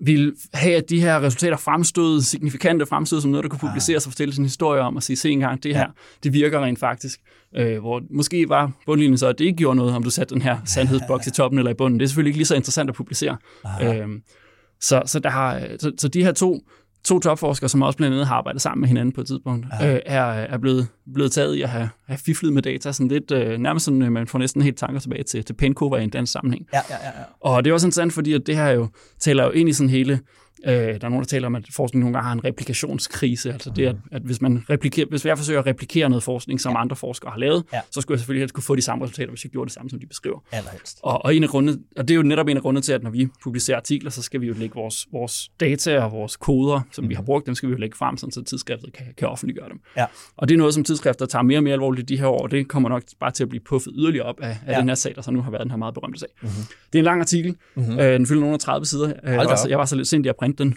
[0.00, 4.12] vil have, at de her resultater fremstod, signifikante fremstod som noget, der kunne publiceres og
[4.12, 5.86] fortælle sin historie om, og sige, se engang, det her,
[6.22, 7.20] det virker rent faktisk.
[7.56, 10.42] Øh, hvor måske var bundlinjen så, at det ikke gjorde noget, om du satte den
[10.42, 12.00] her sandhedsboks i toppen eller i bunden.
[12.00, 13.36] Det er selvfølgelig ikke lige så interessant at publicere.
[13.82, 14.08] Øh,
[14.80, 16.60] så, så, der har, så, så de her to,
[17.04, 19.98] to topforskere, som også blandt andet har arbejdet sammen med hinanden på et tidspunkt, øh,
[20.06, 22.92] er, er blevet, blevet taget i at have, have fiflet med data.
[22.92, 25.98] Sådan lidt, øh, nærmest sådan, øh, man får næsten helt tanker tilbage til, til Pencover
[25.98, 26.66] i en dansk sammenhæng.
[26.72, 27.24] Ja, ja, ja, ja.
[27.40, 28.88] Og det er også interessant, fordi at det her jo
[29.20, 30.20] taler jo ind i sådan hele,
[30.66, 33.70] øh, der er nogen, der taler om, at forskning nogle gange har en replikationskrise, altså
[33.76, 36.80] det, at, at hvis, man replikerer, hvis jeg forsøger at replikere noget forskning, som ja.
[36.80, 37.80] andre forskere har lavet, Ja.
[37.90, 39.90] så skulle jeg selvfølgelig helst kunne få de samme resultater, hvis jeg gjorde det samme,
[39.90, 40.38] som de beskriver.
[40.52, 40.98] Allerhelst.
[41.02, 43.02] Og, og, en af grunde, og det er jo netop en af grundene til, at
[43.02, 46.80] når vi publicerer artikler, så skal vi jo lægge vores, vores data og vores koder,
[46.92, 47.10] som mm.
[47.10, 49.68] vi har brugt, dem skal vi jo lægge frem, sådan, så tidsskriftet kan, kan offentliggøre
[49.68, 49.80] dem.
[49.96, 50.04] Ja.
[50.36, 52.42] Og det er noget, som tidsskrifter tager mere og mere alvorligt i de her år,
[52.42, 54.78] og det kommer nok bare til at blive puffet yderligere op af, af Ja.
[54.80, 56.28] den her sag, der så nu har været den her meget berømte sag.
[56.42, 56.54] Mm-hmm.
[56.92, 57.56] Det er en lang artikel.
[57.74, 57.98] Mm-hmm.
[57.98, 59.06] Øh, den fylder nogle af 30 sider.
[59.06, 59.70] Øh, jeg, da var så, op.
[59.70, 60.76] jeg var så lidt sent i at printe den.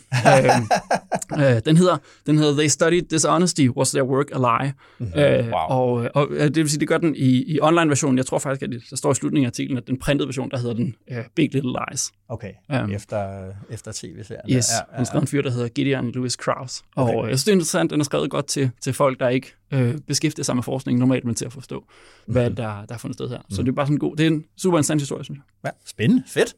[1.39, 4.73] øh, øh, den, hedder, den hedder They Studied Dishonesty, Was Their Work a Lie?
[4.99, 5.19] Mm-hmm.
[5.19, 5.53] Øh, Wow.
[5.53, 8.17] og, og øh, det vil sige, det gør den i, i online-versionen.
[8.17, 10.51] Jeg tror faktisk, at det, der står i slutningen af artiklen, at den printede version,
[10.51, 12.11] der hedder den uh, Big Little Lies.
[12.29, 12.51] Okay,
[12.83, 14.41] Um, efter, efter tv-serien.
[14.51, 16.83] Yes, Ja, ja, ja, en fyr, der hedder Gideon Lewis Krause.
[16.95, 17.15] Og Okay.
[17.17, 17.29] okay.
[17.29, 19.97] jeg synes, det er interessant, den er skrevet godt til, til folk, der ikke øh,
[20.07, 21.83] beskæftiger sig med forskning normalt, men til at forstå,
[22.27, 23.37] hvad der, der er fundet sted her.
[23.49, 25.43] Så det er bare sådan en god, det er en super interessant historie, synes jeg.
[25.65, 26.23] Ja, spændende.
[26.27, 26.55] Fedt.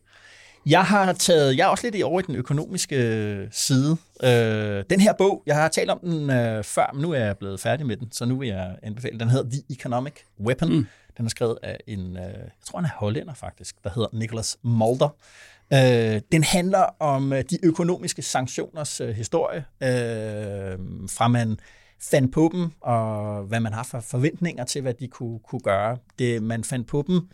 [0.66, 3.98] Jeg har taget, jeg er også lidt i over i den økonomiske øh, side.
[4.24, 7.38] Øh, den her bog, jeg har talt om den øh, før, men nu er jeg
[7.38, 9.20] blevet færdig med den, så nu vil jeg anbefale.
[9.20, 10.70] Den hedder The Economic Weapon.
[10.70, 10.88] Mm.
[11.18, 14.58] Den er skrevet af en, øh, jeg tror han er hollænder faktisk, der hedder Nicholas
[14.62, 15.10] Mulder.
[15.74, 20.80] Øh, den handler om øh, de økonomiske sanktioners øh, historie, øh,
[21.10, 21.60] fra man
[22.12, 25.98] fandt på dem, og hvad man har for forventninger til, hvad de kunne, kunne gøre.
[26.20, 27.30] Det, man fandt på dem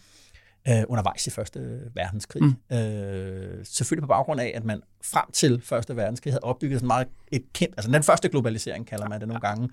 [0.67, 2.43] øh, undervejs i Første Verdenskrig.
[2.43, 2.77] Mm.
[2.77, 7.07] Øh, selvfølgelig på baggrund af, at man frem til Første Verdenskrig havde opbygget sådan meget
[7.31, 9.69] et kendt, altså den første globalisering kalder man det nogle gange.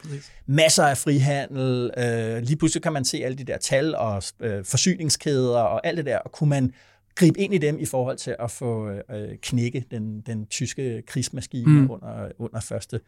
[0.46, 4.64] Masser af frihandel, øh, lige pludselig kan man se alle de der tal og øh,
[4.64, 6.72] forsyningskæder og alt det der, og kunne man
[7.14, 11.80] gribe ind i dem i forhold til at få øh, knække den, den tyske krigsmaskine
[11.80, 11.90] mm.
[11.90, 13.00] under, under første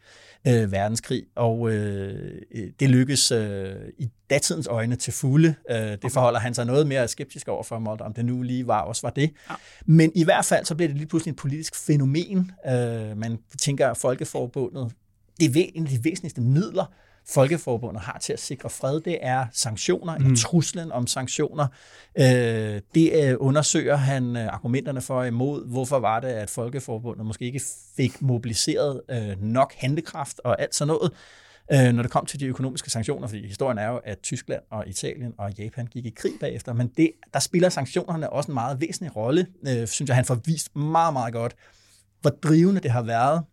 [0.47, 1.23] øh, verdenskrig.
[1.35, 2.41] Og øh,
[2.79, 5.55] det lykkes øh, i datidens øjne til fulde.
[5.71, 8.81] Øh, det forholder han sig noget mere skeptisk over for, om det nu lige var
[8.81, 9.31] også var det.
[9.49, 9.55] Ja.
[9.85, 12.51] Men i hvert fald så bliver det lige pludselig et politisk fænomen.
[12.67, 14.91] Øh, man tænker, at Folkeforbundet,
[15.39, 16.93] det er en af de væsentligste midler,
[17.29, 20.35] Folkeforbundet har til at sikre fred, det er sanktioner, mm.
[20.35, 21.67] truslen om sanktioner.
[22.17, 25.67] Øh, det øh, undersøger han øh, argumenterne for og imod.
[25.67, 27.61] Hvorfor var det, at Folkeforbundet måske ikke
[27.97, 31.11] fik mobiliseret øh, nok handlekraft og alt sådan noget,
[31.73, 34.87] øh, når det kom til de økonomiske sanktioner, fordi historien er jo, at Tyskland og
[34.87, 38.81] Italien og Japan gik i krig bagefter, men det, der spiller sanktionerne også en meget
[38.81, 41.55] væsentlig rolle, øh, synes jeg, han får vist meget, meget godt,
[42.21, 43.43] hvor drivende det har været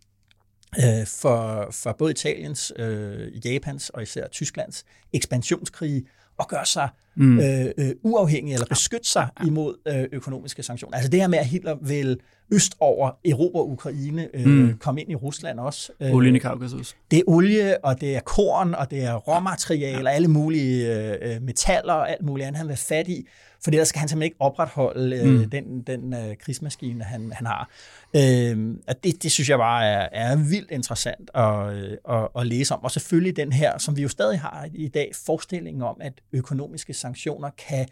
[0.78, 6.04] øh, for, for både Italiens, øh, Japans og især Tysklands ekspansionskrige
[6.38, 7.38] og gøre sig mm.
[7.38, 10.96] øh, øh, uafhængig eller beskytte sig imod øh, økonomiske sanktioner.
[10.96, 12.20] Altså det her med, at Hitler vil
[12.50, 14.78] øst over Europa og Ukraine øh, mm.
[14.78, 15.92] komme ind i Rusland også.
[16.00, 16.96] Øh, Olien i Kaukasus.
[17.10, 21.92] det er olie, og det er korn, og det er råmaterialer, alle mulige øh, metaller
[21.92, 23.28] og alt muligt andet, han vil fat i.
[23.64, 25.50] For ellers skal han simpelthen ikke opretholde øh, mm.
[25.50, 27.70] den, den øh, krigsmaskine, han, han har.
[28.16, 32.46] Øh, og det, det synes jeg bare er, er vildt interessant at, øh, at, at
[32.46, 32.84] læse om.
[32.84, 36.94] Og selvfølgelig den her, som vi jo stadig har i dag, forestillingen om, at økonomiske
[36.94, 37.86] sanktioner kan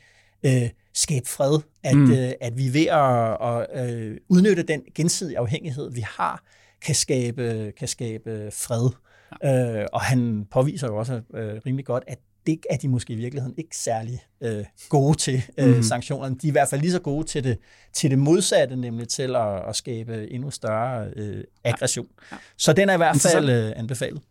[0.46, 1.60] øh, skabe fred.
[1.82, 2.12] At, mm.
[2.12, 6.44] øh, at vi ved at, at øh, udnytte den gensidige afhængighed, vi har,
[6.82, 8.90] kan skabe, kan skabe fred.
[9.44, 13.16] Øh, og han påviser jo også øh, rimelig godt, at det er de måske i
[13.16, 15.83] virkeligheden ikke særlig øh, gode til, øh, mm.
[15.83, 16.37] sanktionerne.
[16.42, 17.58] De er i hvert fald lige så gode til det,
[17.92, 22.07] til det modsatte, nemlig til at, at skabe endnu større øh, aggression.
[22.30, 22.37] Ja.
[22.37, 22.41] Ja.
[22.57, 24.22] Så den er i hvert fald øh, anbefalet.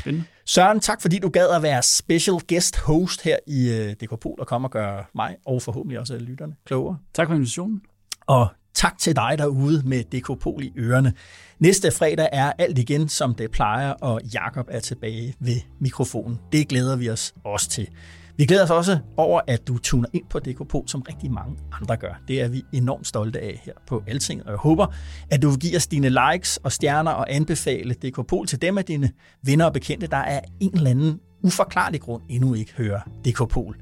[0.00, 0.26] Spindende.
[0.46, 4.46] Søren, tak fordi du gad at være special guest host her i øh, DK og
[4.46, 6.98] komme og gøre mig, og forhåbentlig også lytterne, klogere.
[7.14, 7.82] Tak for invitationen.
[8.26, 8.48] Og
[8.78, 11.12] tak til dig derude med Dekopol i ørerne.
[11.58, 16.38] Næste fredag er alt igen, som det plejer, og Jakob er tilbage ved mikrofonen.
[16.52, 17.88] Det glæder vi os også til.
[18.36, 21.96] Vi glæder os også over, at du tuner ind på Dekopol, som rigtig mange andre
[21.96, 22.20] gør.
[22.28, 24.86] Det er vi enormt stolte af her på Alting, og jeg håber,
[25.30, 28.84] at du vil give os dine likes og stjerner og anbefale Dekopol til dem af
[28.84, 29.10] dine
[29.44, 33.76] venner og bekendte, der er en eller anden uforklarlig grund endnu ikke hører DKPol.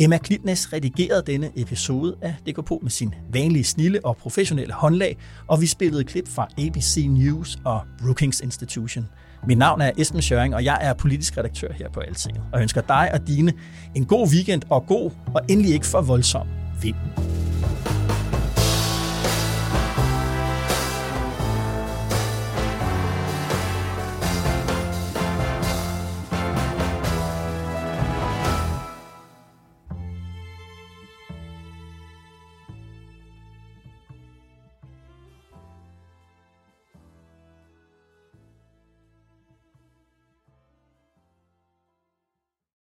[0.00, 5.16] Emma Klitnes redigerede denne episode af DKPol med sin vanlige snille og professionelle håndlag,
[5.48, 9.06] og vi spillede klip fra ABC News og Brookings Institution–
[9.46, 12.42] mit navn er Esben Schøring, og jeg er politisk redaktør her på Altinget.
[12.52, 13.52] Og jeg ønsker dig og dine
[13.94, 16.46] en god weekend og god og endelig ikke for voldsom
[16.82, 16.96] vind.